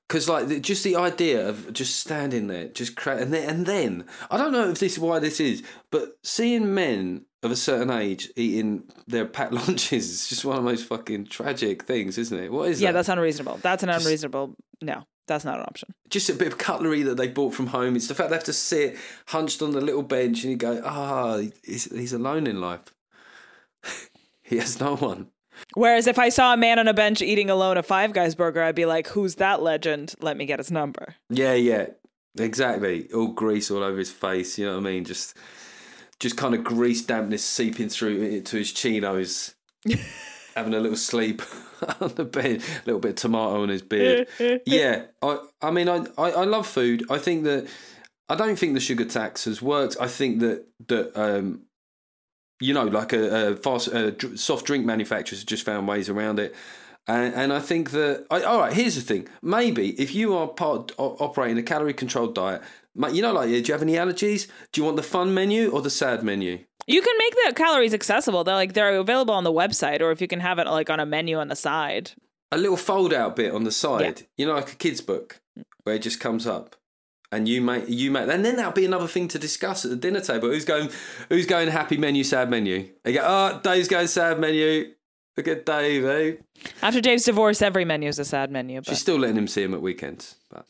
Because 0.08 0.28
like 0.28 0.48
the- 0.48 0.60
just 0.60 0.84
the 0.84 0.96
idea 0.96 1.46
of 1.48 1.72
just 1.72 2.00
standing 2.00 2.46
there, 2.48 2.68
just 2.68 2.96
cra- 2.96 3.18
and 3.18 3.32
then 3.32 3.48
and 3.48 3.66
then 3.66 4.04
I 4.30 4.36
don't 4.36 4.52
know 4.52 4.68
if 4.70 4.78
this 4.78 4.94
is 4.94 4.98
why 4.98 5.18
this 5.18 5.40
is, 5.40 5.62
but 5.90 6.18
seeing 6.22 6.74
men 6.74 7.24
of 7.42 7.50
a 7.50 7.56
certain 7.56 7.90
age 7.90 8.30
eating 8.36 8.84
their 9.06 9.24
packed 9.24 9.52
lunches 9.68 10.10
is 10.10 10.28
just 10.28 10.44
one 10.44 10.58
of 10.58 10.64
the 10.64 10.70
most 10.70 10.86
fucking 10.86 11.26
tragic 11.26 11.84
things, 11.84 12.18
isn't 12.18 12.38
it? 12.38 12.52
What 12.52 12.68
is 12.68 12.80
yeah, 12.80 12.88
that? 12.88 12.98
that's 12.98 13.08
unreasonable. 13.08 13.58
That's 13.62 13.82
an 13.82 13.90
unreasonable. 13.90 14.54
No, 14.82 15.04
that's 15.28 15.44
not 15.44 15.58
an 15.58 15.66
option. 15.66 15.94
just 16.08 16.28
a 16.28 16.34
bit 16.34 16.48
of 16.48 16.58
cutlery 16.58 17.02
that 17.02 17.16
they 17.16 17.28
bought 17.28 17.54
from 17.54 17.68
home. 17.68 17.94
It's 17.96 18.08
the 18.08 18.14
fact 18.14 18.30
they 18.30 18.36
have 18.36 18.44
to 18.44 18.52
sit 18.52 18.96
hunched 19.26 19.62
on 19.62 19.72
the 19.72 19.80
little 19.80 20.02
bench 20.02 20.42
and 20.42 20.50
you 20.50 20.56
go, 20.56 20.82
ah, 20.84 21.40
he's, 21.64 21.84
he's 21.84 22.12
alone 22.12 22.46
in 22.46 22.60
life. 22.60 22.92
he 24.42 24.56
has 24.56 24.80
no 24.80 24.96
one. 24.96 25.28
Whereas 25.74 26.06
if 26.06 26.18
I 26.18 26.28
saw 26.28 26.54
a 26.54 26.56
man 26.56 26.78
on 26.78 26.88
a 26.88 26.94
bench 26.94 27.20
eating 27.20 27.50
alone 27.50 27.76
a 27.76 27.82
Five 27.82 28.12
Guys 28.12 28.34
burger, 28.34 28.62
I'd 28.62 28.76
be 28.76 28.86
like, 28.86 29.08
"Who's 29.08 29.34
that 29.36 29.60
legend? 29.60 30.14
Let 30.20 30.36
me 30.36 30.46
get 30.46 30.60
his 30.60 30.70
number." 30.70 31.16
Yeah, 31.30 31.54
yeah, 31.54 31.88
exactly. 32.38 33.10
All 33.12 33.32
grease 33.32 33.68
all 33.68 33.82
over 33.82 33.98
his 33.98 34.10
face. 34.10 34.56
You 34.56 34.66
know 34.66 34.74
what 34.74 34.86
I 34.86 34.90
mean? 34.92 35.04
Just, 35.04 35.36
just 36.20 36.36
kind 36.36 36.54
of 36.54 36.62
grease 36.62 37.02
dampness 37.02 37.44
seeping 37.44 37.88
through 37.88 38.22
into 38.22 38.56
his 38.56 38.72
chinos. 38.72 39.56
having 40.58 40.74
a 40.74 40.80
little 40.80 40.96
sleep 40.96 41.40
on 42.00 42.14
the 42.14 42.24
bed, 42.24 42.62
a 42.62 42.86
little 42.86 43.00
bit 43.00 43.10
of 43.10 43.16
tomato 43.16 43.62
on 43.62 43.68
his 43.68 43.82
beard. 43.82 44.28
yeah, 44.66 45.04
I, 45.22 45.38
I 45.62 45.70
mean, 45.70 45.88
I, 45.88 46.04
I, 46.16 46.30
I 46.30 46.44
love 46.44 46.66
food. 46.66 47.04
I 47.10 47.18
think 47.18 47.44
that 47.44 47.68
I 48.28 48.34
don't 48.34 48.58
think 48.58 48.74
the 48.74 48.80
sugar 48.80 49.04
tax 49.04 49.44
has 49.44 49.62
worked. 49.62 49.96
I 50.00 50.08
think 50.08 50.40
that 50.40 50.66
that 50.88 51.18
um, 51.18 51.62
you 52.60 52.74
know, 52.74 52.84
like 52.84 53.12
a, 53.12 53.52
a 53.52 53.56
fast 53.56 53.88
a 53.88 54.36
soft 54.36 54.66
drink 54.66 54.84
manufacturers 54.84 55.40
have 55.40 55.46
just 55.46 55.64
found 55.64 55.88
ways 55.88 56.08
around 56.08 56.38
it. 56.38 56.54
And, 57.06 57.34
and 57.34 57.52
I 57.54 57.60
think 57.60 57.92
that, 57.92 58.26
I, 58.30 58.42
all 58.42 58.58
right, 58.58 58.72
here's 58.72 58.94
the 58.94 59.00
thing. 59.00 59.28
Maybe 59.40 59.98
if 59.98 60.14
you 60.14 60.36
are 60.36 60.46
part 60.46 60.92
operating 60.98 61.56
a 61.56 61.62
calorie 61.62 61.94
controlled 61.94 62.34
diet, 62.34 62.60
you 63.12 63.22
know, 63.22 63.32
like, 63.32 63.48
do 63.48 63.56
you 63.56 63.72
have 63.72 63.80
any 63.80 63.94
allergies? 63.94 64.46
Do 64.72 64.80
you 64.80 64.84
want 64.84 64.96
the 64.96 65.02
fun 65.02 65.32
menu 65.32 65.70
or 65.70 65.80
the 65.80 65.88
sad 65.88 66.22
menu? 66.22 66.64
You 66.88 67.02
can 67.02 67.14
make 67.18 67.34
the 67.34 67.54
calories 67.54 67.92
accessible. 67.92 68.44
They're 68.44 68.54
like 68.54 68.72
they're 68.72 68.96
available 68.96 69.34
on 69.34 69.44
the 69.44 69.52
website, 69.52 70.00
or 70.00 70.10
if 70.10 70.20
you 70.22 70.26
can 70.26 70.40
have 70.40 70.58
it 70.58 70.66
like 70.66 70.88
on 70.88 70.98
a 71.00 71.06
menu 71.06 71.38
on 71.38 71.48
the 71.48 71.56
side. 71.56 72.12
a 72.50 72.56
little 72.56 72.78
fold 72.78 73.12
out 73.12 73.36
bit 73.36 73.52
on 73.52 73.64
the 73.64 73.70
side, 73.70 74.26
you 74.38 74.46
know, 74.46 74.54
like 74.54 74.72
a 74.72 74.76
kid's 74.76 75.02
book 75.02 75.40
where 75.84 75.94
it 75.94 76.02
just 76.02 76.18
comes 76.18 76.46
up. 76.46 76.76
And 77.30 77.46
you 77.46 77.60
make 77.60 77.84
you 77.88 78.10
make, 78.10 78.26
and 78.26 78.42
then 78.42 78.56
that'll 78.56 78.72
be 78.72 78.86
another 78.86 79.06
thing 79.06 79.28
to 79.28 79.38
discuss 79.38 79.84
at 79.84 79.90
the 79.90 79.98
dinner 79.98 80.22
table. 80.22 80.48
Who's 80.48 80.64
going? 80.64 80.88
Who's 81.28 81.44
going 81.44 81.68
happy 81.68 81.98
menu, 81.98 82.24
sad 82.24 82.48
menu? 82.48 82.88
They 83.04 83.12
go, 83.12 83.20
oh, 83.22 83.60
Dave's 83.62 83.86
going 83.86 84.06
sad 84.06 84.40
menu. 84.40 84.94
Look 85.36 85.46
at 85.46 85.66
Dave, 85.66 86.04
eh? 86.06 86.36
After 86.80 87.02
Dave's 87.02 87.24
divorce, 87.24 87.60
every 87.60 87.84
menu 87.84 88.08
is 88.08 88.18
a 88.18 88.24
sad 88.24 88.50
menu. 88.50 88.80
But 88.80 88.86
She's 88.88 89.00
still 89.00 89.18
letting 89.18 89.36
him 89.36 89.46
see 89.46 89.62
him 89.62 89.74
at 89.74 89.82
weekends, 89.82 90.36
but 90.48 90.64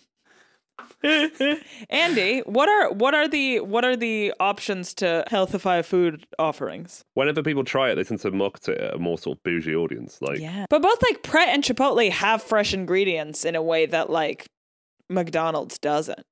Andy, 1.90 2.40
what 2.40 2.68
are 2.68 2.92
what 2.92 3.14
are 3.14 3.28
the 3.28 3.60
what 3.60 3.84
are 3.84 3.96
the 3.96 4.32
options 4.40 4.94
to 4.94 5.24
healthify 5.30 5.84
food 5.84 6.26
offerings? 6.38 7.04
Whenever 7.14 7.42
people 7.42 7.64
try 7.64 7.90
it, 7.90 7.94
they 7.94 8.04
tend 8.04 8.20
to 8.20 8.30
market 8.30 8.68
it 8.68 8.78
at 8.78 8.94
a 8.94 8.98
more 8.98 9.18
sort 9.18 9.38
of 9.38 9.42
bougie 9.44 9.74
audience. 9.74 10.18
Like, 10.20 10.38
Yeah. 10.38 10.66
But 10.68 10.82
both 10.82 11.00
like 11.02 11.22
Pret 11.22 11.48
and 11.48 11.62
Chipotle 11.62 12.10
have 12.10 12.42
fresh 12.42 12.74
ingredients 12.74 13.44
in 13.44 13.54
a 13.54 13.62
way 13.62 13.86
that 13.86 14.10
like 14.10 14.46
McDonald's 15.08 15.78
doesn't. 15.78 16.24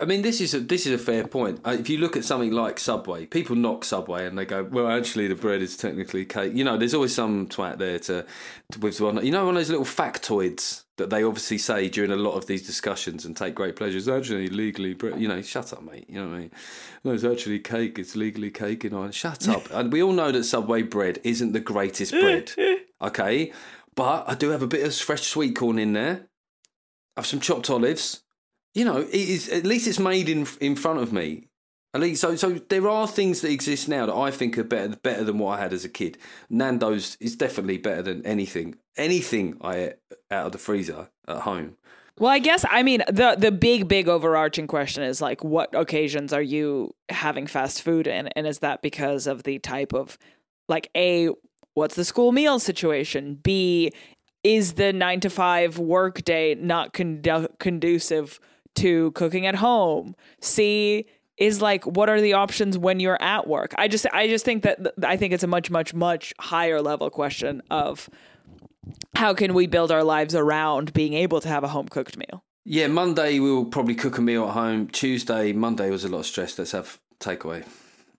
I 0.00 0.04
mean, 0.04 0.22
this 0.22 0.40
is 0.40 0.54
a 0.54 0.60
this 0.60 0.86
is 0.86 0.92
a 0.92 1.04
fair 1.04 1.26
point. 1.26 1.60
If 1.66 1.88
you 1.88 1.98
look 1.98 2.16
at 2.16 2.24
something 2.24 2.52
like 2.52 2.78
Subway, 2.78 3.26
people 3.26 3.56
knock 3.56 3.84
Subway 3.84 4.26
and 4.26 4.38
they 4.38 4.44
go, 4.44 4.64
"Well, 4.64 4.88
actually, 4.88 5.28
the 5.28 5.34
bread 5.34 5.62
is 5.62 5.76
technically 5.76 6.24
cake." 6.24 6.54
You 6.54 6.64
know, 6.64 6.76
there's 6.76 6.94
always 6.94 7.14
some 7.14 7.48
twat 7.48 7.78
there 7.78 7.98
to, 8.00 8.26
to 8.72 8.78
with 8.78 9.00
one. 9.00 9.24
You 9.24 9.32
know, 9.32 9.44
one 9.46 9.56
of 9.56 9.60
those 9.60 9.70
little 9.70 9.84
factoids 9.84 10.84
that 10.96 11.10
they 11.10 11.22
obviously 11.22 11.58
say 11.58 11.88
during 11.88 12.10
a 12.10 12.16
lot 12.16 12.34
of 12.34 12.46
these 12.46 12.66
discussions 12.66 13.24
and 13.24 13.36
take 13.36 13.54
great 13.54 13.76
pleasure. 13.76 13.98
It's 13.98 14.08
actually 14.08 14.48
legally 14.48 14.94
bread. 14.94 15.20
You 15.20 15.28
know, 15.28 15.42
shut 15.42 15.72
up, 15.72 15.82
mate. 15.82 16.06
You 16.08 16.20
know 16.20 16.28
what 16.28 16.36
I 16.36 16.38
mean? 16.38 16.50
No, 17.04 17.12
it's 17.12 17.24
actually 17.24 17.58
cake. 17.60 17.98
It's 17.98 18.16
legally 18.16 18.50
cake 18.50 18.84
in 18.84 18.94
Ireland. 18.94 19.14
Shut 19.14 19.48
up. 19.48 19.68
and 19.70 19.92
we 19.92 20.02
all 20.02 20.12
know 20.12 20.32
that 20.32 20.44
Subway 20.44 20.82
bread 20.82 21.20
isn't 21.24 21.52
the 21.52 21.60
greatest 21.60 22.12
bread. 22.12 22.52
Okay, 23.02 23.52
but 23.96 24.24
I 24.26 24.34
do 24.34 24.48
have 24.48 24.62
a 24.62 24.66
bit 24.66 24.86
of 24.86 24.94
fresh 24.94 25.22
sweet 25.22 25.56
corn 25.56 25.78
in 25.78 25.92
there. 25.92 26.26
I 27.16 27.20
have 27.20 27.26
some 27.26 27.38
chopped 27.38 27.68
olives 27.68 28.23
you 28.74 28.84
know, 28.84 28.98
it 28.98 29.14
is 29.14 29.48
at 29.48 29.64
least 29.64 29.86
it's 29.86 29.98
made 29.98 30.28
in 30.28 30.46
in 30.60 30.76
front 30.76 31.00
of 31.00 31.12
me. 31.12 31.48
At 31.94 32.00
least, 32.00 32.20
so 32.20 32.34
so 32.34 32.54
there 32.68 32.88
are 32.88 33.06
things 33.06 33.40
that 33.42 33.52
exist 33.52 33.88
now 33.88 34.06
that 34.06 34.14
I 34.14 34.32
think 34.32 34.58
are 34.58 34.64
better 34.64 34.96
better 34.96 35.22
than 35.22 35.38
what 35.38 35.58
I 35.58 35.62
had 35.62 35.72
as 35.72 35.84
a 35.84 35.88
kid. 35.88 36.18
Nando's 36.50 37.16
is 37.20 37.36
definitely 37.36 37.78
better 37.78 38.02
than 38.02 38.26
anything 38.26 38.74
anything 38.96 39.56
I 39.60 39.94
out 40.30 40.46
of 40.46 40.52
the 40.52 40.58
freezer 40.58 41.08
at 41.28 41.42
home. 41.42 41.76
Well, 42.18 42.32
I 42.32 42.40
guess 42.40 42.64
I 42.68 42.82
mean 42.82 43.02
the 43.06 43.36
the 43.38 43.52
big 43.52 43.86
big 43.86 44.08
overarching 44.08 44.66
question 44.66 45.04
is 45.04 45.20
like 45.20 45.44
what 45.44 45.72
occasions 45.72 46.32
are 46.32 46.42
you 46.42 46.94
having 47.08 47.46
fast 47.46 47.82
food 47.82 48.08
in 48.08 48.28
and 48.28 48.46
is 48.46 48.58
that 48.60 48.82
because 48.82 49.28
of 49.28 49.44
the 49.44 49.60
type 49.60 49.92
of 49.92 50.18
like 50.68 50.90
A 50.96 51.30
what's 51.74 51.94
the 51.94 52.04
school 52.04 52.32
meal 52.32 52.58
situation? 52.58 53.38
B 53.40 53.92
is 54.42 54.74
the 54.74 54.92
9 54.92 55.20
to 55.20 55.30
5 55.30 55.78
work 55.78 56.22
day 56.22 56.54
not 56.54 56.92
condu- 56.92 57.48
conducive 57.58 58.38
to 58.76 59.10
cooking 59.12 59.46
at 59.46 59.54
home? 59.54 60.14
C 60.40 61.06
is 61.36 61.60
like 61.60 61.84
what 61.84 62.08
are 62.08 62.20
the 62.20 62.34
options 62.34 62.78
when 62.78 63.00
you're 63.00 63.20
at 63.20 63.46
work? 63.46 63.74
I 63.76 63.88
just 63.88 64.06
I 64.12 64.28
just 64.28 64.44
think 64.44 64.62
that 64.62 64.78
th- 64.78 64.94
I 65.02 65.16
think 65.16 65.32
it's 65.32 65.44
a 65.44 65.48
much 65.48 65.70
much 65.70 65.94
much 65.94 66.32
higher 66.38 66.80
level 66.80 67.10
question 67.10 67.62
of 67.70 68.08
how 69.14 69.34
can 69.34 69.54
we 69.54 69.66
build 69.66 69.90
our 69.90 70.04
lives 70.04 70.34
around 70.34 70.92
being 70.92 71.14
able 71.14 71.40
to 71.40 71.48
have 71.48 71.64
a 71.64 71.68
home 71.68 71.88
cooked 71.88 72.16
meal? 72.16 72.44
Yeah, 72.64 72.86
Monday 72.86 73.40
we'll 73.40 73.66
probably 73.66 73.94
cook 73.94 74.18
a 74.18 74.22
meal 74.22 74.44
at 74.44 74.54
home. 74.54 74.88
Tuesday, 74.88 75.52
Monday 75.52 75.90
was 75.90 76.04
a 76.04 76.08
lot 76.08 76.20
of 76.20 76.26
stress. 76.26 76.58
Let's 76.58 76.72
have 76.72 76.98
takeaway. 77.20 77.64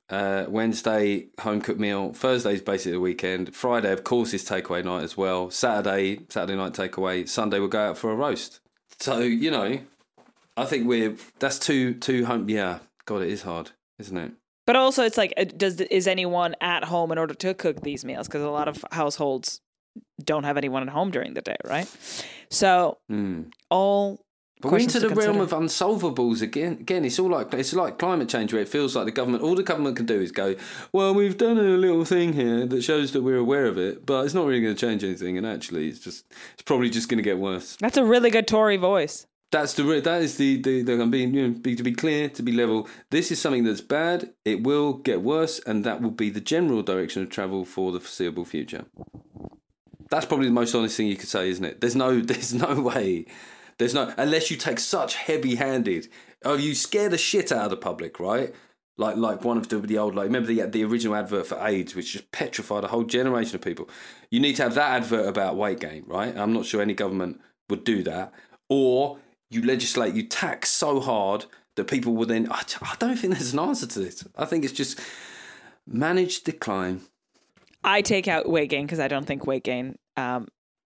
Uh, 0.07 0.45
Wednesday, 0.47 1.27
home 1.39 1.61
cooked 1.61 1.79
meal. 1.79 2.13
Thursday 2.13 2.53
is 2.53 2.61
basically 2.61 2.91
the 2.91 2.99
weekend. 2.99 3.55
Friday, 3.55 3.91
of 3.91 4.03
course, 4.03 4.35
is 4.35 4.47
takeaway 4.47 4.85
night 4.85 5.03
as 5.03 5.17
well. 5.17 5.49
Saturday, 5.49 6.19
Saturday 6.29 6.55
night 6.55 6.73
takeaway. 6.73 7.27
Sunday, 7.27 7.59
we'll 7.59 7.69
go 7.69 7.89
out 7.89 7.97
for 7.97 8.11
a 8.11 8.15
roast. 8.15 8.59
So 8.99 9.19
you 9.19 9.49
know, 9.49 9.79
I 10.57 10.65
think 10.65 10.87
we're 10.87 11.15
that's 11.39 11.59
two 11.59 11.93
two 11.95 12.25
home. 12.25 12.49
Yeah, 12.49 12.79
God, 13.05 13.21
it 13.21 13.29
is 13.29 13.41
hard, 13.43 13.71
isn't 13.99 14.17
it? 14.17 14.31
But 14.65 14.75
also, 14.75 15.03
it's 15.03 15.17
like, 15.17 15.33
does 15.57 15.79
is 15.79 16.07
anyone 16.07 16.55
at 16.59 16.85
home 16.85 17.11
in 17.11 17.17
order 17.17 17.33
to 17.35 17.53
cook 17.53 17.81
these 17.81 18.03
meals? 18.03 18.27
Because 18.27 18.41
a 18.41 18.49
lot 18.49 18.67
of 18.67 18.83
households 18.91 19.61
don't 20.23 20.43
have 20.43 20.57
anyone 20.57 20.81
at 20.81 20.89
home 20.89 21.11
during 21.11 21.33
the 21.33 21.41
day, 21.41 21.57
right? 21.63 21.87
So 22.49 22.97
Mm. 23.11 23.51
all. 23.69 24.21
But 24.61 24.71
we're 24.71 24.79
into 24.79 25.01
to 25.01 25.09
the 25.09 25.15
realm 25.15 25.41
of 25.41 25.51
unsolvables 25.51 26.41
again. 26.41 26.77
Again, 26.79 27.03
it's 27.03 27.19
all 27.19 27.29
like 27.29 27.53
it's 27.53 27.73
like 27.73 27.99
climate 27.99 28.29
change, 28.29 28.53
where 28.53 28.61
it 28.61 28.69
feels 28.69 28.95
like 28.95 29.05
the 29.05 29.11
government, 29.11 29.43
all 29.43 29.53
the 29.53 29.63
government 29.63 29.97
can 29.97 30.05
do 30.05 30.19
is 30.19 30.31
go, 30.31 30.55
"Well, 30.93 31.13
we've 31.13 31.37
done 31.37 31.57
a 31.57 31.61
little 31.61 32.05
thing 32.05 32.33
here 32.33 32.65
that 32.65 32.81
shows 32.81 33.11
that 33.11 33.21
we're 33.21 33.37
aware 33.37 33.65
of 33.65 33.77
it, 33.77 34.05
but 34.05 34.23
it's 34.25 34.33
not 34.33 34.45
really 34.47 34.61
going 34.61 34.73
to 34.73 34.79
change 34.79 35.03
anything." 35.03 35.37
And 35.37 35.45
actually, 35.45 35.89
it's 35.89 35.99
just 35.99 36.25
it's 36.53 36.63
probably 36.63 36.89
just 36.89 37.09
going 37.09 37.17
to 37.17 37.23
get 37.23 37.37
worse. 37.37 37.75
That's 37.81 37.97
a 37.97 38.05
really 38.05 38.29
good 38.31 38.47
Tory 38.47 38.77
voice. 38.77 39.27
That's 39.51 39.73
the 39.73 39.83
that 40.01 40.21
is 40.21 40.37
the 40.37 40.61
the, 40.61 40.81
the 40.81 41.01
I'm 41.01 41.11
being 41.11 41.33
you 41.33 41.47
know, 41.47 41.53
be, 41.53 41.75
to 41.75 41.83
be 41.83 41.93
clear 41.93 42.29
to 42.29 42.43
be 42.43 42.51
level. 42.51 42.89
This 43.09 43.31
is 43.31 43.39
something 43.39 43.63
that's 43.63 43.81
bad. 43.81 44.33
It 44.43 44.63
will 44.63 44.93
get 44.93 45.21
worse, 45.21 45.59
and 45.59 45.83
that 45.85 46.01
will 46.01 46.11
be 46.11 46.29
the 46.29 46.41
general 46.41 46.81
direction 46.81 47.23
of 47.23 47.29
travel 47.29 47.63
for 47.63 47.91
the 47.91 47.99
foreseeable 47.99 48.45
future. 48.45 48.85
That's 50.09 50.25
probably 50.25 50.47
the 50.47 50.53
most 50.53 50.75
honest 50.75 50.97
thing 50.97 51.07
you 51.07 51.15
could 51.15 51.29
say, 51.29 51.49
isn't 51.49 51.63
it? 51.63 51.81
There's 51.81 51.95
no 51.95 52.19
there's 52.21 52.53
no 52.53 52.81
way. 52.81 53.25
There's 53.77 53.93
no 53.93 54.13
unless 54.17 54.49
you 54.49 54.57
take 54.57 54.79
such 54.79 55.15
heavy 55.15 55.55
handed. 55.55 56.07
Oh, 56.43 56.55
you 56.55 56.75
scare 56.75 57.09
the 57.09 57.17
shit 57.17 57.51
out 57.51 57.65
of 57.65 57.69
the 57.69 57.77
public, 57.77 58.19
right? 58.19 58.53
Like 58.97 59.17
like 59.17 59.43
one 59.43 59.57
of 59.57 59.69
the, 59.69 59.79
the 59.79 59.97
old 59.97 60.15
like 60.15 60.25
remember 60.25 60.47
the 60.47 60.61
the 60.67 60.83
original 60.83 61.15
advert 61.15 61.47
for 61.47 61.65
AIDS, 61.65 61.95
which 61.95 62.13
just 62.13 62.31
petrified 62.31 62.83
a 62.83 62.87
whole 62.87 63.03
generation 63.03 63.55
of 63.55 63.61
people. 63.61 63.89
You 64.31 64.39
need 64.39 64.55
to 64.57 64.63
have 64.63 64.75
that 64.75 64.91
advert 64.91 65.27
about 65.27 65.55
weight 65.55 65.79
gain, 65.79 66.03
right? 66.07 66.35
I'm 66.35 66.53
not 66.53 66.65
sure 66.65 66.81
any 66.81 66.93
government 66.93 67.41
would 67.69 67.83
do 67.83 68.03
that, 68.03 68.33
or 68.69 69.19
you 69.55 69.63
legislate, 69.63 70.13
you 70.13 70.23
tax 70.23 70.69
so 70.69 70.99
hard 70.99 71.45
that 71.75 71.85
people 71.85 72.15
will 72.15 72.25
then. 72.25 72.51
I, 72.51 72.63
I 72.81 72.95
don't 72.99 73.17
think 73.17 73.33
there's 73.33 73.53
an 73.53 73.59
answer 73.59 73.87
to 73.87 73.99
this. 73.99 74.27
I 74.35 74.45
think 74.45 74.63
it's 74.63 74.73
just 74.73 74.99
manage 75.87 76.43
decline. 76.43 77.01
I 77.83 78.01
take 78.01 78.27
out 78.27 78.49
weight 78.49 78.69
gain 78.69 78.85
because 78.85 78.99
I 78.99 79.07
don't 79.07 79.25
think 79.25 79.45
weight 79.45 79.63
gain, 79.63 79.97
um, 80.17 80.47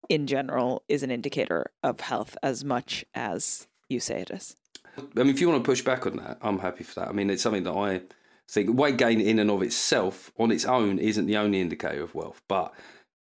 in 0.08 0.26
general, 0.26 0.82
is 0.88 1.02
an 1.02 1.10
indicator 1.10 1.70
of 1.82 2.00
health 2.00 2.36
as 2.42 2.64
much 2.64 3.04
as 3.14 3.68
you 3.88 4.00
say 4.00 4.20
it 4.20 4.30
is. 4.30 4.56
I 4.96 5.02
mean, 5.14 5.28
if 5.28 5.40
you 5.40 5.48
want 5.48 5.62
to 5.62 5.68
push 5.68 5.82
back 5.82 6.06
on 6.06 6.16
that, 6.16 6.38
I'm 6.42 6.58
happy 6.58 6.84
for 6.84 7.00
that. 7.00 7.08
I 7.08 7.12
mean, 7.12 7.30
it's 7.30 7.42
something 7.42 7.64
that 7.64 7.72
I 7.74 8.00
think 8.48 8.76
weight 8.76 8.96
gain 8.96 9.20
in 9.20 9.38
and 9.38 9.50
of 9.50 9.62
itself, 9.62 10.32
on 10.38 10.50
its 10.50 10.64
own, 10.64 10.98
isn't 10.98 11.26
the 11.26 11.36
only 11.36 11.60
indicator 11.60 12.02
of 12.02 12.14
wealth. 12.14 12.42
But, 12.48 12.72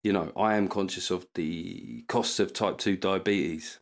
you 0.04 0.14
know, 0.14 0.32
I 0.36 0.56
am 0.56 0.70
conscious 0.70 1.12
of 1.12 1.28
the 1.36 2.04
costs 2.08 2.40
of 2.40 2.54
type 2.54 2.78
2 2.78 2.96
diabetes. 2.96 3.80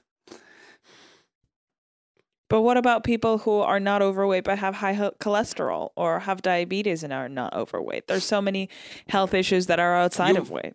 But 2.49 2.61
what 2.61 2.77
about 2.77 3.03
people 3.03 3.39
who 3.39 3.59
are 3.59 3.79
not 3.79 4.01
overweight 4.03 4.43
but 4.43 4.59
have 4.59 4.75
high 4.75 4.93
cholesterol 5.19 5.89
or 5.95 6.19
have 6.19 6.41
diabetes 6.43 7.03
and 7.03 7.11
are 7.11 7.27
not 7.27 7.53
overweight? 7.55 8.07
There's 8.07 8.23
so 8.23 8.41
many 8.41 8.69
health 9.09 9.33
issues 9.33 9.65
that 9.65 9.79
are 9.79 9.95
outside 9.95 10.35
You- 10.35 10.41
of 10.41 10.51
weight. 10.51 10.73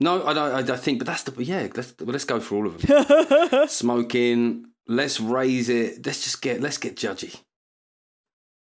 No, 0.00 0.24
I 0.24 0.32
don't. 0.32 0.70
I, 0.70 0.74
I 0.74 0.76
think, 0.76 0.98
but 0.98 1.08
that's 1.08 1.24
the 1.24 1.42
yeah. 1.42 1.66
Let's 1.74 1.92
well, 1.98 2.12
let's 2.12 2.24
go 2.24 2.38
for 2.38 2.54
all 2.56 2.66
of 2.68 2.80
them. 2.80 3.66
Smoking. 3.68 4.66
Let's 4.86 5.18
raise 5.18 5.68
it. 5.68 6.06
Let's 6.06 6.22
just 6.22 6.40
get. 6.40 6.60
Let's 6.60 6.78
get 6.78 6.94
judgy. 6.94 7.40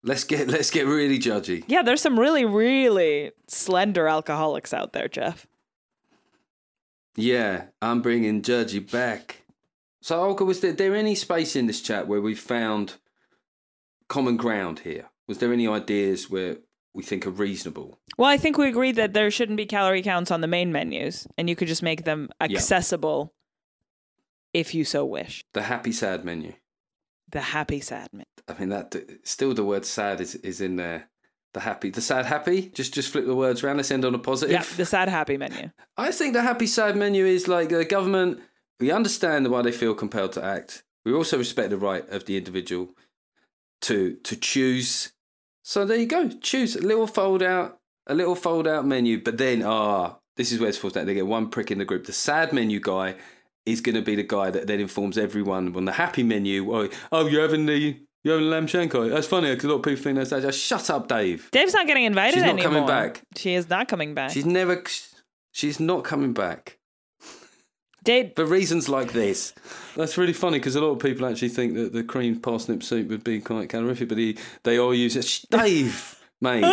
Let's 0.04 0.24
get. 0.24 0.48
Let's 0.48 0.72
get 0.72 0.88
really 0.88 1.20
judgy. 1.20 1.64
Yeah, 1.68 1.84
there's 1.84 2.02
some 2.02 2.20
really, 2.20 2.44
really 2.44 3.34
slender 3.48 4.08
alcoholics 4.08 4.74
out 4.74 4.94
there, 4.94 5.08
Geoff. 5.08 5.46
Yeah, 7.16 7.66
I'm 7.84 8.02
bringing 8.02 8.42
judgy 8.42 8.80
back. 8.92 9.44
So, 10.02 10.22
Olga, 10.22 10.46
was 10.46 10.60
there, 10.62 10.74
there 10.74 10.96
any 10.96 11.16
space 11.16 11.56
in 11.56 11.68
this 11.68 11.82
chat 11.82 12.08
where 12.08 12.22
we 12.22 12.36
found 12.36 12.96
common 14.08 14.38
ground 14.38 14.80
here? 14.80 15.10
Was 15.28 15.40
there 15.40 15.52
any 15.52 15.68
ideas 15.68 16.30
where 16.30 16.58
we 16.94 17.04
think 17.04 17.26
are 17.28 17.32
reasonable? 17.32 18.00
Well, 18.18 18.30
I 18.30 18.38
think 18.38 18.58
we 18.58 18.68
agreed 18.68 18.96
that 18.96 19.14
there 19.14 19.30
shouldn't 19.32 19.58
be 19.58 19.66
calorie 19.66 20.02
counts 20.04 20.32
on 20.32 20.42
the 20.42 20.48
main 20.48 20.72
menus, 20.72 21.28
and 21.38 21.50
you 21.50 21.56
could 21.56 21.68
just 21.68 21.84
make 21.84 22.06
them 22.06 22.30
Yeah. 22.40 22.46
accessible 22.58 23.34
if 24.54 24.74
you 24.74 24.86
so 24.86 25.04
wish. 25.06 25.44
The 25.54 25.64
happy 25.64 25.92
sad 25.92 26.24
menu. 26.24 26.54
The 27.30 27.42
happy 27.42 27.82
sad 27.82 28.08
menu. 28.14 28.26
I 28.48 28.58
mean, 28.58 28.70
that 28.70 28.96
still 29.24 29.54
the 29.54 29.66
word 29.66 29.86
sad 29.86 30.22
is 30.22 30.36
is 30.36 30.62
in 30.62 30.78
there. 30.78 31.10
The 31.54 31.60
happy, 31.62 31.90
the 31.90 32.02
sad 32.02 32.26
happy. 32.26 32.70
Just 32.70 32.94
just 32.94 33.12
flip 33.12 33.26
the 33.26 33.36
words 33.36 33.64
around. 33.64 33.78
Let's 33.78 33.92
end 33.92 34.06
on 34.06 34.16
a 34.16 34.20
positive. 34.20 34.54
Yeah, 34.54 34.64
the 34.78 34.86
sad 34.86 35.10
happy 35.10 35.38
menu. 35.38 35.72
I 35.98 36.12
think 36.12 36.34
the 36.34 36.42
happy 36.42 36.68
sad 36.68 36.96
menu 36.96 37.26
is 37.26 37.48
like 37.48 37.70
the 37.70 37.84
government. 37.84 38.40
We 38.80 38.92
understand 38.92 39.50
why 39.50 39.62
they 39.62 39.72
feel 39.72 39.96
compelled 39.96 40.34
to 40.34 40.44
act. 40.44 40.84
We 41.06 41.14
also 41.14 41.38
respect 41.38 41.70
the 41.70 41.78
right 41.78 42.08
of 42.10 42.26
the 42.26 42.38
individual 42.38 42.90
to 43.82 44.18
to 44.24 44.36
choose. 44.36 45.14
So 45.64 45.86
there 45.86 45.98
you 45.98 46.06
go. 46.06 46.30
Choose 46.30 46.76
a 46.76 46.82
little 46.82 47.08
fold 47.08 47.44
out, 47.44 47.80
a 48.08 48.14
little 48.14 48.36
fold 48.36 48.68
out 48.68 48.86
menu. 48.86 49.22
But 49.22 49.38
then, 49.38 49.64
ah, 49.64 50.18
this 50.36 50.52
is 50.52 50.60
where 50.60 50.70
it's 50.70 50.78
forced 50.78 50.98
out. 50.98 51.06
They 51.06 51.14
get 51.14 51.28
one 51.28 51.50
prick 51.50 51.72
in 51.72 51.78
the 51.78 51.86
group. 51.86 52.06
The 52.06 52.14
sad 52.14 52.54
menu 52.54 52.80
guy 52.80 53.16
is 53.66 53.82
going 53.82 53.96
to 53.96 54.02
be 54.02 54.16
the 54.16 54.24
guy 54.24 54.50
that 54.50 54.68
then 54.68 54.80
informs 54.80 55.18
everyone 55.18 55.76
on 55.76 55.86
the 55.86 55.92
happy 55.92 56.24
menu. 56.24 56.74
Oh, 56.74 56.90
oh 57.12 57.28
you're 57.28 57.42
having 57.42 57.66
the 57.66 57.98
you're 58.24 58.36
having 58.36 58.50
lamb 58.50 58.68
shanko. 58.68 59.10
That's 59.10 59.28
funny 59.28 59.50
because 59.50 59.66
a 59.66 59.70
lot 59.70 59.76
of 59.76 59.84
people 59.84 60.04
think 60.04 60.18
that's 60.18 60.30
that. 60.32 60.42
Just 60.42 60.60
shut 60.60 60.90
up, 60.90 61.08
Dave. 61.08 61.50
Dave's 61.52 61.74
not 61.74 61.88
getting 61.88 62.06
invited 62.06 62.40
anymore. 62.40 62.58
She's 62.58 62.64
not 62.64 62.72
anymore. 62.72 62.88
coming 62.88 63.14
back. 63.14 63.22
She 63.36 63.54
is 63.54 63.70
not 63.70 63.88
coming 63.88 64.14
back. 64.14 64.32
She's 64.32 64.46
never. 64.46 64.84
She's 65.52 65.80
not 65.80 66.04
coming 66.04 66.34
back 66.34 66.77
did. 68.08 68.36
For 68.38 68.46
reasons 68.46 68.88
like 68.88 69.12
this. 69.12 69.54
That's 69.96 70.18
really 70.18 70.34
funny 70.34 70.60
because 70.60 70.76
a 70.76 70.82
lot 70.82 70.92
of 70.92 71.00
people 71.00 71.28
actually 71.28 71.50
think 71.50 71.76
that 71.76 71.92
the 71.92 72.04
cream 72.04 72.40
parsnip 72.40 72.82
soup 72.82 73.10
would 73.10 73.24
be 73.24 73.42
quite 73.42 73.70
calorific, 73.70 74.08
but 74.08 74.18
he, 74.18 74.38
they 74.64 74.80
all 74.80 74.94
use 74.94 75.16
it. 75.18 75.46
Dave, 75.52 76.18
mate, 76.42 76.64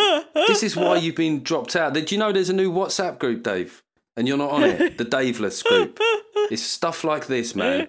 this 0.46 0.62
is 0.62 0.76
why 0.76 0.96
you've 0.96 1.16
been 1.16 1.42
dropped 1.42 1.74
out. 1.74 1.92
Did 1.92 2.12
you 2.12 2.18
know 2.18 2.30
there's 2.30 2.50
a 2.50 2.54
new 2.54 2.72
WhatsApp 2.72 3.18
group, 3.18 3.42
Dave? 3.42 3.82
And 4.16 4.28
you're 4.28 4.38
not 4.38 4.52
on 4.52 4.62
it. 4.62 4.96
The 4.96 5.04
Daveless 5.04 5.62
group. 5.62 5.98
It's 6.50 6.62
stuff 6.62 7.04
like 7.04 7.26
this, 7.26 7.54
man. 7.54 7.88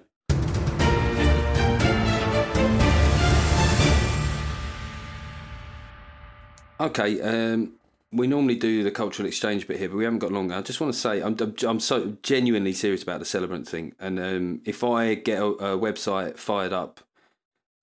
Okay, 6.80 7.20
um, 7.20 7.74
we 8.16 8.28
normally 8.28 8.56
do 8.56 8.84
the 8.84 8.92
cultural 8.92 9.28
exchange 9.28 9.68
bit 9.68 9.78
here, 9.78 9.90
but 9.90 9.98
we 9.98 10.06
haven't 10.06 10.20
got 10.20 10.32
long. 10.32 10.52
I 10.52 10.62
just 10.62 10.80
want 10.80 10.94
to 10.94 11.00
say 11.00 11.22
I'm, 11.22 11.38
I'm, 11.68 11.80
so 11.80 12.18
genuinely 12.24 12.72
serious 12.72 13.04
about 13.04 13.20
the 13.20 13.26
celebrant 13.26 13.68
thing, 13.68 13.94
and 14.00 14.20
um, 14.20 14.62
if 14.66 14.84
I 14.84 15.16
get 15.16 15.42
a, 15.42 15.46
a 15.46 15.78
website 15.78 16.38
fired 16.38 16.72
up, 16.72 17.02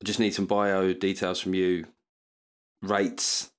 I 0.00 0.04
just 0.04 0.18
need 0.18 0.34
some 0.34 0.46
bio 0.46 0.94
details 0.94 1.40
from 1.40 1.54
you, 1.54 1.86
rates. 2.80 3.50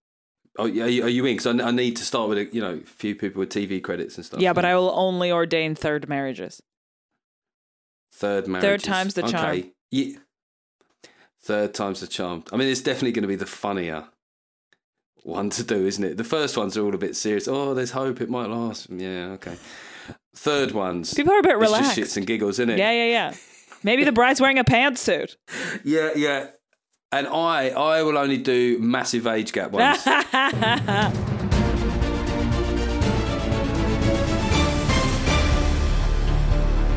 Oh, 0.58 0.66
are 0.66 0.68
you, 0.68 1.04
are 1.04 1.10
you 1.10 1.26
in? 1.26 1.38
Because 1.38 1.60
I, 1.60 1.68
I 1.68 1.72
need 1.72 1.96
to 1.98 2.04
start 2.04 2.30
with 2.30 2.38
a, 2.40 2.46
you 2.46 2.62
know 2.62 2.82
a 2.84 2.88
few 2.88 3.16
people 3.16 3.40
with 3.40 3.50
TV 3.50 3.82
credits 3.82 4.18
and 4.18 4.26
stuff. 4.26 4.42
Yeah, 4.42 4.54
but 4.54 4.66
I 4.66 4.76
will 4.76 4.92
only 4.92 5.32
ordain 5.32 5.76
third 5.76 6.10
marriages. 6.10 6.62
third 8.14 8.48
marriage. 8.48 8.84
time's 8.84 9.14
the 9.14 9.24
charm. 9.24 9.46
Okay, 9.46 9.72
yeah. 9.92 10.18
Third 11.44 11.74
time's 11.74 12.00
the 12.00 12.08
charm. 12.08 12.46
I 12.54 12.56
mean, 12.56 12.70
it's 12.70 12.82
definitely 12.82 13.12
going 13.12 13.24
to 13.24 13.28
be 13.28 13.36
the 13.36 13.46
funnier 13.46 14.06
one 15.24 15.50
to 15.52 15.64
do, 15.64 15.86
isn't 15.86 16.04
it? 16.04 16.18
The 16.18 16.24
first 16.24 16.56
ones 16.58 16.78
are 16.78 16.84
all 16.86 16.94
a 16.94 16.98
bit 16.98 17.16
serious. 17.16 17.48
Oh, 17.48 17.74
there's 17.74 17.92
hope 17.92 18.22
it 18.22 18.30
might 18.30 18.50
last. 18.50 18.90
Yeah, 18.90 19.32
okay. 19.36 19.56
Third 20.36 20.72
ones, 20.72 21.14
People 21.14 21.34
are 21.34 21.40
a 21.40 21.44
bit 21.44 21.52
it's 21.54 21.62
relaxed. 21.62 21.96
just 21.96 22.12
shits 22.14 22.18
and 22.18 22.26
giggles, 22.28 22.56
isn't 22.60 22.72
it? 22.72 22.78
Yeah, 22.80 22.92
yeah, 22.92 23.06
yeah. 23.06 23.34
Maybe 23.84 24.04
the 24.04 24.12
bride's 24.12 24.42
wearing 24.42 24.60
a 24.60 24.64
pantsuit. 24.64 25.36
yeah, 25.84 26.10
yeah. 26.16 26.48
And 27.12 27.28
I, 27.28 27.70
I 27.70 28.02
will 28.02 28.18
only 28.18 28.38
do 28.38 28.80
massive 28.80 29.28
age 29.28 29.52
gap 29.54 29.72
ones. 29.72 30.04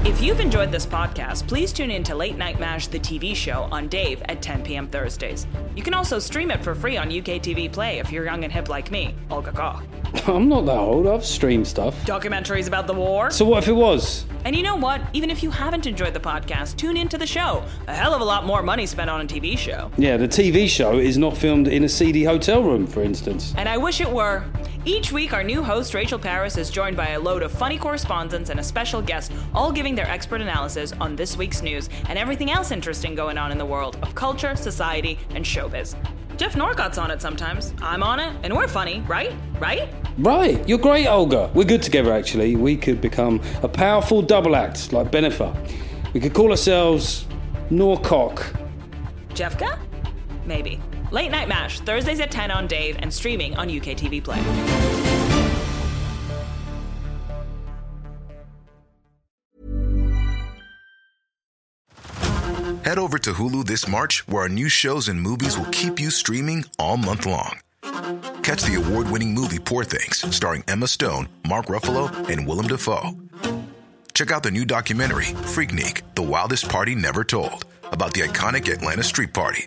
If 0.07 0.23
you've 0.23 0.39
enjoyed 0.39 0.71
this 0.71 0.87
podcast, 0.87 1.49
please 1.49 1.73
tune 1.73 1.91
in 1.91 2.05
to 2.05 2.15
Late 2.15 2.39
Night 2.39 2.61
MASH, 2.61 2.87
the 2.87 2.99
TV 3.01 3.35
show, 3.35 3.63
on 3.73 3.89
Dave 3.89 4.23
at 4.29 4.41
10 4.41 4.63
p.m. 4.63 4.87
Thursdays. 4.87 5.49
You 5.75 5.83
can 5.83 5.95
also 5.95 6.21
stream 6.21 6.53
it 6.53 6.63
for 6.63 6.77
free 6.77 6.97
on 6.97 7.09
UK 7.09 7.43
TV 7.43 7.71
Play 7.71 7.99
if 7.99 8.13
you're 8.13 8.25
young 8.25 8.45
and 8.45 8.53
hip 8.53 8.69
like 8.69 8.93
me, 8.93 9.17
Olga 9.33 9.51
Koch. 9.51 9.83
I'm 10.29 10.49
not 10.49 10.65
that 10.67 10.79
old. 10.79 11.09
I've 11.09 11.25
streamed 11.25 11.67
stuff. 11.67 12.01
Documentaries 12.07 12.69
about 12.69 12.87
the 12.87 12.95
war. 12.95 13.33
So 13.33 13.45
what 13.45 13.65
if 13.65 13.69
it 13.69 13.73
was? 13.73 14.27
And 14.45 14.55
you 14.55 14.63
know 14.63 14.77
what? 14.77 15.01
Even 15.13 15.29
if 15.29 15.43
you 15.43 15.51
haven't 15.51 15.89
enjoyed 15.89 16.15
the 16.15 16.21
podcast, 16.21 16.77
tune 16.77 16.97
into 16.97 17.19
the 17.19 17.27
show. 17.27 17.65
A 17.89 17.95
hell 17.95 18.15
of 18.15 18.21
a 18.21 18.25
lot 18.25 18.47
more 18.47 18.63
money 18.63 18.87
spent 18.87 19.11
on 19.11 19.23
a 19.23 19.25
TV 19.25 19.59
show. 19.59 19.91
Yeah, 19.99 20.17
the 20.17 20.29
TV 20.29 20.69
show 20.69 21.01
is 21.01 21.19
not 21.19 21.37
filmed 21.37 21.67
in 21.67 21.83
a 21.83 21.89
seedy 21.89 22.23
hotel 22.23 22.63
room, 22.63 22.87
for 22.87 23.03
instance. 23.03 23.53
And 23.57 23.69
I 23.69 23.77
wish 23.77 24.01
it 24.01 24.09
were. 24.09 24.45
Each 24.89 25.11
week, 25.11 25.33
our 25.33 25.43
new 25.43 25.65
host, 25.65 25.95
Rachel 25.95 26.17
Parris, 26.17 26.57
is 26.57 26.71
joined 26.71 26.97
by 26.97 27.09
a 27.09 27.19
load 27.19 27.43
of 27.43 27.51
funny 27.51 27.77
correspondents 27.77 28.51
and 28.51 28.61
a 28.61 28.63
special 28.63 29.03
guest, 29.03 29.33
all 29.53 29.73
giving 29.73 29.97
their 29.97 30.09
expert 30.09 30.41
analysis 30.41 30.93
on 31.01 31.17
this 31.17 31.37
week's 31.37 31.61
news 31.61 31.89
and 32.09 32.17
everything 32.17 32.53
else 32.53 32.71
interesting 32.71 33.17
going 33.17 33.37
on 33.37 33.51
in 33.51 33.59
the 33.59 33.65
world 33.65 33.99
of 34.01 34.15
culture, 34.15 34.55
society, 34.55 35.19
and 35.31 35.45
showbiz. 35.45 35.97
Geoff 36.37 36.55
Norcott's 36.55 36.99
on 36.99 37.11
it 37.11 37.21
sometimes. 37.21 37.75
I'm 37.83 38.05
on 38.05 38.21
it, 38.21 38.37
and 38.45 38.55
we're 38.55 38.69
funny, 38.69 39.01
right? 39.09 39.35
Right? 39.59 39.89
Right, 40.19 40.69
you're 40.69 40.79
great, 40.79 41.09
Olga. 41.09 41.51
We're 41.53 41.65
good 41.65 41.83
together, 41.83 42.13
actually. 42.13 42.55
We 42.55 42.77
could 42.77 43.01
become 43.01 43.41
a 43.65 43.69
powerful 43.69 44.23
double 44.23 44.55
act 44.55 44.93
like 44.93 45.11
Bennifer. 45.11 45.53
We 46.13 46.21
could 46.21 46.33
call 46.33 46.53
ourselves 46.53 47.27
Norcock. 47.71 48.57
Jeffka? 49.31 49.81
Maybe. 50.45 50.81
Late 51.13 51.31
Night 51.31 51.49
MASH, 51.49 51.81
Thursdays 51.81 52.21
at 52.21 52.31
10 52.31 52.51
on 52.51 52.67
Dave 52.67 52.97
and 52.99 53.13
streaming 53.13 53.57
on 53.57 53.69
UK 53.69 53.97
TV 53.97 54.23
Play. 54.23 54.43
Head 62.85 62.99
over 62.99 63.19
to 63.19 63.33
Hulu 63.33 63.67
this 63.67 63.89
March, 63.89 64.29
where 64.29 64.43
our 64.43 64.49
new 64.49 64.69
shows 64.69 65.09
and 65.09 65.21
movies 65.21 65.59
will 65.59 65.67
keep 65.67 65.99
you 65.99 66.09
streaming 66.09 66.65
all 66.79 66.97
month 66.97 67.27
long. 67.27 67.59
Catch 68.43 68.63
the 68.63 68.81
award 68.81 69.11
winning 69.11 69.35
movie 69.35 69.59
Poor 69.59 69.83
Things, 69.83 70.25
starring 70.35 70.63
Emma 70.69 70.87
Stone, 70.87 71.29
Mark 71.49 71.67
Ruffalo, 71.67 72.09
and 72.29 72.47
Willem 72.47 72.69
Dafoe. 72.69 73.11
Check 74.15 74.31
out 74.31 74.45
the 74.45 74.53
new 74.53 74.65
documentary, 74.65 75.25
Freaknik 75.25 76.03
The 76.15 76.23
Wildest 76.23 76.69
Party 76.69 76.95
Never 76.95 77.25
Told, 77.25 77.65
about 77.91 78.15
the 78.15 78.21
iconic 78.21 78.73
Atlanta 78.73 79.03
Street 79.03 79.35
Party. 79.35 79.67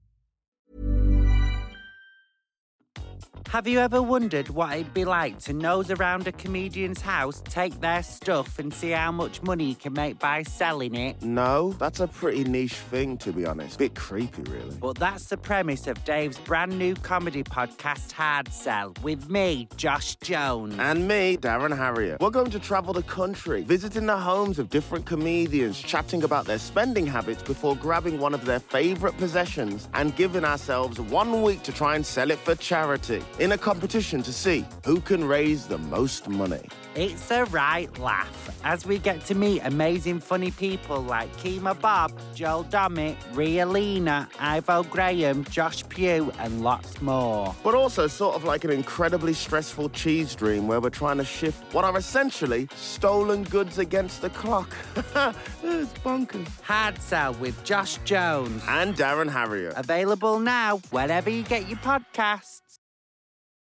Have 3.51 3.67
you 3.67 3.79
ever 3.79 4.01
wondered 4.01 4.47
what 4.47 4.71
it'd 4.71 4.93
be 4.93 5.03
like 5.03 5.37
to 5.39 5.51
nose 5.51 5.91
around 5.91 6.25
a 6.25 6.31
comedian's 6.31 7.01
house, 7.01 7.43
take 7.43 7.81
their 7.81 8.01
stuff, 8.01 8.59
and 8.59 8.73
see 8.73 8.91
how 8.91 9.11
much 9.11 9.43
money 9.43 9.65
you 9.65 9.75
can 9.75 9.91
make 9.91 10.19
by 10.19 10.43
selling 10.43 10.95
it? 10.95 11.21
No, 11.21 11.73
that's 11.73 11.99
a 11.99 12.07
pretty 12.07 12.45
niche 12.45 12.75
thing, 12.75 13.17
to 13.17 13.33
be 13.33 13.45
honest. 13.45 13.77
Bit 13.77 13.93
creepy, 13.93 14.43
really. 14.43 14.77
But 14.79 14.95
that's 14.95 15.25
the 15.25 15.35
premise 15.35 15.85
of 15.87 16.01
Dave's 16.05 16.37
brand 16.37 16.79
new 16.79 16.95
comedy 16.95 17.43
podcast, 17.43 18.13
Hard 18.13 18.53
Sell, 18.53 18.93
with 19.03 19.29
me, 19.29 19.67
Josh 19.75 20.15
Jones. 20.21 20.75
And 20.79 21.05
me, 21.05 21.35
Darren 21.35 21.75
Harriott. 21.75 22.21
We're 22.21 22.29
going 22.29 22.51
to 22.51 22.59
travel 22.59 22.93
the 22.93 23.03
country, 23.03 23.63
visiting 23.63 24.05
the 24.05 24.15
homes 24.15 24.59
of 24.59 24.69
different 24.69 25.05
comedians, 25.05 25.77
chatting 25.77 26.23
about 26.23 26.45
their 26.45 26.57
spending 26.57 27.05
habits 27.05 27.43
before 27.43 27.75
grabbing 27.75 28.17
one 28.17 28.33
of 28.33 28.45
their 28.45 28.61
favourite 28.61 29.17
possessions 29.17 29.89
and 29.93 30.15
giving 30.15 30.45
ourselves 30.45 31.01
one 31.01 31.41
week 31.41 31.63
to 31.63 31.73
try 31.73 31.97
and 31.97 32.05
sell 32.05 32.31
it 32.31 32.39
for 32.39 32.55
charity 32.55 33.21
in 33.41 33.53
a 33.53 33.57
competition 33.57 34.21
to 34.21 34.31
see 34.31 34.63
who 34.85 35.01
can 35.01 35.25
raise 35.25 35.65
the 35.65 35.77
most 35.79 36.29
money. 36.29 36.61
It's 36.93 37.31
a 37.31 37.45
right 37.45 37.89
laugh 37.97 38.55
as 38.63 38.85
we 38.85 38.99
get 38.99 39.25
to 39.25 39.35
meet 39.35 39.61
amazing 39.63 40.19
funny 40.19 40.51
people 40.51 41.01
like 41.01 41.35
Kemah 41.37 41.81
Bob, 41.81 42.11
Joel 42.35 42.65
Dommett, 42.65 43.15
Ria 43.33 43.65
Lina, 43.65 44.29
Ivo 44.39 44.83
Graham, 44.83 45.43
Josh 45.45 45.83
Pugh, 45.89 46.31
and 46.37 46.61
lots 46.61 47.01
more. 47.01 47.55
But 47.63 47.73
also 47.73 48.05
sort 48.05 48.35
of 48.35 48.43
like 48.43 48.63
an 48.63 48.69
incredibly 48.69 49.33
stressful 49.33 49.89
cheese 49.89 50.35
dream 50.35 50.67
where 50.67 50.79
we're 50.79 50.91
trying 50.91 51.17
to 51.17 51.25
shift 51.25 51.73
what 51.73 51.83
are 51.83 51.97
essentially 51.97 52.67
stolen 52.75 53.41
goods 53.43 53.79
against 53.79 54.21
the 54.21 54.29
clock. 54.29 54.71
it's 54.95 55.93
bonkers. 56.03 56.47
Hard 56.61 57.01
Sell 57.01 57.33
with 57.35 57.61
Josh 57.63 57.97
Jones. 58.03 58.61
And 58.67 58.95
Darren 58.95 59.31
Harriott. 59.31 59.73
Available 59.77 60.39
now 60.39 60.77
wherever 60.91 61.29
you 61.29 61.41
get 61.41 61.67
your 61.67 61.79
podcasts. 61.79 62.60